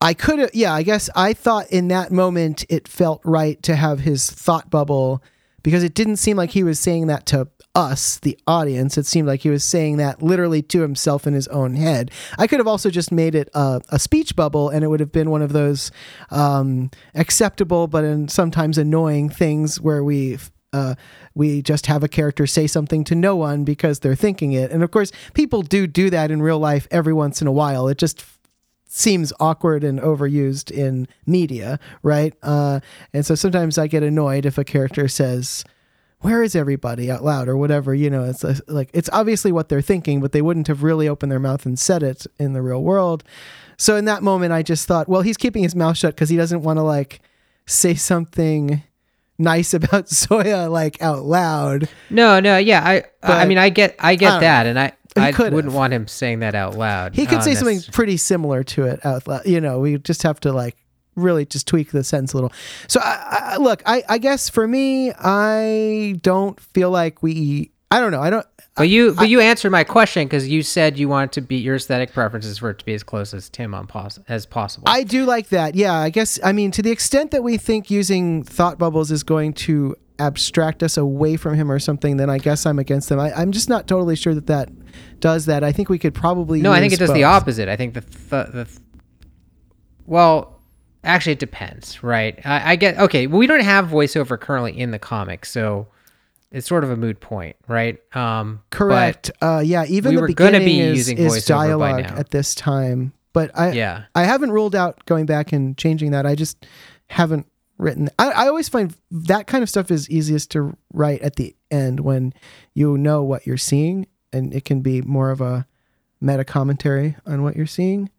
i 0.00 0.14
could 0.14 0.38
have 0.38 0.50
yeah 0.54 0.72
i 0.74 0.82
guess 0.82 1.08
i 1.14 1.32
thought 1.32 1.70
in 1.70 1.88
that 1.88 2.10
moment 2.12 2.64
it 2.68 2.86
felt 2.88 3.20
right 3.24 3.62
to 3.62 3.76
have 3.76 4.00
his 4.00 4.30
thought 4.30 4.70
bubble 4.70 5.22
because 5.62 5.82
it 5.82 5.94
didn't 5.94 6.16
seem 6.16 6.36
like 6.36 6.50
he 6.50 6.62
was 6.62 6.78
saying 6.78 7.06
that 7.06 7.26
to 7.26 7.48
us 7.74 8.18
the 8.20 8.38
audience 8.46 8.96
it 8.96 9.04
seemed 9.04 9.28
like 9.28 9.40
he 9.40 9.50
was 9.50 9.62
saying 9.62 9.98
that 9.98 10.22
literally 10.22 10.62
to 10.62 10.80
himself 10.80 11.26
in 11.26 11.34
his 11.34 11.46
own 11.48 11.74
head 11.74 12.10
i 12.38 12.46
could 12.46 12.58
have 12.58 12.66
also 12.66 12.88
just 12.88 13.12
made 13.12 13.34
it 13.34 13.50
a, 13.52 13.82
a 13.90 13.98
speech 13.98 14.34
bubble 14.34 14.70
and 14.70 14.82
it 14.82 14.88
would 14.88 15.00
have 15.00 15.12
been 15.12 15.28
one 15.30 15.42
of 15.42 15.52
those 15.52 15.90
um, 16.30 16.90
acceptable 17.14 17.86
but 17.86 18.02
in 18.02 18.28
sometimes 18.28 18.78
annoying 18.78 19.28
things 19.28 19.78
where 19.78 20.02
we 20.02 20.38
uh, 20.72 20.94
we 21.36 21.60
just 21.60 21.86
have 21.86 22.02
a 22.02 22.08
character 22.08 22.46
say 22.46 22.66
something 22.66 23.04
to 23.04 23.14
no 23.14 23.36
one 23.36 23.62
because 23.62 24.00
they're 24.00 24.14
thinking 24.16 24.52
it. 24.52 24.72
And 24.72 24.82
of 24.82 24.90
course, 24.90 25.12
people 25.34 25.60
do 25.60 25.86
do 25.86 26.08
that 26.08 26.30
in 26.30 26.40
real 26.40 26.58
life 26.58 26.88
every 26.90 27.12
once 27.12 27.42
in 27.42 27.46
a 27.46 27.52
while. 27.52 27.88
It 27.88 27.98
just 27.98 28.24
seems 28.86 29.34
awkward 29.38 29.84
and 29.84 30.00
overused 30.00 30.70
in 30.70 31.06
media, 31.26 31.78
right? 32.02 32.34
Uh, 32.42 32.80
and 33.12 33.26
so 33.26 33.34
sometimes 33.34 33.76
I 33.76 33.86
get 33.86 34.02
annoyed 34.02 34.46
if 34.46 34.56
a 34.56 34.64
character 34.64 35.08
says, 35.08 35.62
where 36.20 36.42
is 36.42 36.56
everybody 36.56 37.10
out 37.10 37.22
loud 37.22 37.46
or 37.46 37.58
whatever 37.58 37.94
you 37.94 38.08
know 38.08 38.24
it's 38.24 38.42
like 38.68 38.88
it's 38.94 39.10
obviously 39.12 39.52
what 39.52 39.68
they're 39.68 39.82
thinking 39.82 40.18
but 40.18 40.32
they 40.32 40.40
wouldn't 40.40 40.66
have 40.66 40.82
really 40.82 41.06
opened 41.06 41.30
their 41.30 41.38
mouth 41.38 41.66
and 41.66 41.78
said 41.78 42.02
it 42.02 42.26
in 42.38 42.54
the 42.54 42.62
real 42.62 42.82
world 42.82 43.22
so 43.76 43.96
in 43.96 44.06
that 44.06 44.22
moment 44.22 44.50
i 44.50 44.62
just 44.62 44.88
thought 44.88 45.08
well 45.08 45.20
he's 45.20 45.36
keeping 45.36 45.62
his 45.62 45.76
mouth 45.76 45.96
shut 45.96 46.14
because 46.14 46.30
he 46.30 46.36
doesn't 46.36 46.62
want 46.62 46.78
to 46.78 46.82
like 46.82 47.20
say 47.66 47.94
something 47.94 48.82
nice 49.38 49.74
about 49.74 50.08
Zoya 50.22 50.68
like 50.68 51.00
out 51.02 51.24
loud. 51.24 51.88
No, 52.10 52.40
no, 52.40 52.56
yeah, 52.58 52.82
I 52.84 53.04
I 53.22 53.46
mean 53.46 53.58
I 53.58 53.68
get 53.68 53.96
I 53.98 54.12
I 54.12 54.14
get 54.16 54.30
don't 54.30 54.40
that 54.40 54.66
and 54.66 54.78
I 54.78 54.92
I 55.16 55.32
could've. 55.32 55.52
wouldn't 55.52 55.72
want 55.74 55.92
him 55.92 56.06
saying 56.06 56.40
that 56.40 56.54
out 56.54 56.76
loud. 56.76 57.14
He 57.14 57.26
could 57.26 57.42
say 57.42 57.54
something 57.54 57.80
pretty 57.92 58.16
similar 58.16 58.62
to 58.64 58.84
it 58.84 59.04
out 59.04 59.26
loud. 59.26 59.46
You 59.46 59.60
know, 59.60 59.80
we 59.80 59.98
just 59.98 60.22
have 60.24 60.40
to 60.40 60.52
like 60.52 60.76
really 61.14 61.46
just 61.46 61.66
tweak 61.66 61.90
the 61.90 62.04
sentence 62.04 62.34
a 62.34 62.36
little. 62.36 62.52
So 62.88 63.00
I, 63.02 63.52
I 63.52 63.56
look, 63.56 63.82
I, 63.86 64.02
I 64.08 64.18
guess 64.18 64.48
for 64.50 64.68
me, 64.68 65.12
I 65.12 66.18
don't 66.22 66.60
feel 66.60 66.90
like 66.90 67.22
we. 67.22 67.72
I 67.90 68.00
don't 68.00 68.10
know. 68.10 68.20
I 68.20 68.30
don't. 68.30 68.46
But 68.76 68.90
you 68.90 69.14
but 69.14 69.30
you 69.30 69.40
answered 69.40 69.70
my 69.70 69.84
question 69.84 70.26
because 70.26 70.48
you 70.48 70.62
said 70.62 70.98
you 70.98 71.08
wanted 71.08 71.32
to 71.32 71.40
be 71.40 71.56
your 71.56 71.76
aesthetic 71.76 72.12
preferences 72.12 72.58
for 72.58 72.70
it 72.70 72.78
to 72.78 72.84
be 72.84 72.92
as 72.92 73.02
close 73.02 73.32
as 73.32 73.48
Tim 73.48 73.74
on 73.74 73.86
pos- 73.86 74.18
as 74.28 74.44
possible. 74.44 74.84
I 74.86 75.02
do 75.02 75.24
like 75.24 75.48
that. 75.48 75.74
Yeah, 75.74 75.94
I 75.94 76.10
guess. 76.10 76.38
I 76.44 76.52
mean, 76.52 76.70
to 76.72 76.82
the 76.82 76.90
extent 76.90 77.30
that 77.30 77.42
we 77.42 77.56
think 77.56 77.90
using 77.90 78.42
thought 78.42 78.78
bubbles 78.78 79.10
is 79.10 79.22
going 79.22 79.54
to 79.54 79.96
abstract 80.18 80.82
us 80.82 80.98
away 80.98 81.36
from 81.36 81.54
him 81.54 81.72
or 81.72 81.78
something, 81.78 82.18
then 82.18 82.28
I 82.28 82.36
guess 82.36 82.66
I'm 82.66 82.78
against 82.78 83.08
them. 83.08 83.18
I, 83.18 83.32
I'm 83.32 83.50
just 83.50 83.70
not 83.70 83.86
totally 83.86 84.16
sure 84.16 84.34
that 84.34 84.46
that 84.48 84.68
does 85.20 85.46
that. 85.46 85.64
I 85.64 85.72
think 85.72 85.88
we 85.88 85.98
could 85.98 86.14
probably. 86.14 86.60
no, 86.60 86.72
I 86.72 86.80
think 86.80 86.92
it 86.92 86.98
does 86.98 87.12
the 87.14 87.24
opposite. 87.24 87.70
I 87.70 87.76
think 87.76 87.94
the 87.94 88.02
th- 88.02 88.52
the 88.52 88.64
th- 88.66 88.78
well, 90.04 90.60
actually, 91.02 91.32
it 91.32 91.38
depends, 91.38 92.02
right? 92.02 92.38
I, 92.44 92.72
I 92.72 92.76
get 92.76 92.98
okay. 92.98 93.26
Well, 93.26 93.38
we 93.38 93.46
don't 93.46 93.60
have 93.60 93.86
voiceover 93.86 94.38
currently 94.38 94.78
in 94.78 94.90
the 94.90 94.98
comics, 94.98 95.50
so 95.50 95.88
it's 96.50 96.66
sort 96.66 96.84
of 96.84 96.90
a 96.90 96.96
moot 96.96 97.20
point, 97.20 97.56
right? 97.68 97.98
Um, 98.16 98.62
Correct. 98.70 99.30
Uh, 99.40 99.62
yeah, 99.64 99.84
even 99.86 100.14
we 100.14 100.20
the 100.20 100.26
beginning 100.28 100.64
be 100.64 100.80
is, 100.80 100.96
using 100.96 101.18
is 101.18 101.44
dialogue 101.44 102.04
at 102.04 102.30
this 102.30 102.54
time, 102.54 103.12
but 103.32 103.50
I 103.58 103.72
yeah. 103.72 104.04
I 104.14 104.24
haven't 104.24 104.52
ruled 104.52 104.74
out 104.74 105.04
going 105.06 105.26
back 105.26 105.52
and 105.52 105.76
changing 105.76 106.12
that. 106.12 106.24
I 106.26 106.34
just 106.34 106.64
haven't 107.08 107.46
written. 107.78 108.08
I, 108.18 108.30
I 108.30 108.48
always 108.48 108.68
find 108.68 108.94
that 109.10 109.46
kind 109.46 109.62
of 109.62 109.68
stuff 109.68 109.90
is 109.90 110.08
easiest 110.08 110.50
to 110.52 110.76
write 110.92 111.20
at 111.22 111.36
the 111.36 111.54
end 111.70 112.00
when 112.00 112.32
you 112.74 112.96
know 112.96 113.22
what 113.22 113.46
you're 113.46 113.56
seeing, 113.56 114.06
and 114.32 114.54
it 114.54 114.64
can 114.64 114.80
be 114.80 115.02
more 115.02 115.30
of 115.30 115.40
a 115.40 115.66
meta 116.20 116.44
commentary 116.44 117.16
on 117.26 117.42
what 117.42 117.56
you're 117.56 117.66
seeing. 117.66 118.10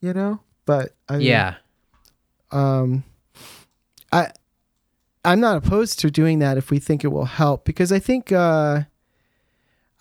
You 0.00 0.12
know, 0.12 0.40
but 0.66 0.94
I 1.08 1.18
mean, 1.18 1.26
Yeah. 1.26 1.54
um 2.50 3.04
i 4.12 4.30
i'm 5.24 5.40
not 5.40 5.56
opposed 5.56 5.98
to 5.98 6.10
doing 6.10 6.38
that 6.38 6.56
if 6.58 6.70
we 6.70 6.78
think 6.78 7.04
it 7.04 7.08
will 7.08 7.24
help 7.24 7.64
because 7.64 7.92
i 7.92 7.98
think 7.98 8.32
uh 8.32 8.82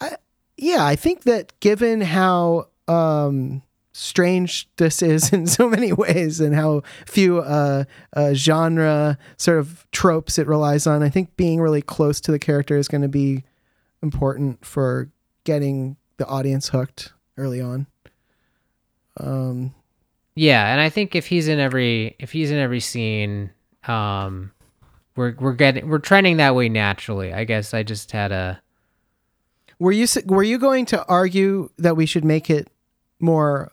i 0.01 0.15
yeah 0.57 0.86
i 0.86 0.95
think 0.95 1.23
that 1.23 1.57
given 1.59 2.01
how 2.01 2.67
um 2.88 3.62
strange 3.93 4.67
this 4.77 5.01
is 5.01 5.31
in 5.33 5.45
so 5.45 5.69
many 5.69 5.93
ways 5.93 6.39
and 6.39 6.55
how 6.55 6.81
few 7.05 7.39
uh, 7.39 7.83
uh 8.13 8.33
genre 8.33 9.17
sort 9.38 9.59
of 9.59 9.86
tropes 9.91 10.38
it 10.38 10.47
relies 10.47 10.88
on 10.88 11.03
i 11.03 11.09
think 11.09 11.36
being 11.38 11.62
really 11.62 11.81
close 11.81 12.19
to 12.19 12.31
the 12.31 12.39
character 12.39 12.77
is 12.77 12.88
going 12.88 13.01
to 13.01 13.07
be 13.07 13.43
important 14.01 14.63
for 14.65 15.09
getting 15.45 15.95
the 16.17 16.27
audience 16.27 16.69
hooked 16.69 17.13
early 17.38 17.62
on. 17.62 17.88
Um 19.17 19.73
Yeah, 20.36 20.71
and 20.71 20.81
I 20.81 20.89
think 20.89 21.15
if 21.15 21.27
he's 21.27 21.47
in 21.47 21.59
every 21.59 22.15
if 22.19 22.31
he's 22.31 22.51
in 22.51 22.57
every 22.57 22.79
scene, 22.79 23.51
um, 23.88 24.51
we're 25.15 25.36
we're 25.39 25.54
getting 25.54 25.88
we're 25.89 25.99
trending 25.99 26.38
that 26.38 26.56
way 26.56 26.69
naturally. 26.69 27.34
I 27.34 27.43
guess 27.43 27.73
I 27.73 27.84
just 27.84 28.12
had 28.12 28.32
a 28.32 28.62
Were 29.80 29.91
you 29.91 30.08
were 30.26 30.43
you 30.43 30.58
going 30.58 30.86
to 30.88 31.06
argue 31.08 31.69
that 31.78 31.95
we 31.95 32.06
should 32.06 32.26
make 32.26 32.49
it 32.49 32.67
more 33.19 33.71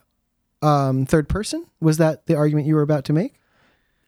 um, 0.61 1.05
third 1.05 1.27
person? 1.27 1.65
Was 1.79 1.97
that 1.97 2.27
the 2.27 2.35
argument 2.35 2.67
you 2.67 2.75
were 2.75 2.81
about 2.83 3.05
to 3.05 3.13
make? 3.13 3.35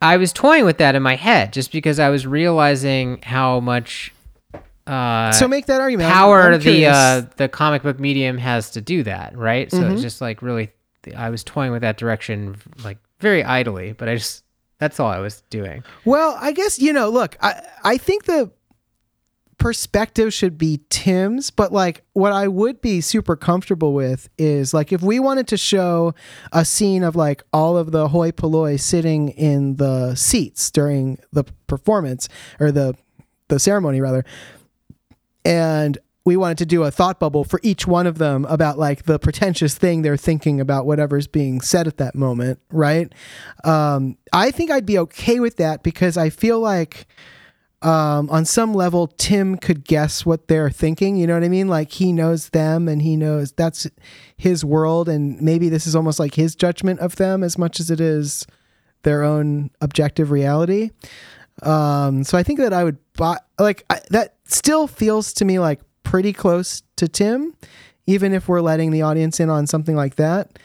I 0.02 0.18
was 0.18 0.34
toying 0.34 0.66
with 0.66 0.78
that 0.80 0.96
in 0.96 1.02
my 1.04 1.16
head 1.16 1.54
just 1.54 1.72
because 1.72 1.98
I 1.98 2.10
was 2.10 2.28
realizing 2.28 3.22
how 3.24 3.60
much 3.62 4.14
uh 4.86 5.32
so 5.32 5.48
make 5.48 5.68
that 5.68 5.80
argument. 5.80 6.10
I'm- 6.10 6.54
I'm 6.56 6.60
the 6.60 6.86
uh 6.88 7.22
the 7.38 7.48
comic 7.48 7.84
book 7.84 8.00
medium 8.02 8.38
has 8.38 8.70
to 8.72 8.82
do 8.82 9.04
that, 9.04 9.38
right? 9.38 9.72
So 9.72 9.78
Mhm. 9.80 9.94
it's 9.94 10.02
just 10.02 10.20
like 10.20 10.42
really 10.42 10.72
I 11.16 11.30
was 11.30 11.44
toying 11.44 11.72
with 11.72 11.82
that 11.84 11.96
direction 11.98 12.58
like 12.84 12.98
very 13.22 13.44
idly, 13.46 13.94
but 13.94 14.10
I 14.10 14.16
just 14.16 14.43
that's 14.84 15.00
all 15.00 15.08
I 15.08 15.20
was 15.20 15.42
doing. 15.50 15.84
Well, 16.04 16.38
I 16.40 16.52
guess 16.52 16.78
you 16.78 16.92
know. 16.92 17.10
Look, 17.10 17.38
I 17.42 17.62
I 17.84 17.98
think 17.98 18.26
the 18.26 18.52
perspective 19.58 20.34
should 20.34 20.58
be 20.58 20.82
Tim's, 20.90 21.50
but 21.50 21.72
like 21.72 22.04
what 22.12 22.34
I 22.34 22.50
would 22.50 22.82
be 22.82 23.00
super 23.00 23.38
comfortable 23.38 23.94
with 23.94 24.30
is 24.38 24.74
like 24.74 24.92
if 24.92 25.02
we 25.02 25.20
wanted 25.20 25.48
to 25.48 25.58
show 25.58 26.14
a 26.52 26.66
scene 26.66 27.02
of 27.02 27.16
like 27.16 27.44
all 27.54 27.78
of 27.78 27.92
the 27.92 28.10
hoi 28.10 28.32
polloi 28.32 28.76
sitting 28.76 29.30
in 29.30 29.78
the 29.78 30.16
seats 30.16 30.70
during 30.70 31.18
the 31.32 31.46
performance 31.68 32.28
or 32.60 32.72
the 32.72 32.96
the 33.48 33.60
ceremony 33.60 34.02
rather, 34.02 34.26
and 35.46 35.98
we 36.26 36.38
wanted 36.38 36.58
to 36.60 36.66
do 36.66 36.84
a 36.84 36.92
thought 36.92 37.20
bubble 37.20 37.44
for 37.44 37.60
each 37.64 37.86
one 37.86 38.08
of 38.08 38.18
them 38.18 38.46
about 38.46 38.80
like 38.80 39.04
the 39.04 39.20
pretentious 39.20 39.76
thing 39.76 40.02
they're 40.02 40.18
thinking 40.18 40.62
about 40.62 40.86
whatever's 40.86 41.28
being 41.28 41.60
said 41.60 41.86
at 41.86 41.98
that 41.98 42.16
moment, 42.16 42.60
right? 42.72 43.14
Um, 43.64 44.18
I 44.32 44.52
think 44.52 44.72
I'd 44.72 44.86
be 44.86 44.98
okay 45.00 45.40
with 45.40 45.58
that 45.58 45.84
because 45.84 46.16
I 46.16 46.30
feel 46.30 46.60
like 46.60 47.08
um, 47.82 48.30
on 48.30 48.46
some 48.46 48.74
level 48.74 49.08
Tim 49.08 49.58
could 49.58 49.84
guess 49.84 50.26
what 50.26 50.48
they're 50.48 50.70
thinking. 50.70 51.18
You 51.18 51.28
know 51.28 51.34
what 51.34 51.44
I 51.44 51.50
mean? 51.50 51.68
Like 51.68 51.92
he 51.92 52.14
knows 52.14 52.50
them 52.50 52.88
and 52.88 53.02
he 53.02 53.18
knows 53.18 53.52
that's 53.52 53.88
his 54.38 54.64
world, 54.64 55.10
and 55.10 55.42
maybe 55.42 55.68
this 55.68 55.86
is 55.86 55.96
almost 55.96 56.20
like 56.20 56.36
his 56.36 56.56
judgment 56.56 57.02
of 57.02 57.18
them 57.18 57.44
as 57.44 57.58
much 57.58 57.82
as 57.82 57.92
it 57.92 58.00
is 58.00 58.48
their 59.04 59.24
own 59.24 59.70
objective 59.82 60.32
reality. 60.32 60.92
Um, 61.62 62.24
so 62.24 62.38
I 62.38 62.44
think 62.44 62.60
that 62.60 62.72
I 62.72 62.86
would 62.86 62.98
buy 63.18 63.38
like 63.60 63.84
I, 63.90 64.00
that 64.12 64.36
still 64.46 64.88
feels 64.88 65.34
to 65.34 65.46
me 65.46 65.60
like 65.60 65.82
pretty 66.04 66.34
close 66.34 66.84
to 66.98 67.08
Tim, 67.08 67.56
even 68.06 68.34
if 68.34 68.48
we're 68.48 68.62
letting 68.62 68.92
the 68.92 69.02
audience 69.02 69.40
in 69.40 69.50
on 69.50 69.68
something 69.68 69.96
like 69.96 70.16
that. 70.16 70.60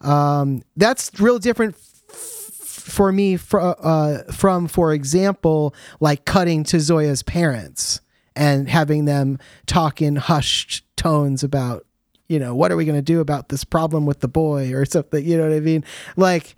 Um, 0.00 0.62
that's 0.76 1.10
real 1.20 1.38
different 1.38 1.76
f- 2.10 2.16
for 2.16 3.12
me 3.12 3.36
fr- 3.36 3.60
uh, 3.60 4.24
from, 4.32 4.66
for 4.66 4.92
example, 4.92 5.74
like 6.00 6.24
cutting 6.24 6.64
to 6.64 6.78
Zoya's 6.78 7.22
parents 7.22 8.00
and 8.34 8.68
having 8.68 9.04
them 9.04 9.38
talk 9.66 10.02
in 10.02 10.16
hushed 10.16 10.84
tones 10.96 11.44
about 11.44 11.86
you 12.32 12.38
know 12.38 12.54
what 12.54 12.72
are 12.72 12.76
we 12.76 12.84
going 12.84 12.96
to 12.98 13.02
do 13.02 13.20
about 13.20 13.48
this 13.50 13.62
problem 13.64 14.06
with 14.06 14.20
the 14.20 14.28
boy 14.28 14.72
or 14.72 14.84
something 14.86 15.22
you 15.24 15.36
know 15.36 15.44
what 15.48 15.52
i 15.56 15.60
mean 15.60 15.84
like 16.16 16.54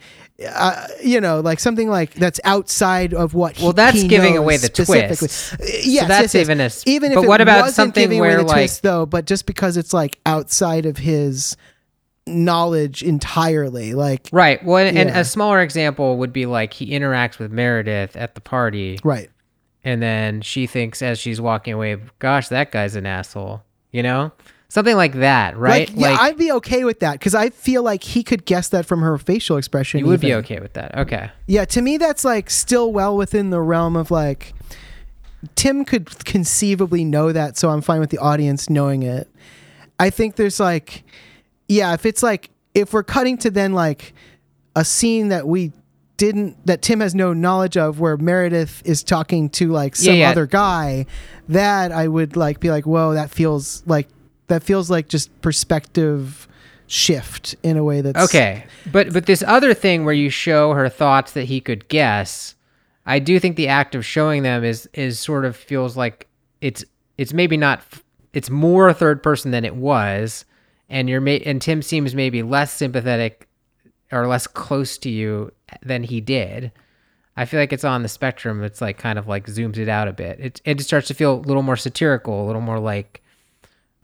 uh, 0.49 0.87
you 1.03 1.21
know 1.21 1.41
like 1.41 1.59
something 1.61 1.89
like 1.89 2.15
that's 2.15 2.41
outside 2.45 3.13
of 3.15 3.35
what 3.35 3.57
he- 3.57 3.65
Well, 3.65 3.73
that's 3.73 4.01
he 4.03 4.09
giving 4.09 4.37
away 4.37 4.57
the 4.57 4.69
twist. 4.69 4.91
Yes, 4.91 6.01
so 6.01 6.07
that's 6.09 6.35
yes, 6.35 6.35
even 6.35 6.61
a. 6.61 6.71
even 6.87 7.13
if 7.13 7.17
but 7.17 7.27
what 7.29 7.41
about 7.41 7.71
something 7.71 8.03
giving 8.03 8.19
away 8.19 8.29
where 8.31 8.37
the 8.39 8.43
like 8.45 8.55
twist, 8.57 8.83
though 8.83 9.07
but 9.07 9.27
just 9.27 9.47
because 9.47 9.77
it's 9.77 9.93
like 9.93 10.19
outside 10.27 10.87
of 10.87 10.97
his 10.99 11.57
knowledge 12.27 13.03
entirely 13.03 13.95
like 13.95 14.29
right? 14.33 14.65
Well, 14.65 14.79
and 14.87 14.97
Yeah. 14.97 15.19
a 15.19 15.25
smaller 15.25 15.61
example 15.61 16.17
would 16.19 16.33
be 16.33 16.47
like 16.47 16.73
he 16.73 16.91
interacts 16.91 17.39
with 17.39 17.53
Meredith 17.53 18.17
at 18.17 18.35
the 18.35 18.41
party, 18.41 18.99
right 19.05 19.31
and 19.85 20.03
then 20.03 20.41
she 20.41 20.67
thinks 20.67 21.03
as 21.03 21.19
she's 21.19 21.41
walking 21.41 21.75
away, 21.75 21.97
"Gosh, 22.19 22.49
that 22.49 22.73
guy's 22.73 22.97
an 22.97 23.05
asshole," 23.07 23.63
you 23.93 24.03
know, 24.03 24.33
something 24.75 24.97
like 24.97 25.15
that, 25.15 25.57
right? 25.57 25.89
like, 25.95 25.97
yeah 25.97 26.17
i'd 26.25 26.37
be 26.37 26.51
okay 26.51 26.83
with 26.85 26.99
that 27.01 27.13
because 27.13 27.35
i 27.35 27.49
feel 27.49 27.83
like 27.83 28.03
he 28.03 28.23
could 28.25 28.45
guess 28.45 28.69
that 28.71 28.85
from 28.85 29.01
her 29.01 29.17
facial 29.19 29.57
expression 29.57 30.01
you 30.01 30.07
would 30.07 30.21
be 30.21 30.35
okay 30.35 30.59
with 30.59 30.73
that. 30.75 30.97
Okay. 30.99 31.31
Yeah, 31.47 31.65
to 31.67 31.81
me, 31.81 31.97
that's 31.97 32.25
like 32.25 32.51
still 32.51 32.93
well 32.93 33.17
within 33.17 33.51
the 33.51 33.61
realm 33.61 33.95
of 33.97 34.11
like 34.11 34.53
Tim 35.55 35.85
could 35.85 36.25
conceivably 36.25 37.05
know 37.05 37.33
that, 37.33 37.57
so 37.57 37.69
I'm 37.71 37.83
fine 37.83 38.01
with 38.01 38.11
the 38.11 38.19
audience 38.19 38.69
knowing 38.71 39.03
it. 39.03 39.29
I 40.01 40.11
think 40.11 40.37
there's 40.37 40.59
like, 40.59 41.05
yeah, 41.69 41.93
if 41.95 42.07
it's 42.07 42.23
like, 42.23 42.51
if 42.75 42.93
we're 42.93 43.03
cutting 43.05 43.37
to 43.39 43.51
then 43.51 43.75
like 43.75 44.15
a 44.75 44.85
scene 44.85 45.29
that 45.29 45.47
we 45.47 45.73
didn't, 46.17 46.67
that 46.67 46.81
Tim 46.83 47.01
has 47.01 47.15
no 47.15 47.33
knowledge 47.33 47.77
of, 47.77 48.01
where 48.01 48.17
Meredith 48.17 48.83
is 48.85 49.03
talking 49.05 49.51
to 49.51 49.71
like 49.71 49.97
some 49.97 50.15
Yeah, 50.15 50.21
yeah. 50.21 50.31
other 50.31 50.47
guy, 50.47 51.07
that 51.49 51.93
I 51.93 52.09
would 52.09 52.37
like 52.37 52.59
be 52.59 52.71
like, 52.71 52.87
whoa, 52.87 53.15
that 53.15 53.31
feels 53.31 53.83
like, 53.87 54.09
that 54.49 54.63
feels 54.63 54.91
like 54.91 55.09
just 55.09 55.41
perspective 55.43 56.49
shift 56.87 57.55
in 57.63 57.77
a 57.77 57.85
way 57.85 58.01
that's 58.01 58.25
Okay, 58.25 58.65
but 58.93 59.13
but 59.13 59.27
this 59.27 59.43
other 59.47 59.75
thing 59.75 60.05
where 60.05 60.15
you 60.15 60.31
show 60.31 60.75
her 60.75 60.89
thoughts 60.89 61.33
that 61.33 61.45
he 61.45 61.61
could 61.61 61.89
guess, 61.89 62.55
I 63.07 63.19
do 63.19 63.39
think 63.41 63.57
the 63.57 63.69
act 63.69 63.95
of 63.95 64.05
showing 64.05 64.43
them 64.43 64.65
is 64.65 64.89
is 64.93 65.19
sort 65.19 65.45
of 65.45 65.57
feels 65.57 65.97
like 65.97 66.29
it's 66.61 66.85
it's 67.19 67.33
maybe 67.33 67.57
not 67.57 67.83
it's 68.33 68.51
more 68.51 68.93
third 68.93 69.23
person 69.23 69.51
than 69.51 69.65
it 69.65 69.77
was, 69.77 70.45
and 70.89 71.09
you're 71.09 71.21
ma- 71.21 71.31
and 71.47 71.61
Tim 71.61 71.83
seems 71.83 72.15
maybe 72.15 72.43
less 72.43 72.73
sympathetic 72.73 73.49
or 74.13 74.27
less 74.27 74.47
close 74.47 74.99
to 74.99 75.11
you 75.11 75.53
than 75.83 76.03
he 76.03 76.21
did. 76.21 76.73
I 77.37 77.47
feel 77.47 77.59
like 77.59 77.73
it's 77.73 77.85
on 77.85 78.03
the 78.03 78.09
spectrum. 78.09 78.63
It's 78.63 78.81
like 78.81 78.97
kind 78.97 79.19
of 79.19 79.27
like 79.27 79.47
zooms 79.47 79.77
it 79.77 79.89
out 79.89 80.07
a 80.07 80.13
bit. 80.13 80.39
It 80.39 80.61
it 80.65 80.75
just 80.75 80.89
starts 80.89 81.09
to 81.09 81.15
feel 81.15 81.35
a 81.35 81.41
little 81.41 81.63
more 81.63 81.77
satirical, 81.77 82.45
a 82.45 82.47
little 82.47 82.61
more 82.61 82.79
like 82.79 83.23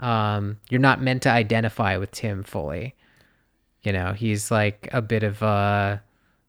um, 0.01 0.59
you're 0.70 0.80
not 0.80 1.01
meant 1.01 1.22
to 1.22 1.30
identify 1.30 1.96
with 1.96 2.11
Tim 2.11 2.42
fully. 2.42 2.94
You 3.82 3.92
know, 3.92 4.12
he's 4.12 4.51
like 4.51 4.88
a 4.92 5.01
bit 5.01 5.22
of 5.22 5.42
a 5.42 6.03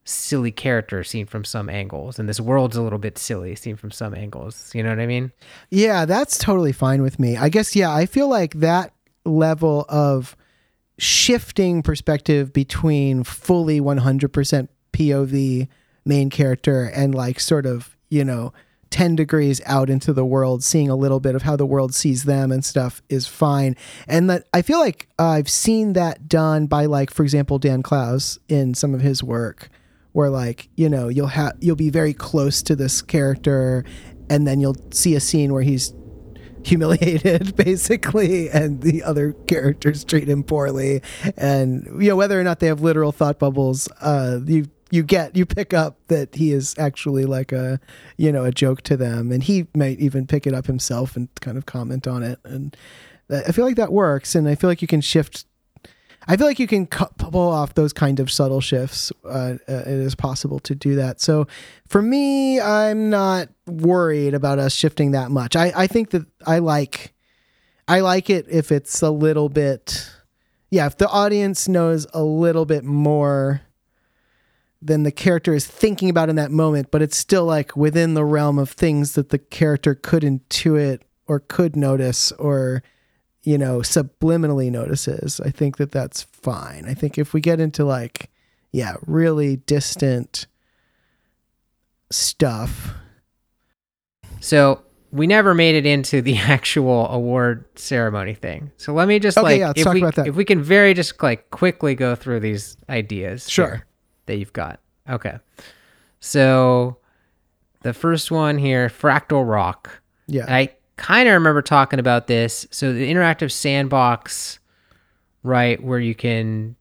silly 0.04 0.52
character 0.52 1.04
seen 1.04 1.26
from 1.26 1.45
some 1.45 1.70
angles, 1.70 2.18
and 2.18 2.28
this 2.28 2.39
world's 2.39 2.76
a 2.76 2.82
little 2.82 2.99
bit 2.99 3.18
silly 3.18 3.56
seen 3.56 3.76
from 3.76 3.91
some 3.91 4.16
angles. 4.16 4.72
You 4.74 4.84
know 4.84 4.89
what 4.89 4.99
I 4.99 5.06
mean? 5.06 5.32
Yeah, 5.70 6.06
that's 6.06 6.38
totally 6.38 6.72
fine 6.72 7.02
with 7.02 7.20
me. 7.20 7.38
I 7.38 7.49
guess, 7.49 7.76
yeah, 7.76 7.93
I 7.93 8.06
feel 8.06 8.28
like 8.28 8.56
that 8.56 8.93
level 9.26 9.86
of 9.88 10.36
shifting 10.97 11.82
perspective 11.82 12.54
between 12.54 13.24
fully 13.24 13.80
100% 13.80 14.68
POV 14.93 15.68
main 16.06 16.30
character 16.30 16.84
and 16.84 17.14
like 17.14 17.39
sort 17.39 17.66
of, 17.66 17.95
you 18.10 18.26
know, 18.26 18.54
10 18.92 19.16
degrees 19.16 19.62
out 19.66 19.89
into 19.89 20.14
the 20.14 20.26
world, 20.26 20.64
seeing 20.64 20.89
a 20.89 20.96
little 20.96 21.20
bit 21.20 21.34
of 21.34 21.42
how 21.42 21.56
the 21.56 21.66
world 21.66 21.96
sees 21.96 22.26
them 22.26 22.52
and 22.52 22.64
stuff 22.64 23.02
is 23.10 23.26
fine. 23.26 23.76
And 24.08 24.30
that 24.30 24.48
I 24.54 24.62
feel 24.62 24.80
like 24.80 25.08
I've 25.18 25.50
seen 25.50 25.94
that 25.94 26.28
done 26.28 26.68
by 26.68 26.86
like, 26.86 27.10
for 27.10 27.24
example, 27.24 27.58
Dan 27.58 27.82
Clowes 27.82 28.38
in 28.48 28.74
some 28.74 28.94
of 28.94 29.02
his 29.02 29.24
work 29.24 29.70
where 30.12 30.30
like, 30.30 30.68
you 30.76 30.89
know, 30.89 31.08
you'll 31.08 31.28
have, 31.28 31.54
you'll 31.62 31.78
be 31.78 31.89
very 31.89 32.14
close 32.14 32.62
to 32.64 32.76
this 32.76 33.02
character 33.02 33.86
and 34.30 34.46
then 34.46 34.60
you'll 34.60 34.78
see 34.92 35.16
a 35.16 35.20
scene 35.20 35.54
where 35.54 35.64
he's 35.64 35.94
humiliated 36.64 37.56
basically 37.56 38.48
and 38.50 38.82
the 38.82 39.02
other 39.02 39.34
characters 39.48 40.04
treat 40.04 40.30
him 40.30 40.44
poorly 40.44 41.02
and 41.36 41.88
you 42.00 42.08
know 42.08 42.16
whether 42.16 42.39
or 42.39 42.44
not 42.44 42.60
they 42.60 42.68
have 42.68 42.82
literal 42.82 43.12
thought 43.12 43.39
bubbles 43.39 43.89
uh 44.00 44.39
you 44.46 44.68
you 44.92 45.04
get 45.04 45.36
you 45.36 45.46
pick 45.46 45.74
up 45.74 45.98
that 46.08 46.36
he 46.36 46.52
is 46.52 46.76
actually 46.78 47.26
like 47.26 47.52
a 47.52 47.80
you 48.18 48.32
know 48.32 48.44
a 48.44 48.52
joke 48.52 48.82
to 48.84 48.98
them 48.98 49.32
and 49.32 49.44
he 49.44 49.66
might 49.74 50.00
even 50.00 50.28
pick 50.28 50.46
it 50.46 50.54
up 50.54 50.68
himself 50.68 51.16
and 51.16 51.30
kind 51.39 51.58
of 51.58 51.66
comment 51.66 52.08
on 52.08 52.22
it 52.22 52.39
and 52.44 52.78
i 53.30 53.52
feel 53.52 53.66
like 53.66 53.78
that 53.78 53.92
works 53.92 54.36
and 54.36 54.48
i 54.48 54.56
feel 54.56 54.70
like 54.70 54.82
you 54.82 54.88
can 54.88 55.02
shift 55.02 55.46
I 56.28 56.38
feel 56.38 56.46
like 56.46 56.60
you 56.60 56.68
can 56.68 56.86
cu- 56.86 57.08
pull 57.18 57.50
off 57.50 57.74
those 57.74 57.94
kind 57.94 58.20
of 58.20 58.32
subtle 58.32 58.62
shifts. 58.62 59.12
Uh, 59.26 59.58
uh, 59.68 59.74
it 59.74 59.88
is 59.88 60.14
possible 60.14 60.60
to 60.60 60.76
do 60.76 60.96
that. 60.96 61.20
So 61.20 61.48
for 61.88 62.02
me, 62.02 62.62
I'm 62.62 63.10
not 63.10 63.50
worried 63.66 64.36
about 64.36 64.60
us 64.60 64.74
shifting 64.74 65.12
that 65.12 65.32
much. 65.32 65.56
I, 65.56 65.74
I 65.76 65.88
think 65.88 66.12
that 66.12 66.28
I 66.46 66.60
like, 66.60 67.14
I 67.88 68.02
like 68.02 68.30
it 68.30 68.46
if 68.50 68.72
it's 68.72 69.02
a 69.02 69.10
little 69.10 69.50
bit, 69.50 70.12
yeah, 70.70 70.86
if 70.86 70.98
the 70.98 71.10
audience 71.10 71.68
knows 71.68 72.06
a 72.14 72.24
little 72.24 72.66
bit 72.66 72.84
more 72.84 73.62
than 74.82 75.04
the 75.04 75.12
character 75.12 75.54
is 75.54 75.66
thinking 75.68 76.10
about 76.10 76.30
in 76.30 76.36
that 76.38 76.52
moment, 76.52 76.90
but 76.92 77.02
it's 77.02 77.18
still 77.18 77.46
like 77.46 77.76
within 77.78 78.14
the 78.16 78.26
realm 78.26 78.58
of 78.58 78.70
things 78.72 79.14
that 79.14 79.30
the 79.30 79.38
character 79.38 79.94
could 79.94 80.24
intuit 80.24 81.02
or 81.28 81.40
could 81.40 81.76
notice 81.76 82.32
or 82.34 82.84
you 83.44 83.58
know, 83.58 83.80
subliminally 83.80 84.70
notices. 84.72 85.40
I 85.40 85.50
think 85.50 85.78
that 85.78 85.92
that's 85.92 86.22
fine. 86.22 86.86
I 86.88 86.94
think 86.94 87.18
if 87.18 87.34
we 87.34 87.42
get 87.42 87.60
into 87.60 87.84
like, 87.84 88.30
yeah, 88.72 88.98
really 89.08 89.56
distant 89.56 90.46
stuff. 92.12 92.94
So 94.40 94.84
we 95.12 95.28
never 95.28 95.54
made 95.54 95.76
it 95.76 95.86
into 95.86 96.22
the 96.22 96.38
actual 96.38 97.08
award 97.10 97.66
ceremony 97.80 98.34
thing. 98.34 98.72
So 98.78 98.94
let 98.94 99.08
me 99.08 99.20
just 99.20 99.38
Okay, 99.38 99.44
like 99.44 99.60
yeah, 99.60 99.74
if 99.76 99.84
talk 99.84 99.94
we 99.96 100.02
about 100.02 100.16
that. 100.16 100.28
if 100.28 100.36
we 100.36 100.46
can 100.46 100.62
very 100.62 100.94
just 100.94 101.22
like 101.22 101.50
quickly 101.52 101.96
go 101.96 102.16
through 102.16 102.40
these 102.42 102.78
ideas 102.90 103.50
Sure. 103.50 103.68
here 103.76 103.86
that 104.32 104.38
you've 104.38 104.54
got. 104.54 104.80
Okay. 105.10 105.38
So 106.20 106.98
the 107.82 107.94
first 107.94 108.32
one 108.32 108.58
here, 108.58 108.88
fractal 108.90 109.48
rock. 109.48 110.02
Yeah. 110.28 110.46
And 110.46 110.54
I 110.56 110.70
kind 110.98 111.28
of 111.28 111.34
remember 111.34 111.62
talking 111.62 112.00
about 112.00 112.28
this. 112.28 112.66
So 112.72 112.94
the 112.94 113.12
interactive 113.12 113.52
sandbox, 113.52 114.60
right, 115.44 115.82
where 115.84 116.00
you 116.00 116.16
can 116.16 116.76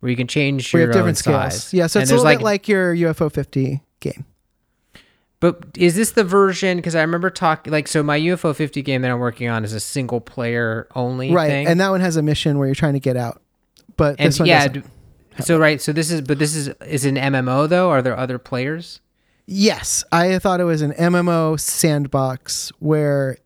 where 0.00 0.10
you 0.10 0.16
can 0.16 0.26
change 0.26 0.72
we 0.74 0.80
your 0.80 0.88
have 0.88 0.94
different 0.94 1.10
own 1.10 1.14
scales. 1.14 1.54
size. 1.62 1.74
Yeah, 1.74 1.86
so 1.86 2.00
And 2.00 2.02
it's 2.04 2.10
a 2.12 2.16
little 2.16 2.30
bit 2.32 2.42
like 2.42 2.66
your 2.68 2.94
UFO 2.94 3.32
50 3.32 3.80
game. 4.00 4.24
But 5.38 5.64
is 5.76 5.94
this 5.94 6.10
the 6.12 6.24
version? 6.24 6.76
Because 6.78 6.94
I 6.96 7.00
remember 7.02 7.30
talking 7.30 7.72
like 7.72 7.88
so. 7.88 8.02
My 8.02 8.18
UFO 8.18 8.54
50 8.54 8.82
game 8.82 9.02
that 9.02 9.10
I'm 9.10 9.18
working 9.20 9.48
on 9.48 9.64
is 9.64 9.72
a 9.72 9.80
single 9.80 10.20
player 10.20 10.86
only 10.94 11.32
Right. 11.32 11.48
thing. 11.48 11.66
And 11.68 11.80
that 11.80 11.90
one 11.90 12.00
has 12.00 12.16
a 12.16 12.22
mission 12.22 12.58
where 12.58 12.66
you're 12.68 12.74
trying 12.74 12.92
to 12.94 13.00
get 13.00 13.16
out. 13.16 13.40
But 13.96 14.16
And 14.18 14.28
this 14.28 14.38
one 14.40 14.48
yeah, 14.48 14.66
doesn't. 14.68 14.86
So 15.40 15.58
right. 15.58 15.80
So 15.80 15.92
this 15.92 16.10
is 16.10 16.20
but 16.22 16.38
this 16.38 16.54
is 16.54 16.68
is 16.86 17.04
an 17.04 17.16
MMO 17.16 17.68
though. 17.68 17.90
Are 17.90 18.02
there 18.02 18.16
other 18.16 18.38
players? 18.38 19.00
Yes, 19.46 20.04
I 20.12 20.38
thought 20.38 20.60
it 20.60 20.64
was 20.64 20.82
an 20.82 20.92
MMO 20.92 21.58
sandbox 21.58 22.70
where, 22.78 23.38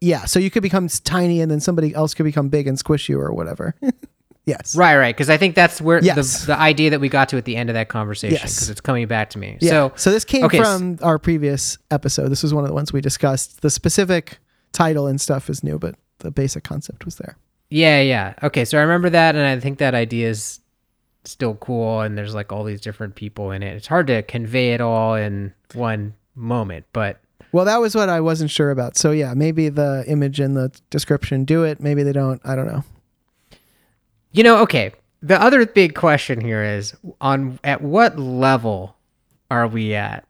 yeah, 0.00 0.24
so 0.24 0.40
you 0.40 0.50
could 0.50 0.62
become 0.62 0.88
tiny 0.88 1.40
and 1.40 1.50
then 1.50 1.60
somebody 1.60 1.94
else 1.94 2.14
could 2.14 2.24
become 2.24 2.48
big 2.48 2.66
and 2.66 2.76
squish 2.78 3.08
you 3.08 3.20
or 3.20 3.32
whatever. 3.32 3.76
yes. 4.44 4.74
Right, 4.74 4.96
right. 4.96 5.14
Because 5.14 5.30
I 5.30 5.36
think 5.36 5.54
that's 5.54 5.80
where 5.80 6.02
Yes. 6.02 6.40
the 6.40 6.46
the 6.48 6.58
idea 6.58 6.90
that 6.90 7.00
we 7.00 7.08
got 7.08 7.28
to 7.30 7.36
at 7.36 7.44
the 7.44 7.56
end 7.56 7.70
of 7.70 7.74
that 7.74 7.88
conversation. 7.88 8.34
Yes. 8.40 8.56
Because 8.56 8.70
it's 8.70 8.80
coming 8.80 9.06
back 9.06 9.30
to 9.30 9.38
me. 9.38 9.56
Yeah. 9.60 9.70
So 9.70 9.92
So, 9.96 10.10
this 10.10 10.24
came 10.24 10.44
okay, 10.44 10.58
from 10.58 10.98
our 11.00 11.18
previous 11.18 11.78
episode. 11.92 12.28
This 12.28 12.42
was 12.42 12.52
one 12.52 12.64
of 12.64 12.68
the 12.68 12.74
ones 12.74 12.92
we 12.92 13.00
discussed. 13.00 13.62
The 13.62 13.70
specific 13.70 14.38
title 14.72 15.06
and 15.06 15.20
stuff 15.20 15.48
is 15.48 15.62
new, 15.62 15.78
but 15.78 15.94
the 16.18 16.30
basic 16.32 16.64
concept 16.64 17.04
was 17.04 17.16
there. 17.16 17.36
Yeah, 17.70 18.00
yeah. 18.00 18.34
Okay, 18.42 18.64
so 18.64 18.78
I 18.78 18.80
remember 18.80 19.10
that, 19.10 19.36
and 19.36 19.46
I 19.46 19.60
think 19.60 19.78
that 19.78 19.94
idea 19.94 20.28
is 20.28 20.58
still 21.24 21.54
cool. 21.56 22.00
And 22.00 22.16
there's 22.16 22.34
like 22.34 22.52
all 22.52 22.64
these 22.64 22.80
different 22.80 23.14
people 23.14 23.50
in 23.50 23.62
it. 23.62 23.74
It's 23.76 23.86
hard 23.86 24.06
to 24.08 24.22
convey 24.22 24.72
it 24.72 24.80
all 24.80 25.14
in 25.14 25.52
one 25.74 26.14
moment, 26.34 26.86
but 26.92 27.20
Well, 27.52 27.64
that 27.64 27.80
was 27.80 27.94
what 27.94 28.08
I 28.08 28.20
wasn't 28.20 28.50
sure 28.50 28.70
about. 28.70 28.96
So 28.96 29.10
yeah, 29.10 29.34
maybe 29.34 29.68
the 29.68 30.04
image 30.06 30.40
and 30.40 30.56
the 30.56 30.72
description 30.90 31.44
do 31.44 31.64
it. 31.64 31.80
Maybe 31.80 32.02
they 32.02 32.12
don't. 32.12 32.40
I 32.44 32.54
don't 32.56 32.66
know. 32.66 32.84
you 34.32 34.42
know, 34.42 34.58
okay. 34.62 34.92
The 35.22 35.40
other 35.40 35.66
big 35.66 35.94
question 35.94 36.40
here 36.40 36.62
is 36.64 36.94
on 37.20 37.58
at 37.62 37.82
what 37.82 38.18
level 38.18 38.96
are 39.50 39.68
we 39.68 39.94
at? 39.94 40.24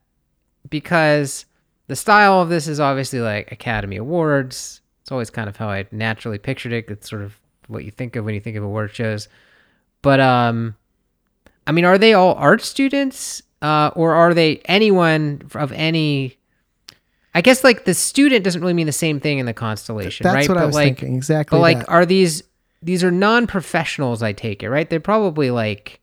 Because 0.68 1.44
the 1.86 1.94
style 1.96 2.40
of 2.40 2.48
this 2.48 2.66
is 2.66 2.80
obviously 2.80 3.20
like 3.20 3.52
Academy 3.52 3.96
Awards. 3.96 4.80
It's 5.02 5.12
always 5.12 5.30
kind 5.30 5.48
of 5.48 5.56
how 5.56 5.68
I 5.68 5.86
naturally 5.92 6.38
pictured 6.38 6.72
it. 6.72 6.88
It's 6.90 7.08
sort 7.08 7.22
of 7.22 7.38
what 7.68 7.84
you 7.84 7.90
think 7.92 8.16
of 8.16 8.24
when 8.24 8.34
you 8.34 8.40
think 8.40 8.56
of 8.56 8.64
award 8.64 8.92
shows. 8.92 9.28
But 10.02 10.18
um 10.18 10.74
I 11.66 11.72
mean, 11.72 11.84
are 11.84 11.98
they 11.98 12.14
all 12.14 12.34
art 12.34 12.62
students? 12.62 13.42
Uh, 13.62 13.90
or 13.94 14.14
are 14.14 14.32
they 14.32 14.56
anyone 14.64 15.42
of 15.54 15.70
any 15.72 16.38
I 17.34 17.42
guess 17.42 17.62
like 17.62 17.84
the 17.84 17.94
student 17.94 18.42
doesn't 18.44 18.60
really 18.60 18.72
mean 18.72 18.86
the 18.86 18.92
same 18.92 19.20
thing 19.20 19.38
in 19.38 19.46
the 19.46 19.52
constellation, 19.54 20.24
That's 20.24 20.34
right? 20.34 20.48
what 20.48 20.56
I 20.58 20.62
But, 20.62 20.66
was 20.66 20.74
like, 20.74 20.98
thinking. 20.98 21.14
Exactly. 21.16 21.56
But 21.56 21.60
like, 21.60 21.78
that. 21.80 21.88
are 21.88 22.06
these 22.06 22.42
these 22.82 23.04
are 23.04 23.10
non-professionals? 23.10 24.22
I 24.22 24.32
take 24.32 24.62
it, 24.62 24.70
right? 24.70 24.88
They're 24.88 24.98
probably 25.00 25.50
like 25.50 26.00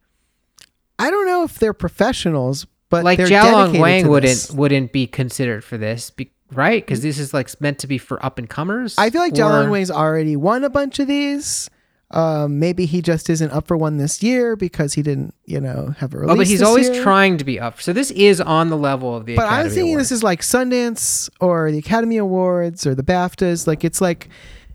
I 0.99 1.09
don't 1.11 1.25
know 1.25 1.43
if 1.43 1.59
they're 1.59 1.73
professionals, 1.73 2.65
but 2.89 3.03
like 3.03 3.19
Jialong 3.19 3.79
Wang 3.79 4.07
wouldn't 4.07 4.51
wouldn't 4.53 4.91
be 4.91 5.05
considered 5.07 5.63
for 5.63 5.77
this, 5.77 6.11
be, 6.11 6.31
right? 6.53 6.83
Because 6.85 7.01
this 7.01 7.19
is 7.19 7.33
like 7.33 7.49
meant 7.59 7.79
to 7.79 7.87
be 7.87 7.97
for 7.97 8.23
up 8.25 8.37
and 8.37 8.49
comers. 8.49 8.95
I 8.97 9.09
feel 9.09 9.21
like 9.21 9.33
or- 9.33 9.37
Jialong 9.37 9.69
Wang's 9.69 9.91
already 9.91 10.35
won 10.35 10.63
a 10.63 10.69
bunch 10.69 10.99
of 10.99 11.07
these. 11.07 11.69
Um, 12.11 12.59
maybe 12.59 12.85
he 12.85 13.01
just 13.01 13.29
isn't 13.29 13.51
up 13.51 13.67
for 13.67 13.75
one 13.75 13.97
this 13.97 14.23
year 14.23 14.55
because 14.55 14.93
he 14.93 15.01
didn't, 15.01 15.33
you 15.45 15.59
know, 15.59 15.93
have 15.97 16.13
a 16.13 16.19
release. 16.19 16.33
Oh, 16.33 16.37
but 16.37 16.47
he's 16.47 16.61
always 16.61 16.89
year. 16.89 17.03
trying 17.03 17.37
to 17.37 17.43
be 17.43 17.59
up. 17.59 17.81
So 17.81 17.91
this 17.91 18.11
is 18.11 18.39
on 18.39 18.69
the 18.69 18.77
level 18.77 19.15
of 19.15 19.25
the. 19.25 19.35
But 19.35 19.43
I 19.43 19.45
Academy 19.47 19.63
was 19.63 19.73
thinking 19.73 19.93
Awards. 19.95 20.09
this 20.09 20.17
is 20.17 20.23
like 20.23 20.41
Sundance 20.41 21.29
or 21.41 21.69
the 21.71 21.79
Academy 21.79 22.17
Awards 22.17 22.87
or 22.87 22.95
the 22.95 23.03
BAFTAs. 23.03 23.67
Like 23.67 23.83
it's 23.83 23.99
like 23.99 24.29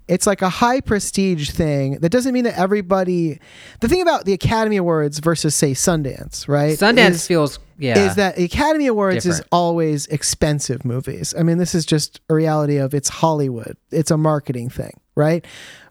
it's 0.09 0.26
like 0.26 0.43
a 0.43 0.51
high 0.51 0.83
prestige 0.83 1.51
thing. 1.51 1.99
That 2.01 2.11
doesn't 2.11 2.35
mean 2.35 2.45
that 2.45 2.59
everybody. 2.59 3.39
The 3.80 3.89
thing 3.89 4.03
about 4.03 4.26
the 4.26 4.35
Academy 4.35 4.76
Awards 4.76 5.18
versus 5.18 5.55
say 5.55 5.72
Sundance, 5.72 6.47
right? 6.49 6.78
Sundance 6.78 7.11
is, 7.11 7.26
feels 7.26 7.59
yeah. 7.78 7.99
is 7.99 8.16
that 8.16 8.37
the 8.37 8.45
Academy 8.45 8.89
Awards 8.89 9.24
is 9.24 9.43
always 9.51 10.07
expensive 10.09 10.85
movies. 10.85 11.35
I 11.39 11.43
mean, 11.45 11.57
this 11.57 11.74
is 11.74 11.87
just 11.87 12.20
a 12.28 12.35
reality 12.35 12.76
of 12.76 12.93
it's 12.93 13.09
Hollywood. 13.09 13.78
It's 13.91 14.11
a 14.11 14.18
marketing 14.18 14.68
thing, 14.68 15.01
right? 15.14 15.47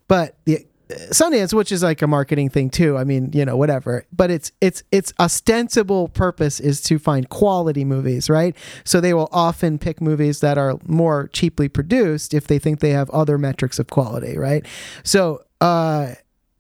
But 0.08 0.36
the 0.46 0.68
Sundance, 1.12 1.54
which 1.54 1.72
is 1.72 1.84
like 1.84 2.02
a 2.02 2.08
marketing 2.08 2.50
thing 2.50 2.70
too. 2.70 2.98
I 2.98 3.04
mean, 3.04 3.32
you 3.34 3.46
know, 3.46 3.56
whatever. 3.56 4.06
But 4.12 4.32
it's 4.32 4.52
it's 4.62 4.84
its 4.92 5.14
ostensible 5.20 6.10
purpose 6.10 6.60
is 6.60 6.82
to 6.84 7.00
find 7.00 7.30
quality 7.30 7.86
movies, 7.86 8.30
right? 8.30 8.56
So 8.84 9.02
they 9.02 9.14
will 9.14 9.30
often 9.32 9.78
pick 9.80 10.02
movies 10.02 10.40
that 10.42 10.58
are 10.58 10.78
more 10.86 11.30
cheaply 11.34 11.70
produced 11.70 12.34
if 12.34 12.48
they 12.48 12.60
think 12.60 12.80
they 12.80 12.92
have 12.92 13.10
other 13.12 13.38
metrics 13.38 13.80
of 13.80 13.88
quality, 13.88 14.38
right? 14.38 14.66
So 15.04 15.44
uh 15.60 16.14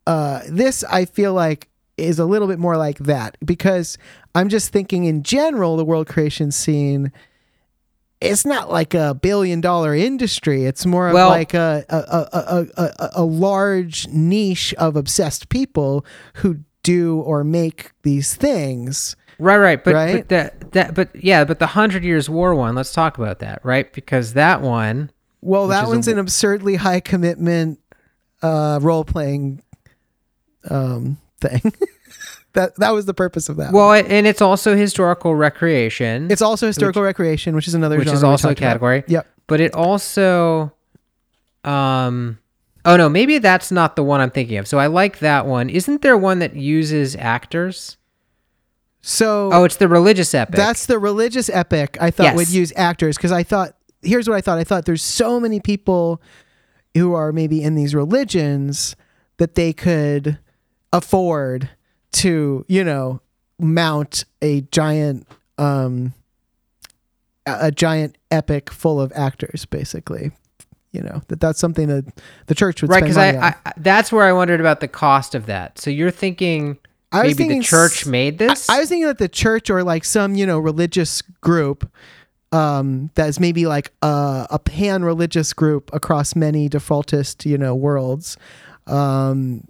uh 0.08 0.42
this 0.50 0.84
I 0.86 1.06
feel 1.06 1.34
like 1.34 1.70
is 1.98 2.20
a 2.20 2.26
little 2.26 2.48
bit 2.48 2.60
more 2.60 2.78
like 2.78 2.98
that 3.00 3.38
because 3.46 3.98
I'm 4.34 4.50
just 4.50 4.72
thinking 4.72 5.06
in 5.06 5.24
general 5.24 5.78
the 5.78 5.86
world 5.86 6.08
creation 6.08 6.52
scene 6.52 7.12
it's 8.22 8.46
not 8.46 8.70
like 8.72 8.94
a 8.94 9.14
billion 9.16 9.60
dollar 9.62 9.96
industry. 9.96 10.66
It's 10.66 10.86
more 10.86 11.08
of 11.08 11.14
Well- 11.14 11.30
like 11.30 11.54
a 11.54 11.84
a, 11.90 11.98
a, 11.98 12.68
a, 12.78 13.10
a 13.16 13.24
large 13.24 14.08
niche 14.08 14.74
of 14.76 14.96
obsessed 14.96 15.50
people 15.50 16.06
who 16.36 16.60
do 16.84 17.20
or 17.22 17.44
make 17.44 17.92
these 18.04 18.36
things. 18.36 19.16
right, 19.40 19.58
right, 19.58 19.84
but 19.84 19.94
right? 19.94 20.16
but 20.18 20.30
that 20.30 20.72
that 20.72 20.94
but 20.94 21.10
yeah, 21.16 21.44
but 21.44 21.60
the 21.60 21.68
Hundred 21.68 22.04
Years 22.04 22.30
War 22.30 22.56
one. 22.56 22.76
Let's 22.76 22.94
talk 22.94 23.18
about 23.18 23.40
that, 23.40 23.60
right? 23.64 23.92
Because 23.92 24.34
that 24.34 24.62
one. 24.62 25.12
Well, 25.42 25.68
that 25.70 25.88
one's 25.88 26.08
an 26.08 26.20
absurdly 26.20 26.76
high 26.76 27.00
commitment 27.00 27.80
uh, 28.44 28.78
role 28.82 29.04
playing 29.04 29.64
um, 30.70 31.18
thing. 31.40 31.62
that 32.54 32.76
that 32.78 32.92
was 32.92 33.06
the 33.06 33.14
purpose 33.14 33.50
of 33.50 33.58
that. 33.58 33.72
Well, 33.74 33.94
and 33.94 34.28
it's 34.28 34.42
also 34.42 34.76
historical 34.76 35.36
recreation. 35.36 36.30
it's 36.32 36.42
also 36.42 36.68
historical 36.68 37.02
recreation, 37.02 37.56
which 37.56 37.68
is 37.68 37.74
another 37.74 37.98
which 37.98 38.08
genre 38.08 38.18
is 38.18 38.24
also 38.24 38.48
a 38.48 38.52
talked 38.52 38.60
about. 38.60 38.68
category. 38.70 39.04
Yep. 39.08 39.28
But 39.48 39.62
it 39.62 39.74
also, 39.74 40.74
um, 41.64 42.40
oh 42.86 42.98
no, 42.98 43.10
maybe 43.10 43.38
that's 43.38 43.72
not 43.72 43.96
the 43.96 44.04
one 44.04 44.22
I'm 44.22 44.32
thinking 44.32 44.58
of. 44.58 44.68
So 44.68 44.80
I 44.80 44.88
like 44.88 45.20
that 45.20 45.46
one. 45.46 45.70
Isn't 45.70 46.02
there 46.02 46.18
one 46.18 46.40
that 46.40 46.56
uses 46.56 47.16
actors? 47.18 47.98
So 49.02 49.50
Oh, 49.52 49.64
it's 49.64 49.78
the 49.78 49.88
religious 49.88 50.34
epic. 50.34 50.56
That's 50.56 50.86
the 50.86 51.00
religious 51.00 51.50
epic 51.50 51.98
I 52.00 52.12
thought 52.12 52.24
Yes. 52.24 52.36
would 52.36 52.50
use 52.50 52.72
actors 52.76 53.18
because 53.18 53.32
I 53.32 53.44
thought 53.44 53.76
here's 54.04 54.28
what 54.30 54.36
I 54.36 54.42
thought. 54.42 54.58
I 54.58 54.64
thought 54.64 54.86
there's 54.86 55.04
so 55.04 55.40
many 55.40 55.60
people 55.60 56.22
who 56.96 57.14
are 57.14 57.32
maybe 57.32 57.64
in 57.64 57.76
these 57.76 57.96
religions 57.96 58.96
that 59.38 59.56
they 59.56 59.74
could 59.74 60.38
afford 60.94 61.70
to, 62.14 62.66
you 62.68 62.84
know, 62.84 63.22
mount 63.60 64.26
a 64.42 64.62
giant 64.72 65.28
um 65.58 66.14
a 67.46 67.72
giant 67.72 68.18
epic 68.32 68.72
full 68.72 69.00
of 69.00 69.12
actors 69.16 69.66
basically. 69.66 70.32
You 70.92 71.02
know, 71.02 71.22
that 71.30 71.40
that's 71.40 71.60
something 71.60 71.88
that 71.88 72.06
the 72.48 72.56
church 72.56 72.82
would 72.82 72.92
right 72.92 73.02
because 73.02 73.18
I. 73.18 73.56
I 73.66 73.74
that's 73.78 74.12
where 74.12 74.26
I 74.26 74.34
wondered 74.34 74.60
about 74.60 74.82
the 74.82 74.90
cost 74.90 75.36
of 75.36 75.46
that. 75.46 75.80
So 75.80 75.90
you're 75.90 76.12
thinking 76.12 76.78
I 77.12 77.24
maybe 77.24 77.34
thinking 77.34 77.60
the 77.60 77.66
church 77.66 78.06
made 78.06 78.38
this? 78.38 78.70
I, 78.70 78.78
I 78.78 78.80
was 78.80 78.90
thinking 78.90 79.08
that 79.08 79.18
the 79.18 79.30
church 79.30 79.70
or 79.70 79.84
like 79.84 80.06
some, 80.06 80.36
you 80.36 80.46
know, 80.46 80.60
religious 80.60 81.22
group 81.22 81.90
um, 82.52 83.10
that's 83.16 83.40
maybe 83.40 83.66
like 83.66 83.92
a, 84.02 84.48
a 84.50 84.60
pan 84.60 85.04
religious 85.04 85.54
group 85.54 85.90
across 85.94 86.36
many 86.36 86.70
defaultist, 86.70 87.46
you 87.46 87.58
know, 87.58 87.76
worlds 87.76 88.38
um, 88.88 89.64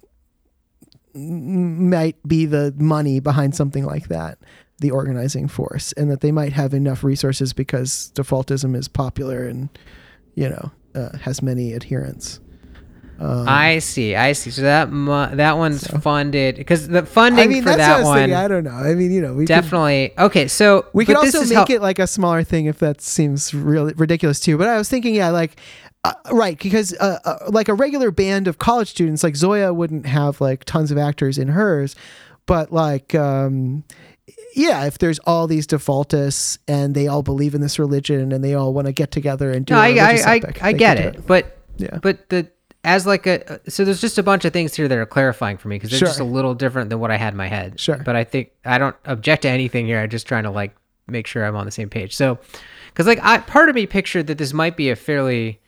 might 1.14 2.16
be 2.28 2.46
the 2.46 2.74
money 2.78 3.20
behind 3.20 3.56
something 3.56 3.86
like 3.86 4.08
that, 4.08 4.38
the 4.80 4.92
organizing 4.92 5.48
force, 5.48 5.92
and 5.94 6.10
that 6.12 6.22
they 6.22 6.32
might 6.32 6.54
have 6.54 6.74
enough 6.74 7.04
resources 7.04 7.54
because 7.54 8.12
defaultism 8.16 8.76
is 8.76 8.88
popular 8.88 9.46
and, 9.48 9.70
you 10.36 10.50
know, 10.50 10.72
uh, 10.96 11.18
has 11.20 11.42
many 11.42 11.74
adherents. 11.74 12.40
Um, 13.20 13.48
I 13.48 13.78
see. 13.78 14.16
I 14.16 14.32
see. 14.34 14.50
So 14.50 14.64
that 14.64 14.92
mu- 14.92 15.36
that 15.36 15.56
one's 15.56 15.86
funded 15.86 16.56
because 16.56 16.88
the 16.88 17.06
funding 17.06 17.44
I 17.44 17.48
mean, 17.48 17.62
for 17.62 17.70
that's 17.76 17.78
what 17.78 17.84
I 17.84 17.98
that 18.00 18.04
one 18.06 18.18
thinking. 18.18 18.36
I 18.36 18.48
don't 18.48 18.64
know. 18.64 18.72
I 18.72 18.96
mean, 18.96 19.12
you 19.12 19.22
know, 19.22 19.36
we 19.36 19.44
could- 19.44 19.50
definitely 19.50 20.12
okay. 20.18 20.48
So 20.48 20.88
We 20.94 21.06
could 21.06 21.18
also 21.18 21.42
make 21.46 21.54
how- 21.54 21.66
it 21.70 21.84
like 21.84 22.00
a 22.00 22.08
smaller 22.08 22.44
thing 22.44 22.66
if 22.66 22.80
that 22.80 23.00
seems 23.00 23.54
really 23.54 23.94
ridiculous 23.94 24.40
too. 24.40 24.58
But 24.58 24.70
I 24.70 24.78
was 24.80 24.90
thinking, 24.90 25.14
yeah, 25.14 25.30
like 25.30 25.56
uh, 26.04 26.14
right, 26.32 26.58
because 26.60 26.94
uh, 27.00 27.20
uh, 27.26 27.38
like 27.50 27.68
a 27.68 27.74
regular 27.74 28.12
band 28.12 28.48
of 28.48 28.58
college 28.58 28.90
students, 28.90 29.24
like 29.24 29.36
Zoya 29.36 29.74
wouldn't 29.74 30.06
have 30.06 30.42
like 30.42 30.64
tons 30.66 30.92
of 30.92 30.98
actors 30.98 31.38
in 31.38 31.50
hers, 31.50 31.96
but 32.46 32.72
like. 32.72 33.14
um 33.16 33.84
yeah, 34.56 34.86
if 34.86 34.98
there's 34.98 35.20
all 35.20 35.48
these 35.48 35.66
defaultists 35.68 36.58
and 36.68 36.94
they 36.96 37.08
all 37.08 37.22
believe 37.24 37.54
in 37.56 37.62
this 37.62 37.80
religion 37.80 38.32
and 38.32 38.44
they 38.44 38.54
all 38.54 38.74
want 38.74 38.86
to 38.88 38.92
get 38.94 39.12
together 39.12 39.50
and 39.52 39.66
do 39.66 39.74
No, 39.74 39.80
I 39.80 39.88
I, 39.90 40.14
epic, 40.38 40.62
I, 40.64 40.70
I 40.70 40.74
get 40.74 40.96
do 40.96 41.04
it, 41.04 41.28
but 41.28 41.58
Yeah. 41.78 42.00
but 42.02 42.30
the 42.30 42.50
as 42.84 43.06
like 43.06 43.28
a 43.28 43.60
so 43.70 43.86
there's 43.86 44.02
just 44.02 44.18
a 44.18 44.24
bunch 44.24 44.44
of 44.46 44.52
things 44.52 44.74
here 44.76 44.88
that 44.88 44.98
are 44.98 45.06
clarifying 45.06 45.58
for 45.58 45.68
me 45.70 45.76
because 45.76 45.90
they're 45.90 46.00
Sure. 46.00 46.08
just 46.10 46.20
a 46.20 46.26
little 46.26 46.54
different 46.54 46.90
than 46.90 47.00
what 47.00 47.12
I 47.12 47.18
had 47.18 47.34
in 47.34 47.38
my 47.38 47.48
head. 47.48 47.80
Sure. 47.80 47.98
But 48.04 48.16
I 48.18 48.24
think 48.26 48.52
I 48.66 48.78
don't 48.78 48.96
object 49.06 49.44
to 49.44 49.50
anything 49.50 49.86
here. 49.86 50.00
I'm 50.00 50.10
just 50.10 50.28
trying 50.28 50.44
to 50.44 50.52
like 50.52 50.76
make 51.08 51.28
sure 51.28 51.46
I'm 51.46 51.56
on 51.56 51.66
the 51.66 51.72
same 51.72 51.90
page. 51.90 52.14
So, 52.16 52.38
because 52.88 53.08
like 53.08 53.20
I 53.24 53.38
part 53.40 53.70
of 53.70 53.76
me 53.76 53.86
pictured 53.86 54.28
that 54.28 54.38
this 54.38 54.52
might 54.54 54.76
be 54.76 54.90
a 54.90 54.96
fairly 54.98 55.61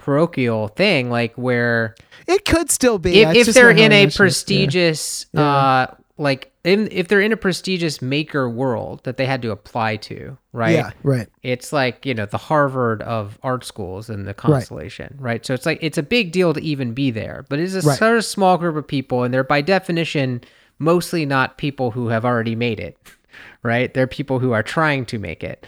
parochial 0.00 0.68
thing, 0.68 1.10
like 1.10 1.34
where 1.36 1.94
It 2.26 2.44
could 2.44 2.70
still 2.70 2.98
be 2.98 3.20
if, 3.22 3.48
if 3.48 3.54
they're 3.54 3.70
in 3.70 3.92
a 3.92 4.02
it. 4.04 4.12
Yeah. 4.12 4.16
prestigious 4.16 5.26
uh 5.36 5.86
like 6.18 6.52
in, 6.64 6.88
if 6.92 7.08
they're 7.08 7.22
in 7.22 7.32
a 7.32 7.36
prestigious 7.38 8.02
maker 8.02 8.46
world 8.50 9.00
that 9.04 9.16
they 9.16 9.24
had 9.24 9.40
to 9.42 9.50
apply 9.50 9.96
to 9.96 10.36
right 10.52 10.72
Yeah, 10.74 10.90
right. 11.02 11.28
it's 11.42 11.72
like 11.72 12.04
you 12.04 12.12
know 12.14 12.26
the 12.26 12.36
harvard 12.36 13.00
of 13.02 13.38
art 13.42 13.64
schools 13.64 14.10
in 14.10 14.24
the 14.24 14.34
constellation 14.34 15.16
right, 15.18 15.44
so 15.46 15.54
it's 15.54 15.64
like 15.64 15.78
it's 15.80 15.96
a 15.96 16.02
big 16.02 16.32
deal 16.32 16.52
to 16.52 16.60
even 16.62 16.92
be 16.92 17.10
there 17.10 17.46
but 17.48 17.58
it's 17.58 17.74
a 17.74 17.80
Right. 17.80 17.98
sort 17.98 18.16
of 18.18 18.24
small 18.26 18.58
group 18.58 18.76
of 18.76 18.86
people 18.86 19.22
and 19.22 19.32
they're 19.32 19.42
by 19.44 19.62
definition 19.62 20.42
mostly 20.78 21.24
not 21.24 21.56
people 21.56 21.90
who 21.92 22.08
have 22.08 22.24
already 22.26 22.54
made 22.54 22.80
it 22.80 22.98
right 23.62 23.94
they're 23.94 24.06
people 24.06 24.38
who 24.40 24.52
are 24.52 24.62
trying 24.62 25.06
to 25.06 25.18
make 25.18 25.42
it 25.42 25.66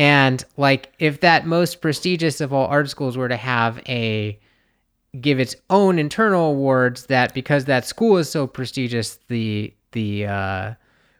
and 0.00 0.44
like 0.56 0.92
if 0.98 1.20
that 1.20 1.46
most 1.46 1.80
prestigious 1.82 2.40
of 2.40 2.52
all 2.54 2.66
art 2.66 2.88
schools 2.88 3.16
were 3.18 3.28
to 3.28 3.36
have 3.36 3.78
a 3.86 4.38
give 5.20 5.38
its 5.38 5.54
own 5.68 5.98
internal 5.98 6.46
awards 6.52 7.06
that 7.06 7.34
because 7.34 7.66
that 7.66 7.84
school 7.84 8.16
is 8.16 8.28
so 8.30 8.46
prestigious 8.46 9.18
the 9.28 9.72
the 9.92 10.26
uh 10.26 10.74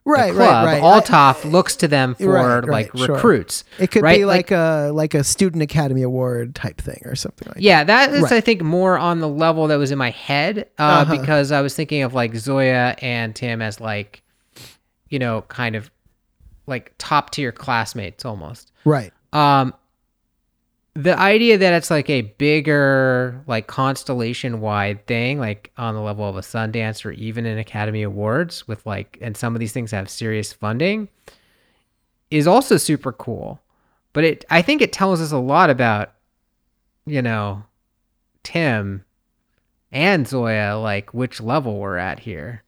Right, 0.06 0.28
the 0.32 0.38
club, 0.38 0.64
right, 0.66 0.80
right. 0.80 0.82
Althoff 0.82 1.44
looks 1.48 1.76
to 1.76 1.86
them 1.86 2.14
for 2.14 2.32
Right, 2.32 2.64
like 2.64 2.94
right, 2.94 3.04
sure. 3.04 3.14
recruits. 3.16 3.64
It 3.78 3.90
could 3.90 4.02
be 4.02 4.24
like, 4.24 4.50
a 4.50 4.90
like 4.94 5.12
a 5.14 5.22
student 5.22 5.62
academy 5.62 6.00
award 6.02 6.54
type 6.54 6.80
thing 6.80 7.02
or 7.04 7.14
something 7.14 7.46
like 7.48 7.56
that. 7.56 7.62
yeah, 7.62 7.84
that 7.84 8.10
is. 8.14 8.32
I 8.32 8.40
think 8.40 8.62
more 8.62 8.98
on 8.98 9.20
the 9.20 9.28
level 9.28 9.66
that 9.68 9.76
was 9.76 9.90
in 9.90 9.98
my 9.98 10.10
head 10.10 10.70
uh, 10.78 10.82
Uh-huh. 11.04 11.20
because 11.20 11.52
I 11.52 11.60
was 11.60 11.74
thinking 11.74 12.02
of 12.02 12.14
like 12.14 12.34
Zoya 12.34 12.96
and 13.02 13.36
Tim 13.36 13.60
as 13.60 13.78
like, 13.78 14.22
you 15.10 15.18
know, 15.18 15.42
kind 15.42 15.76
of 15.76 15.90
like 16.66 16.94
top 16.96 17.30
tier 17.30 17.52
classmates 17.52 18.24
almost. 18.24 18.69
Right. 18.84 19.12
Um, 19.32 19.74
the 20.94 21.18
idea 21.18 21.56
that 21.56 21.72
it's 21.72 21.90
like 21.90 22.10
a 22.10 22.22
bigger 22.22 23.42
like 23.46 23.66
constellation 23.68 24.60
wide 24.60 25.06
thing 25.06 25.38
like 25.38 25.70
on 25.76 25.94
the 25.94 26.00
level 26.00 26.28
of 26.28 26.36
a 26.36 26.40
sundance 26.40 27.04
or 27.04 27.12
even 27.12 27.46
an 27.46 27.58
academy 27.58 28.02
awards 28.02 28.66
with 28.66 28.84
like 28.86 29.16
and 29.20 29.36
some 29.36 29.54
of 29.54 29.60
these 29.60 29.72
things 29.72 29.92
have 29.92 30.10
serious 30.10 30.52
funding 30.52 31.08
is 32.30 32.46
also 32.46 32.76
super 32.76 33.12
cool. 33.12 33.60
But 34.12 34.24
it 34.24 34.44
I 34.50 34.62
think 34.62 34.82
it 34.82 34.92
tells 34.92 35.20
us 35.20 35.30
a 35.32 35.38
lot 35.38 35.70
about 35.70 36.12
you 37.06 37.22
know 37.22 37.64
Tim 38.42 39.04
and 39.92 40.26
Zoya 40.26 40.76
like 40.76 41.14
which 41.14 41.40
level 41.40 41.78
we're 41.78 41.98
at 41.98 42.18
here. 42.18 42.64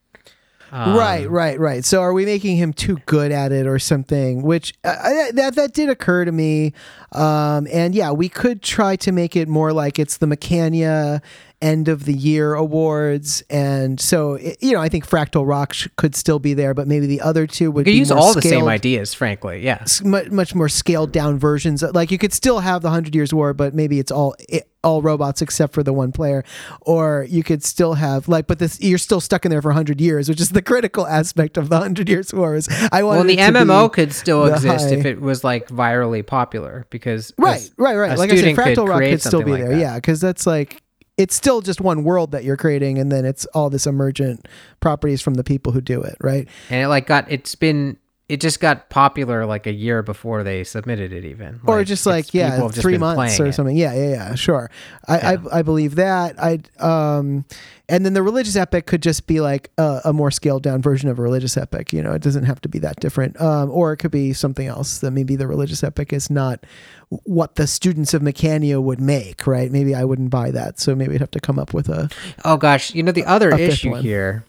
Um, 0.73 0.97
right, 0.97 1.29
right, 1.29 1.59
right. 1.59 1.85
So 1.85 2.01
are 2.01 2.13
we 2.13 2.25
making 2.25 2.57
him 2.57 2.73
too 2.73 2.97
good 3.05 3.31
at 3.31 3.51
it 3.51 3.67
or 3.67 3.77
something? 3.77 4.41
Which 4.41 4.73
uh, 4.83 5.31
that 5.33 5.53
that 5.53 5.73
did 5.73 5.87
occur 5.87 6.25
to 6.25 6.31
me. 6.31 6.73
Um, 7.13 7.67
and 7.71 7.93
yeah, 7.93 8.11
we 8.11 8.29
could 8.29 8.61
try 8.61 8.95
to 8.97 9.11
make 9.11 9.35
it 9.35 9.47
more 9.47 9.71
like 9.71 9.99
it's 9.99 10.17
the 10.17 10.25
Mechania 10.25 11.21
end 11.61 11.87
of 11.87 12.03
the 12.03 12.13
year 12.13 12.53
awards, 12.55 13.41
and 13.49 13.99
so 13.99 14.33
it, 14.33 14.57
you 14.61 14.73
know 14.73 14.81
I 14.81 14.89
think 14.89 15.07
Fractal 15.07 15.47
Rock 15.47 15.73
sh- 15.73 15.87
could 15.95 16.15
still 16.15 16.39
be 16.39 16.53
there, 16.53 16.73
but 16.73 16.87
maybe 16.87 17.05
the 17.05 17.21
other 17.21 17.47
two 17.47 17.71
would 17.71 17.85
We 17.85 17.91
could 17.91 17.95
be 17.95 17.99
use 17.99 18.11
all 18.11 18.33
the 18.33 18.41
same 18.41 18.67
ideas, 18.67 19.13
frankly. 19.13 19.63
Yeah. 19.63 19.85
much, 20.03 20.29
much 20.29 20.53
more 20.55 20.69
scaled 20.69 21.11
down 21.11 21.39
versions. 21.39 21.81
Like 21.81 22.11
you 22.11 22.17
could 22.17 22.33
still 22.33 22.59
have 22.59 22.81
the 22.81 22.89
Hundred 22.89 23.15
Years 23.15 23.33
War, 23.33 23.53
but 23.53 23.73
maybe 23.73 23.99
it's 23.99 24.11
all 24.11 24.35
it, 24.49 24.67
all 24.83 25.01
robots 25.01 25.41
except 25.41 25.73
for 25.73 25.81
the 25.81 25.93
one 25.93 26.11
player. 26.11 26.43
Or 26.81 27.25
you 27.29 27.43
could 27.43 27.63
still 27.63 27.93
have 27.93 28.27
like, 28.27 28.47
but 28.47 28.59
this 28.59 28.79
you're 28.81 28.97
still 28.97 29.21
stuck 29.21 29.45
in 29.45 29.49
there 29.51 29.61
for 29.61 29.71
hundred 29.71 30.01
years, 30.01 30.27
which 30.27 30.41
is 30.41 30.49
the 30.49 30.61
critical 30.61 31.07
aspect 31.07 31.57
of 31.57 31.69
the 31.69 31.77
Hundred 31.77 32.09
Years 32.09 32.33
War. 32.33 32.55
Is 32.55 32.67
I 32.91 33.03
want 33.03 33.19
Well, 33.19 33.27
the 33.27 33.37
MMO 33.37 33.91
could 33.91 34.13
still 34.13 34.45
exist 34.45 34.91
if 34.91 35.05
it 35.05 35.21
was 35.21 35.43
like 35.43 35.69
virally 35.69 36.25
popular 36.25 36.85
because 36.89 37.02
right, 37.37 37.69
right, 37.77 37.95
right. 37.95 38.11
a 38.11 38.17
Like 38.17 38.31
I 38.31 38.35
said, 38.35 38.55
Fractal 38.55 38.87
Rock 38.87 39.01
could 39.01 39.21
still 39.21 39.43
be 39.43 39.51
like 39.51 39.61
there. 39.61 39.71
that. 39.71 39.79
Yeah, 39.79 39.95
because 39.95 40.21
that's 40.21 40.45
like. 40.47 40.81
It's 41.15 41.35
still 41.35 41.61
just 41.61 41.79
one 41.79 42.03
world 42.03 42.31
that 42.31 42.43
you're 42.43 42.57
creating, 42.57 42.97
and 42.97 43.11
then 43.11 43.23
it's 43.23 43.45
all 43.53 43.69
this 43.69 43.85
emergent 43.85 44.47
properties 44.79 45.21
from 45.21 45.35
the 45.35 45.43
people 45.43 45.71
who 45.71 45.79
do 45.79 46.01
it, 46.01 46.17
right? 46.19 46.47
and 46.71 46.81
it 46.81 46.87
like 46.87 47.05
got 47.05 47.31
it's 47.31 47.53
been 47.53 47.97
it 48.33 48.41
just 48.41 48.59
got 48.59 48.89
popular 48.89 49.45
like 49.45 49.67
a 49.67 49.71
year 49.71 50.01
before 50.01 50.41
they 50.43 50.63
submitted 50.63 51.13
it 51.13 51.23
even. 51.23 51.59
Or 51.67 51.77
Like, 51.77 51.87
just 51.87 52.07
like 52.07 52.33
yeah 52.33 52.57
just 52.57 52.81
three 52.81 52.97
months 52.97 53.39
or 53.39 53.45
it. 53.45 53.53
something. 53.53 53.77
Yeah 53.77 53.93
yeah 53.93 54.09
yeah 54.09 54.35
sure. 54.35 54.71
I, 55.07 55.17
Yeah. 55.17 55.37
I 55.51 55.59
i 55.59 55.61
believe 55.61 55.93
that. 55.95 56.35
I 56.41 56.59
um 56.79 57.45
and 57.87 58.03
then 58.03 58.13
the 58.15 58.23
religious 58.23 58.55
epic 58.55 58.87
could 58.87 59.03
just 59.03 59.27
be 59.27 59.39
like 59.39 59.69
a, 59.77 60.01
a 60.05 60.13
more 60.13 60.31
scaled 60.31 60.63
down 60.63 60.81
version 60.81 61.09
of 61.09 61.19
a 61.19 61.21
religious 61.21 61.57
epic 61.57 61.93
you 61.93 62.01
know 62.01 62.13
it 62.13 62.23
doesn't 62.23 62.45
have 62.45 62.59
to 62.61 62.69
be 62.69 62.79
that 62.79 62.99
different. 62.99 63.39
Um 63.39 63.69
or 63.69 63.93
it 63.93 63.97
could 63.97 64.09
be 64.11 64.33
something 64.33 64.65
else 64.65 64.97
that 64.99 65.11
maybe 65.11 65.35
the 65.35 65.45
religious 65.47 65.83
epic 65.83 66.11
is 66.11 66.31
not 66.31 66.65
what 67.09 67.53
the 67.55 67.67
students 67.67 68.15
of 68.15 68.23
mechania 68.23 68.81
would 68.81 68.99
make 68.99 69.45
right? 69.45 69.71
Maybe 69.71 69.93
i 69.93 70.03
wouldn't 70.03 70.31
buy 70.31 70.49
that 70.49 70.79
so 70.79 70.95
maybe 70.95 71.13
i'd 71.13 71.21
have 71.21 71.29
to 71.31 71.39
come 71.39 71.59
up 71.59 71.71
with 71.71 71.87
a 71.87 72.09
Oh 72.43 72.57
gosh, 72.57 72.95
you 72.95 73.03
know 73.03 73.11
the 73.11 73.25
other 73.25 73.51
issue 73.51 73.93
here 73.93 74.43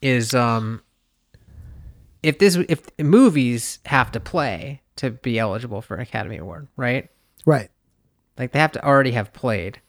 is 0.00 0.34
um 0.34 0.80
if 2.22 2.38
this 2.38 2.56
if 2.68 2.82
movies 2.98 3.78
have 3.86 4.10
to 4.12 4.20
play 4.20 4.80
to 4.96 5.10
be 5.10 5.38
eligible 5.38 5.80
for 5.82 5.94
an 5.94 6.00
Academy 6.00 6.36
Award, 6.36 6.68
right? 6.76 7.08
right. 7.46 7.70
Like 8.38 8.52
they 8.52 8.58
have 8.58 8.72
to 8.72 8.84
already 8.84 9.12
have 9.12 9.32
played. 9.32 9.80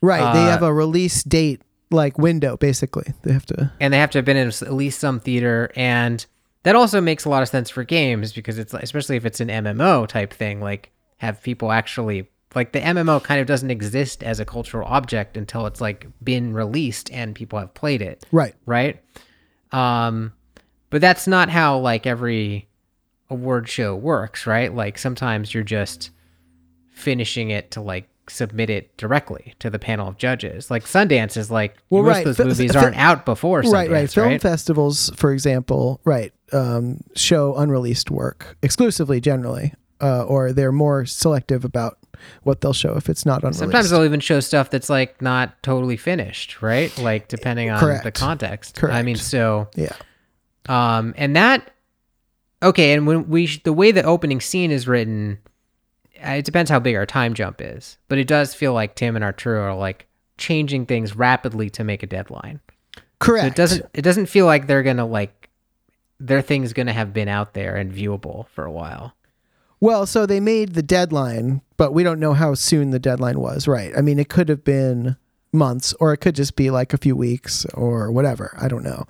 right 0.00 0.32
they 0.34 0.44
Uh, 0.46 0.50
have 0.50 0.62
a 0.62 0.72
release 0.72 1.22
date 1.24 1.62
like 1.90 2.18
window 2.18 2.56
basically. 2.56 3.12
They 3.22 3.32
have 3.32 3.46
to 3.46 3.72
and 3.80 3.92
they 3.92 3.98
have 3.98 4.10
to 4.10 4.18
have 4.18 4.24
been 4.24 4.36
in 4.36 4.48
at 4.48 4.72
least 4.72 5.00
some 5.00 5.20
theater 5.20 5.70
and 5.74 6.24
that 6.64 6.74
also 6.76 7.00
makes 7.00 7.24
a 7.24 7.28
lot 7.30 7.42
of 7.42 7.48
sense 7.48 7.70
for 7.70 7.82
games 7.84 8.32
because 8.32 8.58
it's 8.58 8.74
especially 8.74 9.16
if 9.16 9.24
it's 9.24 9.40
an 9.40 9.48
MMO 9.48 10.06
type 10.06 10.32
thing 10.32 10.60
like 10.60 10.92
have 11.18 11.42
people 11.42 11.72
actually 11.72 12.28
like 12.54 12.72
the 12.72 12.80
MMO 12.80 13.22
kind 13.22 13.40
of 13.40 13.46
doesn't 13.46 13.70
exist 13.70 14.22
as 14.22 14.38
a 14.40 14.44
cultural 14.44 14.86
object 14.88 15.36
until 15.36 15.66
it's 15.66 15.80
like 15.80 16.06
been 16.22 16.52
released 16.54 17.10
and 17.12 17.34
people 17.34 17.58
have 17.58 17.72
played 17.74 18.02
it. 18.02 18.24
Right. 18.32 18.54
Right? 18.66 19.02
Um 19.72 20.32
but 20.90 21.00
that's 21.00 21.26
not 21.26 21.48
how 21.48 21.78
like 21.78 22.06
every 22.06 22.68
award 23.30 23.68
show 23.68 23.94
works 23.94 24.46
right 24.46 24.74
like 24.74 24.98
sometimes 24.98 25.52
you're 25.52 25.62
just 25.62 26.10
finishing 26.90 27.50
it 27.50 27.70
to 27.70 27.80
like 27.80 28.08
submit 28.28 28.68
it 28.68 28.94
directly 28.98 29.54
to 29.58 29.70
the 29.70 29.78
panel 29.78 30.08
of 30.08 30.18
judges 30.18 30.70
like 30.70 30.84
sundance 30.84 31.36
is 31.36 31.50
like 31.50 31.76
Well, 31.88 32.02
most 32.02 32.14
right. 32.14 32.24
those 32.24 32.38
movies 32.38 32.76
aren't 32.76 32.96
out 32.96 33.24
before 33.24 33.62
Sundance, 33.62 33.72
right 33.72 33.90
right 33.90 34.10
film 34.10 34.28
right? 34.28 34.42
festivals 34.42 35.10
for 35.16 35.32
example 35.32 36.00
right 36.04 36.32
um, 36.52 37.00
show 37.14 37.54
unreleased 37.56 38.10
work 38.10 38.56
exclusively 38.62 39.20
generally 39.20 39.74
uh, 40.00 40.24
or 40.24 40.52
they're 40.52 40.72
more 40.72 41.04
selective 41.04 41.64
about 41.64 41.98
what 42.42 42.60
they'll 42.60 42.72
show 42.72 42.94
if 42.96 43.08
it's 43.08 43.26
not 43.26 43.42
unreleased 43.42 43.60
Sometimes 43.60 43.90
they'll 43.90 44.04
even 44.04 44.20
show 44.20 44.40
stuff 44.40 44.70
that's 44.70 44.88
like 44.90 45.20
not 45.22 45.60
totally 45.62 45.96
finished, 45.96 46.62
right? 46.62 46.96
Like 46.98 47.28
depending 47.28 47.70
on 47.70 48.00
the 48.02 48.12
context. 48.12 48.76
Correct. 48.76 48.94
I 48.94 49.02
mean, 49.02 49.16
so 49.16 49.68
yeah 49.76 49.92
um, 50.68 51.14
and 51.16 51.34
that 51.36 51.70
okay, 52.62 52.92
and 52.92 53.06
when 53.06 53.28
we 53.28 53.46
sh- 53.46 53.62
the 53.62 53.72
way 53.72 53.90
the 53.92 54.02
opening 54.02 54.40
scene 54.40 54.70
is 54.70 54.86
written, 54.86 55.38
uh, 56.24 56.30
it 56.32 56.44
depends 56.44 56.70
how 56.70 56.78
big 56.78 56.94
our 56.96 57.06
time 57.06 57.34
jump 57.34 57.60
is, 57.60 57.98
but 58.08 58.18
it 58.18 58.26
does 58.26 58.54
feel 58.54 58.72
like 58.72 58.94
Tim 58.94 59.16
and 59.16 59.24
Arturo 59.24 59.62
are 59.62 59.76
like 59.76 60.06
changing 60.36 60.86
things 60.86 61.16
rapidly 61.16 61.68
to 61.70 61.82
make 61.84 62.02
a 62.02 62.06
deadline. 62.06 62.60
correct 63.18 63.42
So 63.42 63.46
it 63.48 63.54
doesn't 63.56 63.86
it 63.94 64.02
doesn't 64.02 64.26
feel 64.26 64.46
like 64.46 64.66
they're 64.66 64.82
gonna 64.84 65.06
like 65.06 65.48
their 66.20 66.42
thing's 66.42 66.72
gonna 66.72 66.92
have 66.92 67.12
been 67.12 67.28
out 67.28 67.54
there 67.54 67.76
and 67.76 67.92
viewable 67.92 68.48
for 68.48 68.64
a 68.64 68.70
while. 68.72 69.14
well 69.80 70.06
so 70.06 70.26
they 70.26 70.40
made 70.40 70.74
the 70.74 70.82
deadline 70.82 71.60
but 71.76 71.92
we 71.92 72.02
don't 72.02 72.18
know 72.20 72.34
how 72.34 72.54
soon 72.54 72.90
the 72.90 72.98
deadline 72.98 73.40
was. 73.40 73.66
Right. 73.68 73.92
I 73.96 74.00
mean 74.00 74.18
it 74.18 74.28
could 74.28 74.48
have 74.48 74.64
been 74.64 75.16
months 75.52 75.92
or 76.00 76.12
it 76.12 76.18
could 76.18 76.34
just 76.34 76.56
be 76.56 76.70
like 76.70 76.92
a 76.92 76.98
few 76.98 77.16
weeks 77.16 77.64
or 77.74 78.12
whatever. 78.12 78.56
I 78.60 78.68
don't 78.68 78.82
know 78.84 79.06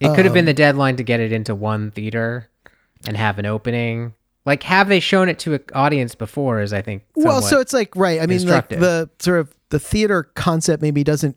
It 0.00 0.08
could 0.14 0.24
have 0.24 0.28
Um, 0.28 0.34
been 0.34 0.44
the 0.44 0.54
deadline 0.54 0.96
to 0.96 1.02
get 1.02 1.20
it 1.20 1.32
into 1.32 1.54
one 1.54 1.90
theater 1.90 2.48
and 3.06 3.16
have 3.16 3.38
an 3.38 3.46
opening. 3.46 4.14
Like, 4.46 4.62
have 4.62 4.88
they 4.88 5.00
shown 5.00 5.28
it 5.28 5.38
to 5.40 5.54
an 5.54 5.60
audience 5.74 6.14
before? 6.14 6.60
Is 6.60 6.72
I 6.72 6.82
think. 6.82 7.02
well 7.16 7.42
so 7.42 7.60
it's 7.60 7.72
like 7.72 7.94
right 7.96 8.20
i 8.20 8.26
mean 8.26 8.38
like 8.38 8.70
instructive. 8.70 8.80
the 8.80 9.10
sort 9.18 9.40
of 9.40 9.54
the 9.70 9.78
theater 9.80 10.22
concept 10.34 10.80
maybe 10.82 11.04
doesn't 11.04 11.36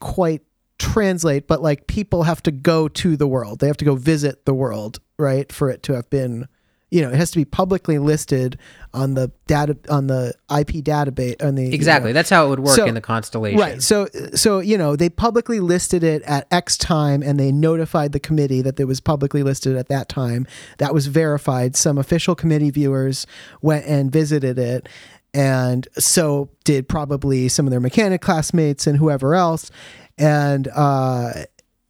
quite 0.00 0.42
translate 0.78 1.46
but 1.46 1.60
like 1.62 1.86
people 1.86 2.22
have 2.22 2.42
to 2.42 2.50
go 2.50 2.88
to 2.88 3.16
the 3.16 3.26
world 3.26 3.58
they 3.60 3.66
have 3.66 3.76
to 3.76 3.84
go 3.84 3.94
visit 3.94 4.46
the 4.46 4.54
world 4.54 4.98
right 5.18 5.52
for 5.52 5.68
it 5.68 5.82
to 5.82 5.92
have 5.94 6.08
been 6.08 6.48
you 6.90 7.00
know 7.00 7.08
it 7.08 7.14
has 7.16 7.30
to 7.30 7.38
be 7.38 7.44
publicly 7.44 7.98
listed 7.98 8.58
on 8.92 9.14
the 9.14 9.30
data 9.46 9.76
on 9.88 10.08
the 10.08 10.34
ip 10.58 10.68
database 10.84 11.42
on 11.44 11.54
the 11.54 11.62
you 11.62 11.68
know, 11.70 11.74
exactly. 11.74 12.12
That's 12.12 12.30
how 12.30 12.46
it 12.46 12.48
would 12.50 12.60
work 12.60 12.76
So- 12.76 12.86
in 12.86 12.94
the 12.94 13.00
constellation. 13.00 13.60
Right. 13.60 13.82
So 13.82 14.08
so 14.34 14.58
you 14.58 14.76
know, 14.76 14.96
they 14.96 15.08
publicly 15.08 15.60
listed 15.60 16.02
it 16.02 16.22
at 16.22 16.46
X 16.50 16.76
time 16.76 17.22
and 17.22 17.38
they 17.38 17.52
notified 17.52 18.12
the 18.12 18.20
committee 18.20 18.62
that 18.62 18.78
it 18.78 18.84
was 18.86 19.00
publicly 19.00 19.42
listed 19.42 19.76
at 19.76 19.88
that 19.88 20.08
time. 20.08 20.46
That 20.78 20.92
was 20.92 21.06
verified. 21.06 21.76
Some 21.76 21.98
official 21.98 22.34
committee 22.34 22.70
viewers 22.70 23.26
went 23.62 23.86
and 23.86 24.10
visited 24.10 24.58
it 24.58 24.88
and 25.32 25.86
so 25.96 26.48
did 26.64 26.88
probably 26.88 27.48
some 27.48 27.66
of 27.66 27.70
their 27.70 27.80
Mechania 27.80 28.20
classmates 28.20 28.86
and 28.86 28.98
whoever 28.98 29.34
else 29.36 29.70
and 30.18 30.68
uh 30.74 31.32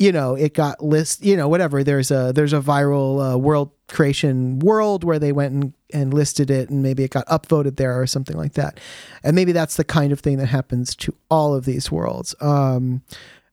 you 0.01 0.11
know 0.11 0.35
it 0.35 0.55
got 0.55 0.83
list 0.83 1.23
you 1.25 1.37
know 1.37 1.47
whatever 1.47 1.85
there's 1.85 2.11
a 2.11 2.33
there's 2.35 2.55
a 2.55 2.61
viral 2.61 3.35
uh, 3.35 3.39
world 3.39 3.71
creation 3.87 4.59
world 4.61 5.05
where 5.05 5.19
they 5.19 5.31
went 5.31 5.53
and, 5.53 5.73
and 5.93 6.15
listed 6.15 6.51
it 6.51 6.71
and 6.71 6.83
maybe 6.83 7.05
it 7.05 7.11
got 7.11 7.27
upvoted 7.27 7.77
there 7.77 8.01
or 8.01 8.07
something 8.07 8.37
like 8.37 8.55
that 8.55 8.81
and 9.23 9.37
maybe 9.37 9.53
that's 9.53 9.77
the 9.77 9.85
kind 9.85 10.11
of 10.11 10.19
thing 10.19 10.39
that 10.39 10.47
happens 10.47 10.97
to 10.97 11.15
all 11.31 11.55
of 11.55 11.67
these 11.67 11.93
worlds 11.93 12.35
um 12.41 13.03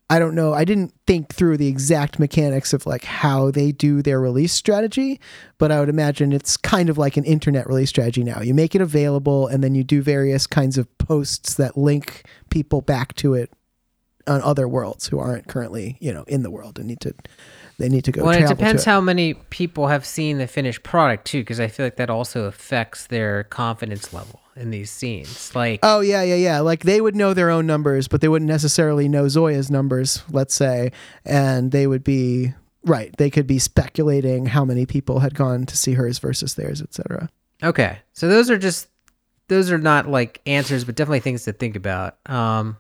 I 0.10 0.20
don't 0.20 0.36
know. 0.36 0.54
I 0.54 0.64
didn't 0.64 0.94
think 1.06 1.34
through 1.34 1.58
the 1.58 1.68
exact 1.68 2.18
mechanics 2.18 2.72
of 2.72 2.86
like 2.86 3.04
how 3.04 3.52
they 3.52 3.74
do 3.74 4.02
their 4.02 4.22
release 4.22 4.54
strategy, 4.54 5.20
but 5.58 5.70
I 5.70 5.82
would 5.82 5.90
imagine 5.90 6.32
it's 6.32 6.56
kind 6.56 6.90
of 6.90 6.98
like 6.98 7.18
an 7.18 7.26
internet 7.26 7.68
release 7.68 7.90
strategy 7.90 8.24
now. 8.24 8.40
You 8.40 8.54
make 8.54 8.74
it 8.74 8.80
available 8.80 9.48
and 9.48 9.62
then 9.62 9.76
you 9.76 9.84
do 9.84 10.02
various 10.02 10.48
kinds 10.48 10.78
of 10.78 10.98
posts 10.98 11.56
that 11.56 11.76
link 11.76 12.24
people 12.50 12.80
back 12.80 13.16
to 13.16 13.34
it 13.34 13.52
on 14.28 14.42
other 14.42 14.68
worlds 14.68 15.08
who 15.08 15.20
aren't 15.20 15.48
currently, 15.48 15.98
you 16.00 16.14
know, 16.14 16.24
in 16.24 16.44
the 16.44 16.52
world 16.52 16.78
and 16.78 16.88
need 16.88 17.00
to 17.02 17.14
they 17.80 17.90
need 17.90 18.04
to 18.06 18.12
go 18.12 18.24
Well, 18.24 18.34
it 18.34 18.48
depends 18.48 18.84
to 18.84 18.90
it. 18.90 18.92
how 18.92 19.02
many 19.02 19.36
people 19.36 19.88
have 19.88 20.06
seen 20.06 20.40
the 20.40 20.48
finished 20.48 20.82
product 20.84 21.26
too, 21.26 21.42
because 21.42 21.60
I 21.60 21.68
feel 21.68 21.86
like 21.86 21.98
that 21.98 22.10
also 22.10 22.46
affects 22.46 23.06
their 23.08 23.44
confidence 23.44 24.14
level 24.14 24.40
in 24.56 24.72
these 24.72 24.90
scenes. 24.90 25.54
Like, 25.56 25.80
Oh 25.84 26.00
yeah, 26.00 26.24
yeah, 26.24 26.36
yeah. 26.36 26.60
Like 26.62 26.84
they 26.84 27.02
would 27.02 27.16
know 27.16 27.34
their 27.36 27.52
own 27.52 27.68
numbers, 27.68 28.08
but 28.08 28.22
they 28.22 28.28
wouldn't 28.28 28.50
necessarily 28.50 29.08
know 29.08 29.28
Zoya's 29.28 29.70
numbers, 29.70 30.24
let's 30.32 30.56
say, 30.56 30.92
and 31.24 31.72
they 31.72 31.86
would 31.86 32.04
be 32.04 32.54
right. 32.84 33.16
They 33.18 33.30
could 33.30 33.46
be 33.46 33.60
speculating 33.60 34.48
how 34.48 34.66
many 34.66 34.86
people 34.88 35.20
had 35.20 35.36
gone 35.36 35.66
to 35.68 35.78
see 35.78 35.94
hers 35.94 36.18
versus 36.18 36.56
theirs, 36.56 36.82
etc. 36.82 37.30
okay, 37.62 38.00
so 38.14 38.28
those 38.28 38.50
are 38.50 38.58
just 38.58 38.88
those 39.50 39.72
are 39.72 39.78
not 39.78 40.08
like 40.10 40.42
answers, 40.48 40.84
but 40.84 40.96
definitely 40.96 41.20
things 41.20 41.44
to 41.44 41.54
think 41.54 41.76
about. 41.76 42.18
Um, 42.26 42.78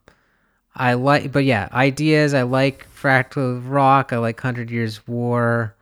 I 0.77 0.93
like, 0.93 1.31
but 1.31 1.43
yeah, 1.43 1.67
ideas. 1.73 2.33
I 2.33 2.43
like 2.43 2.87
Fractal 2.93 3.61
Rock. 3.67 4.13
I 4.13 4.17
like 4.19 4.39
Hundred 4.39 4.69
Years 4.69 5.05
War. 5.07 5.75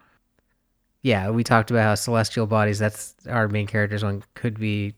Yeah, 1.02 1.30
we 1.30 1.44
talked 1.44 1.70
about 1.70 1.84
how 1.84 1.96
celestial 1.96 2.48
bodies. 2.48 2.80
That's 2.80 3.14
our 3.30 3.48
main 3.48 3.68
character's 3.68 4.04
one. 4.04 4.24
Could 4.34 4.60
be, 4.60 4.96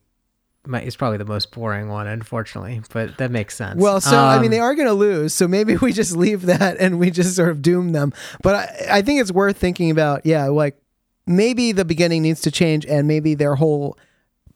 might, 0.66 0.86
it's 0.86 0.96
probably 0.96 1.18
the 1.18 1.26
most 1.26 1.52
boring 1.52 1.90
one, 1.90 2.08
unfortunately, 2.08 2.82
but 2.94 3.18
that 3.18 3.32
makes 3.32 3.56
sense. 3.56 3.82
Well, 3.82 4.00
so 4.00 4.18
I 4.18 4.36
mean, 4.38 4.46
Um, 4.46 4.52
they 4.52 4.60
are 4.60 4.76
going 4.76 4.88
to 4.88 4.94
lose, 4.94 5.34
so 5.34 5.48
maybe 5.48 5.76
we 5.82 5.92
just 5.92 6.16
leave 6.16 6.44
that 6.44 6.78
and 6.80 7.00
we 7.00 7.10
just 7.12 7.36
sort 7.36 7.50
of 7.50 7.62
doom 7.62 7.92
them. 7.92 8.14
But 8.42 8.56
I, 8.56 8.98
I 9.00 9.02
think 9.02 9.20
it's 9.20 9.32
worth 9.32 9.58
thinking 9.58 9.90
about. 9.92 10.26
Yeah, 10.26 10.46
like 10.46 10.78
maybe 11.26 11.72
the 11.74 11.84
beginning 11.86 12.22
needs 12.22 12.40
to 12.42 12.52
change 12.52 12.86
and 12.86 13.08
maybe 13.08 13.34
their 13.34 13.56
whole 13.56 13.98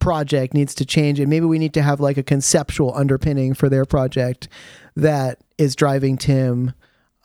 project 0.02 0.54
needs 0.54 0.76
to 0.76 0.86
change 0.86 1.20
and 1.20 1.30
maybe 1.30 1.45
we 1.45 1.60
need 1.60 1.74
to 1.74 1.82
have 1.82 1.99
like 2.02 2.18
a 2.18 2.24
conceptual 2.24 2.93
underpinning 2.95 3.54
for 3.54 3.70
their 3.70 3.86
project 3.86 4.49
that 4.95 5.39
is 5.58 5.76
driving 5.76 6.18
Tim 6.18 6.74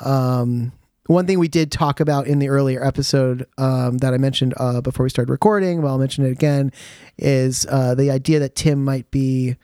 um 0.00 0.72
one 1.06 1.26
thing 1.26 1.38
we 1.38 1.48
did 1.48 1.70
talk 1.70 2.00
about 2.00 2.26
in 2.26 2.38
the 2.38 2.48
earlier 2.48 2.84
episode 2.84 3.46
um, 3.58 3.98
that 3.98 4.12
I 4.12 4.18
mentioned 4.18 4.54
uh, 4.56 4.80
before 4.80 5.04
we 5.04 5.10
started 5.10 5.30
recording, 5.30 5.80
well, 5.80 5.92
I'll 5.92 5.98
mention 5.98 6.26
it 6.26 6.32
again, 6.32 6.72
is 7.16 7.66
uh, 7.70 7.94
the 7.94 8.10
idea 8.10 8.40
that 8.40 8.56
Tim 8.56 8.84
might 8.84 9.10
be 9.12 9.56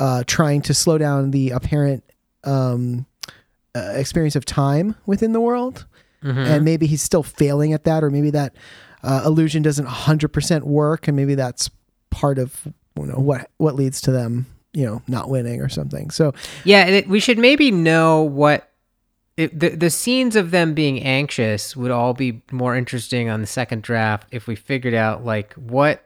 uh, 0.00 0.24
trying 0.26 0.62
to 0.62 0.74
slow 0.74 0.98
down 0.98 1.30
the 1.30 1.50
apparent 1.50 2.02
um, 2.42 3.06
uh, 3.74 3.92
experience 3.94 4.36
of 4.36 4.44
time 4.44 4.96
within 5.06 5.32
the 5.32 5.40
world. 5.40 5.86
Mhm. 6.22 6.46
And 6.46 6.64
maybe 6.64 6.86
he's 6.86 7.02
still 7.02 7.22
failing 7.22 7.72
at 7.72 7.84
that, 7.84 8.02
or 8.02 8.10
maybe 8.10 8.30
that 8.30 8.54
uh, 9.02 9.22
illusion 9.26 9.62
doesn't 9.62 9.86
100% 9.86 10.62
work, 10.62 11.06
and 11.06 11.16
maybe 11.16 11.34
that's 11.34 11.70
part 12.14 12.38
of 12.38 12.60
you 12.96 13.06
know 13.06 13.14
mm-hmm. 13.14 13.22
what 13.22 13.50
what 13.56 13.74
leads 13.74 14.00
to 14.02 14.12
them 14.12 14.46
you 14.72 14.86
know 14.86 15.02
not 15.08 15.28
winning 15.28 15.60
or 15.60 15.68
something. 15.68 16.10
So 16.10 16.32
Yeah, 16.64 16.86
it, 16.86 17.08
we 17.08 17.20
should 17.20 17.38
maybe 17.38 17.70
know 17.70 18.22
what 18.22 18.70
it, 19.36 19.58
the 19.58 19.70
the 19.70 19.90
scenes 19.90 20.36
of 20.36 20.50
them 20.52 20.74
being 20.74 21.02
anxious 21.02 21.76
would 21.76 21.90
all 21.90 22.14
be 22.14 22.42
more 22.52 22.76
interesting 22.76 23.28
on 23.28 23.40
the 23.40 23.46
second 23.46 23.82
draft 23.82 24.28
if 24.30 24.46
we 24.46 24.54
figured 24.54 24.94
out 24.94 25.24
like 25.24 25.52
what 25.54 26.03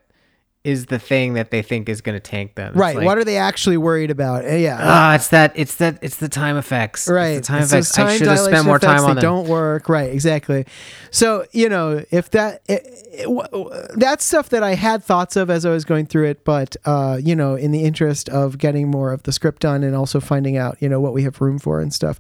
is 0.69 0.87
the 0.87 0.99
thing 0.99 1.35
that 1.35 1.51
they 1.51 1.63
think 1.63 1.89
is 1.89 2.01
going 2.01 2.15
to 2.17 2.21
tank 2.21 2.55
them. 2.55 2.69
It's 2.69 2.77
right, 2.77 2.97
like, 2.97 3.05
what 3.07 3.17
are 3.19 3.25
they 3.25 3.37
actually 3.39 3.77
worried 3.79 4.11
about? 4.11 4.45
Uh, 4.45 4.49
yeah, 4.55 4.79
Ah, 4.81 5.15
it's 5.15 5.29
that. 5.29 5.53
It's 5.57 5.77
that. 5.77 5.99
It's 6.03 6.17
the 6.17 6.29
time 6.29 6.57
effects. 6.57 7.03
It's 7.07 7.11
Right. 7.11 7.35
the 7.37 7.41
time 7.41 7.63
It's 7.63 7.73
effects. 7.73 7.99
I 7.99 8.03
time 8.03 8.19
should 8.19 8.27
have 8.29 8.37
dilation 8.37 8.55
spent 8.55 8.67
more 8.67 8.77
effects, 8.77 8.93
time 9.01 9.11
on 9.11 9.17
they 9.17 9.23
them. 9.23 9.31
don't 9.35 9.49
work. 9.49 9.89
Right. 9.89 10.13
Exactly. 10.13 10.67
So, 11.11 11.47
you 11.53 11.69
know, 11.69 12.05
if 12.11 12.31
that, 12.31 12.63
it, 12.69 12.83
it, 13.13 13.99
that's 13.99 14.25
stuff 14.25 14.51
that 14.51 14.63
I 14.63 14.75
had 14.75 15.03
thoughts 15.03 15.37
of 15.37 15.51
as 15.51 15.65
I 15.65 15.71
was 15.71 15.85
going 15.85 16.07
through 16.07 16.27
it. 16.27 16.45
But, 16.45 16.77
uh, 16.85 17.19
you 17.23 17.35
know, 17.35 17.55
in 17.55 17.73
the 17.73 17.83
interest 17.85 18.29
of 18.29 18.59
getting 18.59 18.91
more 18.91 19.13
of 19.13 19.23
the 19.25 19.33
script 19.33 19.63
done 19.63 19.83
and 19.83 19.97
also 19.97 20.21
finding 20.21 20.57
out, 20.57 20.77
you 20.81 20.89
know, 20.89 21.01
what 21.01 21.13
we 21.15 21.23
have 21.25 21.41
room 21.41 21.59
for 21.59 21.81
and 21.81 21.93
stuff, 21.93 22.19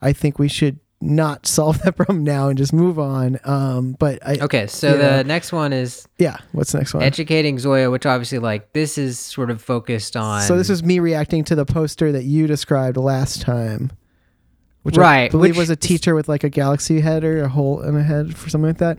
I 0.00 0.12
think 0.12 0.38
we 0.38 0.48
should 0.48 0.78
not 1.00 1.46
solve 1.46 1.80
that 1.82 1.92
problem 1.96 2.24
now 2.24 2.48
and 2.48 2.58
just 2.58 2.72
move 2.72 2.98
on. 2.98 3.38
Um, 3.44 3.92
but 3.98 4.18
I, 4.26 4.38
Okay, 4.40 4.66
so 4.66 4.96
the 4.96 5.22
next 5.24 5.52
one 5.52 5.72
is 5.72 6.06
yeah. 6.18 6.38
What's 6.52 6.72
the 6.72 6.78
next 6.78 6.94
one? 6.94 7.02
educating 7.02 7.58
Zoya, 7.58 7.90
which 7.90 8.04
obviously 8.06 8.38
like 8.38 8.72
this 8.72 8.98
is 8.98 9.18
sort 9.18 9.50
of 9.50 9.62
focused 9.62 10.16
on. 10.16 10.42
So 10.42 10.56
this 10.56 10.70
is 10.70 10.82
me 10.82 10.98
reacting 10.98 11.44
to 11.44 11.54
the 11.54 11.64
poster 11.64 12.10
that 12.12 12.24
you 12.24 12.46
described 12.46 12.96
last 12.96 13.42
time, 13.42 13.92
which 14.82 14.98
I 14.98 15.00
Right, 15.00 15.30
believe 15.30 15.52
which 15.52 15.58
was 15.58 15.70
a 15.70 15.76
teacher 15.76 16.14
with 16.14 16.28
like 16.28 16.42
a 16.44 16.48
galaxy 16.50 17.00
head 17.00 17.22
or 17.22 17.42
a 17.44 17.48
hole 17.48 17.80
in 17.82 17.96
a 17.96 18.02
head 18.02 18.36
for 18.36 18.48
something 18.50 18.68
like 18.68 18.78
that. 18.78 18.98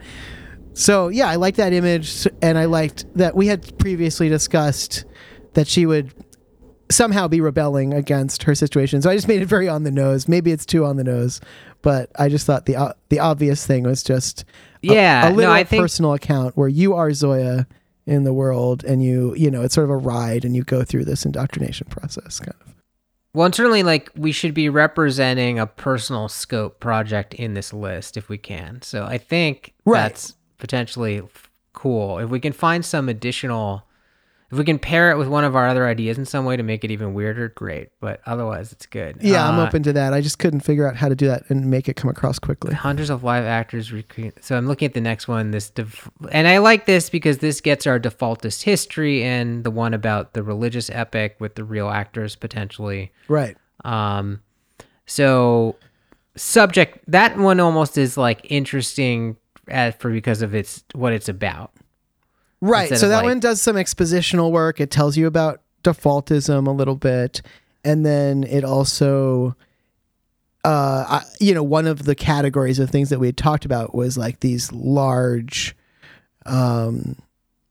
So 0.73 1.09
yeah, 1.09 1.27
I 1.27 1.35
liked 1.35 1.57
that 1.57 1.73
image, 1.73 2.25
and 2.41 2.57
I 2.57 2.65
liked 2.65 3.05
that 3.15 3.35
we 3.35 3.47
had 3.47 3.77
previously 3.77 4.29
discussed 4.29 5.03
that 5.53 5.67
she 5.67 5.85
would 5.85 6.13
somehow 6.91 7.27
be 7.27 7.41
rebelling 7.41 7.93
against 7.93 8.43
her 8.43 8.55
situation. 8.55 9.01
So 9.01 9.09
I 9.09 9.15
just 9.15 9.27
made 9.27 9.41
it 9.41 9.45
very 9.47 9.67
on 9.67 9.83
the 9.83 9.91
nose. 9.91 10.27
Maybe 10.27 10.51
it's 10.51 10.65
too 10.65 10.85
on 10.85 10.95
the 10.95 11.03
nose, 11.03 11.41
but 11.81 12.09
I 12.17 12.29
just 12.29 12.45
thought 12.45 12.65
the 12.65 12.77
o- 12.77 12.93
the 13.09 13.19
obvious 13.19 13.65
thing 13.65 13.83
was 13.83 14.03
just 14.03 14.41
a- 14.41 14.45
Yeah, 14.93 15.27
a, 15.27 15.29
no, 15.29 15.35
little 15.35 15.51
I 15.53 15.63
think- 15.63 15.81
personal 15.81 16.13
account 16.13 16.55
where 16.57 16.67
you 16.69 16.93
are 16.95 17.11
Zoya 17.13 17.67
in 18.05 18.23
the 18.23 18.33
world 18.33 18.83
and 18.83 19.03
you 19.03 19.35
you 19.35 19.51
know 19.51 19.61
it's 19.61 19.75
sort 19.75 19.85
of 19.85 19.91
a 19.91 19.97
ride 19.97 20.43
and 20.45 20.55
you 20.55 20.63
go 20.63 20.83
through 20.83 21.05
this 21.05 21.25
indoctrination 21.25 21.87
process 21.89 22.39
kind 22.39 22.55
of 22.61 22.73
Well, 23.33 23.45
and 23.45 23.53
certainly, 23.53 23.83
like 23.83 24.09
we 24.15 24.31
should 24.31 24.53
be 24.55 24.67
representing 24.69 25.59
a 25.59 25.67
personal 25.67 26.27
scope 26.27 26.79
project 26.79 27.33
in 27.35 27.53
this 27.53 27.71
list 27.73 28.17
if 28.17 28.27
we 28.27 28.37
can. 28.39 28.81
So 28.81 29.05
I 29.05 29.19
think 29.19 29.73
Right. 29.85 30.01
that's 30.01 30.33
potentially 30.57 31.17
f- 31.19 31.49
cool 31.73 32.17
if 32.17 32.29
we 32.31 32.39
can 32.39 32.51
find 32.53 32.83
some 32.83 33.07
additional. 33.09 33.83
If 34.51 34.57
we 34.57 34.63
can 34.63 34.79
pair 34.79 35.11
it 35.11 35.17
with 35.17 35.27
one 35.27 35.43
of 35.43 35.55
our 35.55 35.67
other 35.67 35.85
ideas 35.87 36.17
in 36.17 36.25
some 36.25 36.43
way 36.43 36.57
to 36.57 36.63
make 36.63 36.83
it 36.83 36.89
even 36.89 37.13
weirder, 37.13 37.49
great. 37.49 37.89
But 37.99 38.19
otherwise, 38.25 38.71
it's 38.71 38.85
good. 38.87 39.17
yeah 39.21 39.47
i'm 39.47 39.59
Uh, 39.59 39.65
open 39.67 39.83
to 39.83 39.93
that 39.93 40.13
i 40.13 40.21
just 40.21 40.39
couldn't 40.39 40.61
figure 40.61 40.87
out 40.87 40.95
how 40.95 41.07
to 41.07 41.15
do 41.15 41.27
that 41.27 41.43
and 41.49 41.69
make 41.69 41.87
it 41.87 41.95
come 41.95 42.09
across 42.09 42.39
quickly 42.39 42.73
hundreds 42.73 43.09
of 43.11 43.23
live 43.23 43.45
actors 43.45 43.91
recreate. 43.91 44.43
So 44.43 44.57
I'm 44.57 44.67
looking 44.67 44.87
at 44.87 44.93
the 44.93 45.01
next 45.01 45.27
one. 45.27 45.51
This 45.51 45.69
def- 45.69 46.09
and 46.31 46.47
I 46.47 46.57
like 46.57 46.85
this 46.85 47.09
because 47.09 47.37
this 47.39 47.61
gets 47.61 47.85
our 47.87 47.99
defaultist 47.99 48.63
history 48.63 49.23
and 49.23 49.63
the 49.63 49.71
one 49.71 49.93
about 49.93 50.33
the 50.33 50.41
religious 50.43 50.89
epic 50.89 51.35
with 51.39 51.55
the 51.55 51.63
real 51.63 51.89
actors 51.89 52.35
potentially. 52.35 53.11
right 53.27 53.55
Um, 53.85 54.41
so 55.05 55.75
subject 56.35 56.99
that 57.07 57.37
one 57.37 57.59
almost 57.59 57.97
is 57.97 58.17
like 58.17 58.39
interesting 58.49 59.35
for 59.99 60.09
because 60.11 60.41
of 60.41 60.55
its 60.55 60.83
what 60.93 61.13
it's 61.13 61.29
about. 61.29 61.71
Right 62.61 62.89
so 62.97 63.09
that 63.09 63.17
like- 63.17 63.25
one 63.25 63.39
does 63.39 63.61
some 63.61 63.75
expositional 63.75 64.51
work. 64.51 64.79
It 64.79 64.91
tells 64.91 65.17
you 65.17 65.27
about 65.27 65.61
defaultism 65.83 66.67
a 66.67 66.71
little 66.71 66.95
bit 66.95 67.41
and 67.83 68.05
then 68.05 68.43
it 68.43 68.63
also 68.63 69.55
uh 70.65 71.05
I, 71.21 71.23
you 71.39 71.53
know 71.53 71.63
one 71.63 71.87
of 71.87 72.03
the 72.03 72.15
categories 72.15 72.79
of 72.79 72.89
things 72.89 73.09
that 73.09 73.19
we 73.19 73.27
had 73.27 73.37
talked 73.37 73.63
about 73.63 73.95
was 73.95 74.17
like 74.17 74.41
these 74.41 74.71
large 74.73 75.75
um 76.45 77.15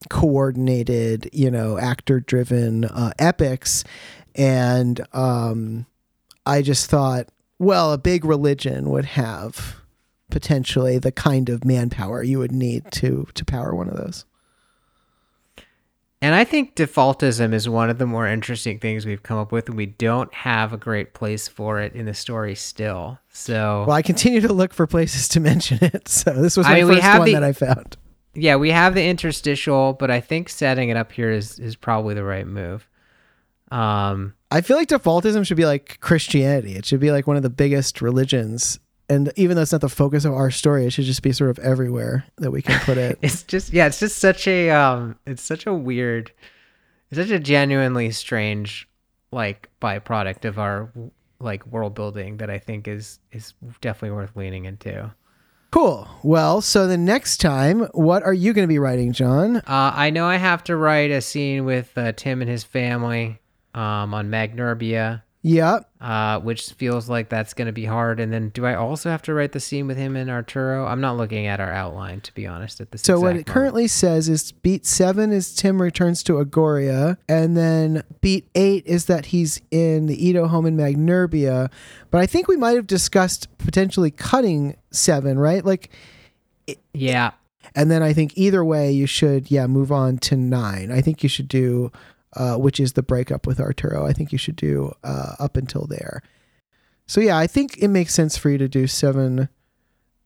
coordinated 0.08 1.28
you 1.32 1.50
know 1.50 1.78
actor 1.78 2.20
driven 2.20 2.84
uh, 2.84 3.12
epics. 3.18 3.84
And 4.34 5.00
um 5.12 5.86
i 6.46 6.62
just 6.62 6.88
thought 6.88 7.28
well 7.58 7.92
a 7.92 7.98
big 7.98 8.24
religion 8.24 8.88
would 8.88 9.04
have 9.04 9.76
potentially 10.30 10.98
the 10.98 11.12
kind 11.12 11.48
of 11.48 11.64
manpower 11.64 12.22
you 12.22 12.38
would 12.38 12.52
need 12.52 12.84
to 12.92 13.26
to 13.34 13.44
power 13.44 13.74
one 13.74 13.88
of 13.88 13.96
those 13.96 14.24
And 16.20 16.34
I 16.34 16.42
think 16.44 16.74
defaultism 16.74 17.52
is 17.54 17.68
one 17.68 17.90
of 17.90 17.98
the 17.98 18.06
more 18.06 18.26
interesting 18.26 18.80
things 18.80 19.06
we've 19.06 19.22
come 19.22 19.38
up 19.38 19.52
with, 19.52 19.68
and 19.68 19.76
we 19.76 19.86
don't 19.86 20.32
have 20.34 20.72
a 20.72 20.76
great 20.76 21.14
place 21.14 21.46
for 21.46 21.78
it 21.80 21.94
in 21.94 22.06
the 22.06 22.14
story 22.14 22.54
still. 22.56 23.20
So 23.30 23.84
well 23.86 23.96
i 23.96 24.02
continue 24.02 24.40
to 24.40 24.52
look 24.52 24.74
for 24.74 24.86
places 24.88 25.28
to 25.28 25.38
mention 25.50 25.78
it 25.80 26.08
so 26.08 26.32
this 26.32 26.56
was 26.56 26.66
I 26.66 26.70
my 26.70 26.74
mean, 26.76 26.88
we 26.88 26.94
first 26.94 27.04
have 27.04 27.18
one 27.20 27.26
the- 27.26 27.34
that 27.34 27.44
i 27.44 27.52
found 27.52 27.96
yeah, 28.34 28.54
we 28.56 28.70
have 28.70 28.94
the 28.94 29.04
interstitial, 29.04 29.94
but 29.94 30.12
I 30.12 30.20
think 30.20 30.48
setting 30.48 30.90
it 30.90 30.96
up 30.96 31.10
here 31.10 31.30
is 31.30 31.58
is 31.58 31.74
probably 31.74 32.14
the 32.14 32.22
right 32.22 32.46
move. 32.46 32.86
Um, 33.70 34.34
i 34.50 34.60
feel 34.62 34.76
like 34.78 34.88
defaultism 34.88 35.44
should 35.46 35.58
be 35.58 35.66
like 35.66 35.98
christianity 36.00 36.74
it 36.74 36.86
should 36.86 37.00
be 37.00 37.10
like 37.10 37.26
one 37.26 37.36
of 37.36 37.42
the 37.42 37.50
biggest 37.50 38.00
religions 38.00 38.78
and 39.08 39.32
even 39.36 39.56
though 39.56 39.62
it's 39.62 39.72
not 39.72 39.80
the 39.80 39.88
focus 39.88 40.24
of 40.24 40.32
our 40.32 40.50
story 40.50 40.84
it 40.86 40.90
should 40.90 41.04
just 41.04 41.22
be 41.22 41.32
sort 41.32 41.50
of 41.50 41.58
everywhere 41.60 42.24
that 42.36 42.50
we 42.50 42.62
can 42.62 42.78
put 42.80 42.98
it 42.98 43.18
it's 43.22 43.42
just 43.42 43.72
yeah, 43.72 43.86
it's 43.86 44.00
just 44.00 44.18
such 44.18 44.46
a 44.46 44.70
um, 44.70 45.16
it's 45.26 45.42
such 45.42 45.66
a 45.66 45.74
weird, 45.74 46.32
it's 47.10 47.18
such 47.18 47.30
a 47.30 47.38
genuinely 47.38 48.10
strange 48.10 48.88
like 49.30 49.68
byproduct 49.80 50.44
of 50.44 50.58
our 50.58 50.90
like 51.40 51.66
world 51.66 51.94
building 51.94 52.38
that 52.38 52.50
I 52.50 52.58
think 52.58 52.88
is 52.88 53.18
is 53.32 53.54
definitely 53.80 54.16
worth 54.16 54.36
leaning 54.36 54.64
into. 54.64 55.12
Cool. 55.70 56.08
Well, 56.22 56.62
so 56.62 56.86
the 56.86 56.96
next 56.96 57.42
time, 57.42 57.80
what 57.92 58.22
are 58.22 58.32
you 58.32 58.54
going 58.54 58.66
to 58.66 58.72
be 58.72 58.78
writing, 58.78 59.12
John? 59.12 59.56
Uh, 59.58 59.92
I 59.94 60.08
know 60.08 60.24
I 60.24 60.36
have 60.36 60.64
to 60.64 60.76
write 60.76 61.10
a 61.10 61.20
scene 61.20 61.66
with 61.66 61.92
uh, 61.96 62.12
Tim 62.12 62.40
and 62.40 62.50
his 62.50 62.64
family 62.64 63.38
um, 63.74 64.14
on 64.14 64.30
Magnerbia, 64.30 65.22
Yep. 65.42 65.88
uh, 66.00 66.40
which 66.40 66.72
feels 66.72 67.08
like 67.08 67.28
that's 67.28 67.54
going 67.54 67.66
to 67.66 67.72
be 67.72 67.84
hard. 67.84 68.18
And 68.18 68.32
then, 68.32 68.48
do 68.50 68.66
I 68.66 68.74
also 68.74 69.08
have 69.08 69.22
to 69.22 69.34
write 69.34 69.52
the 69.52 69.60
scene 69.60 69.86
with 69.86 69.96
him 69.96 70.16
and 70.16 70.28
Arturo? 70.28 70.86
I'm 70.86 71.00
not 71.00 71.16
looking 71.16 71.46
at 71.46 71.60
our 71.60 71.72
outline 71.72 72.20
to 72.22 72.34
be 72.34 72.46
honest 72.46 72.80
at 72.80 72.90
this. 72.90 73.02
So 73.02 73.20
what 73.20 73.36
it 73.36 73.46
currently 73.46 73.86
says 73.86 74.28
is 74.28 74.52
beat 74.52 74.84
seven 74.84 75.32
is 75.32 75.54
Tim 75.54 75.80
returns 75.80 76.22
to 76.24 76.34
Agoria, 76.34 77.16
and 77.28 77.56
then 77.56 78.02
beat 78.20 78.48
eight 78.54 78.84
is 78.86 79.06
that 79.06 79.26
he's 79.26 79.60
in 79.70 80.06
the 80.06 80.26
Edo 80.26 80.48
home 80.48 80.66
in 80.66 80.76
Magnerbia. 80.76 81.70
But 82.10 82.20
I 82.20 82.26
think 82.26 82.48
we 82.48 82.56
might 82.56 82.76
have 82.76 82.86
discussed 82.86 83.46
potentially 83.58 84.10
cutting 84.10 84.76
seven, 84.90 85.38
right? 85.38 85.64
Like, 85.64 85.90
moment. 86.66 86.80
yeah, 86.94 87.30
and 87.74 87.90
then 87.90 88.02
I 88.02 88.12
think 88.12 88.32
either 88.36 88.64
way 88.64 88.90
you 88.90 89.06
should, 89.06 89.50
yeah, 89.50 89.66
move 89.66 89.92
on 89.92 90.18
to 90.18 90.36
nine. 90.36 90.90
I 90.90 91.00
think 91.00 91.22
you 91.22 91.28
should 91.28 91.48
do, 91.48 91.92
uh, 92.34 92.56
which 92.56 92.78
is 92.80 92.92
the 92.92 93.02
breakup 93.02 93.46
with 93.46 93.60
Arturo. 93.60 94.06
I 94.06 94.12
think 94.12 94.32
you 94.32 94.38
should 94.38 94.56
do 94.56 94.92
uh, 95.02 95.34
up 95.38 95.56
until 95.56 95.86
there. 95.86 96.22
So 97.06 97.20
yeah, 97.20 97.38
I 97.38 97.46
think 97.46 97.78
it 97.78 97.88
makes 97.88 98.14
sense 98.14 98.36
for 98.36 98.50
you 98.50 98.58
to 98.58 98.68
do 98.68 98.86
seven 98.86 99.48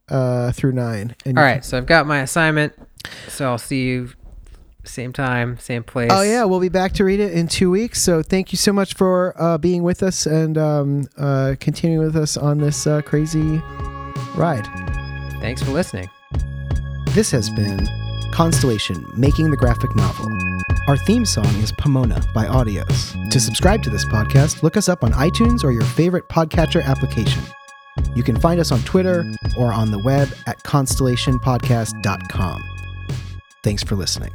uh, 0.08 0.52
through 0.52 0.72
nine. 0.72 1.14
And 1.24 1.38
All 1.38 1.54
you 1.54 1.62
so 1.62 1.78
I've 1.78 1.86
got 1.86 2.06
my 2.06 2.20
assignment. 2.20 2.74
So 3.28 3.46
I'll 3.46 3.58
see 3.58 3.84
you 3.84 4.10
same 4.84 5.12
time, 5.12 5.58
same 5.58 5.84
place. 5.84 6.10
Oh 6.12 6.22
yeah, 6.22 6.44
we'll 6.44 6.60
be 6.60 6.68
back 6.68 6.92
to 6.94 7.04
read 7.04 7.20
it 7.20 7.32
in 7.32 7.46
two 7.46 7.70
weeks. 7.70 8.02
So 8.02 8.22
thank 8.22 8.52
you 8.52 8.56
so 8.56 8.72
much 8.72 8.94
for 8.94 9.40
uh, 9.40 9.58
being 9.58 9.82
with 9.84 10.02
us 10.02 10.26
and 10.26 10.58
um, 10.58 11.08
uh, 11.16 11.54
continuing 11.60 12.04
with 12.04 12.16
us 12.16 12.36
on 12.36 12.58
this 12.58 12.86
uh, 12.86 13.00
crazy 13.02 13.62
ride. 14.34 14.66
Thanks 15.40 15.62
for 15.62 15.70
listening. 15.70 16.08
This 17.10 17.30
has 17.30 17.48
been 17.50 17.86
Constellation 18.32 19.04
Making 19.16 19.50
the 19.50 19.56
Graphic 19.56 19.94
Novel. 19.94 20.26
Our 20.88 20.96
theme 20.96 21.24
song 21.24 21.46
is 21.62 21.70
Pomona 21.70 22.20
by 22.34 22.46
Audios. 22.46 23.30
To 23.30 23.38
subscribe 23.38 23.84
to 23.84 23.90
this 23.90 24.04
podcast, 24.04 24.64
look 24.64 24.76
us 24.76 24.88
up 24.88 25.04
on 25.04 25.12
iTunes 25.12 25.62
or 25.62 25.70
your 25.70 25.84
favorite 25.84 26.28
podcatcher 26.28 26.84
application. 26.84 27.40
You 28.16 28.24
can 28.24 28.36
find 28.36 28.58
us 28.58 28.72
on 28.72 28.80
Twitter 28.80 29.24
or 29.56 29.72
on 29.72 29.92
the 29.92 30.00
web 30.00 30.28
at 30.48 30.60
constellationpodcast.com. 30.64 32.64
Thanks 33.62 33.84
for 33.84 33.94
listening. 33.94 34.32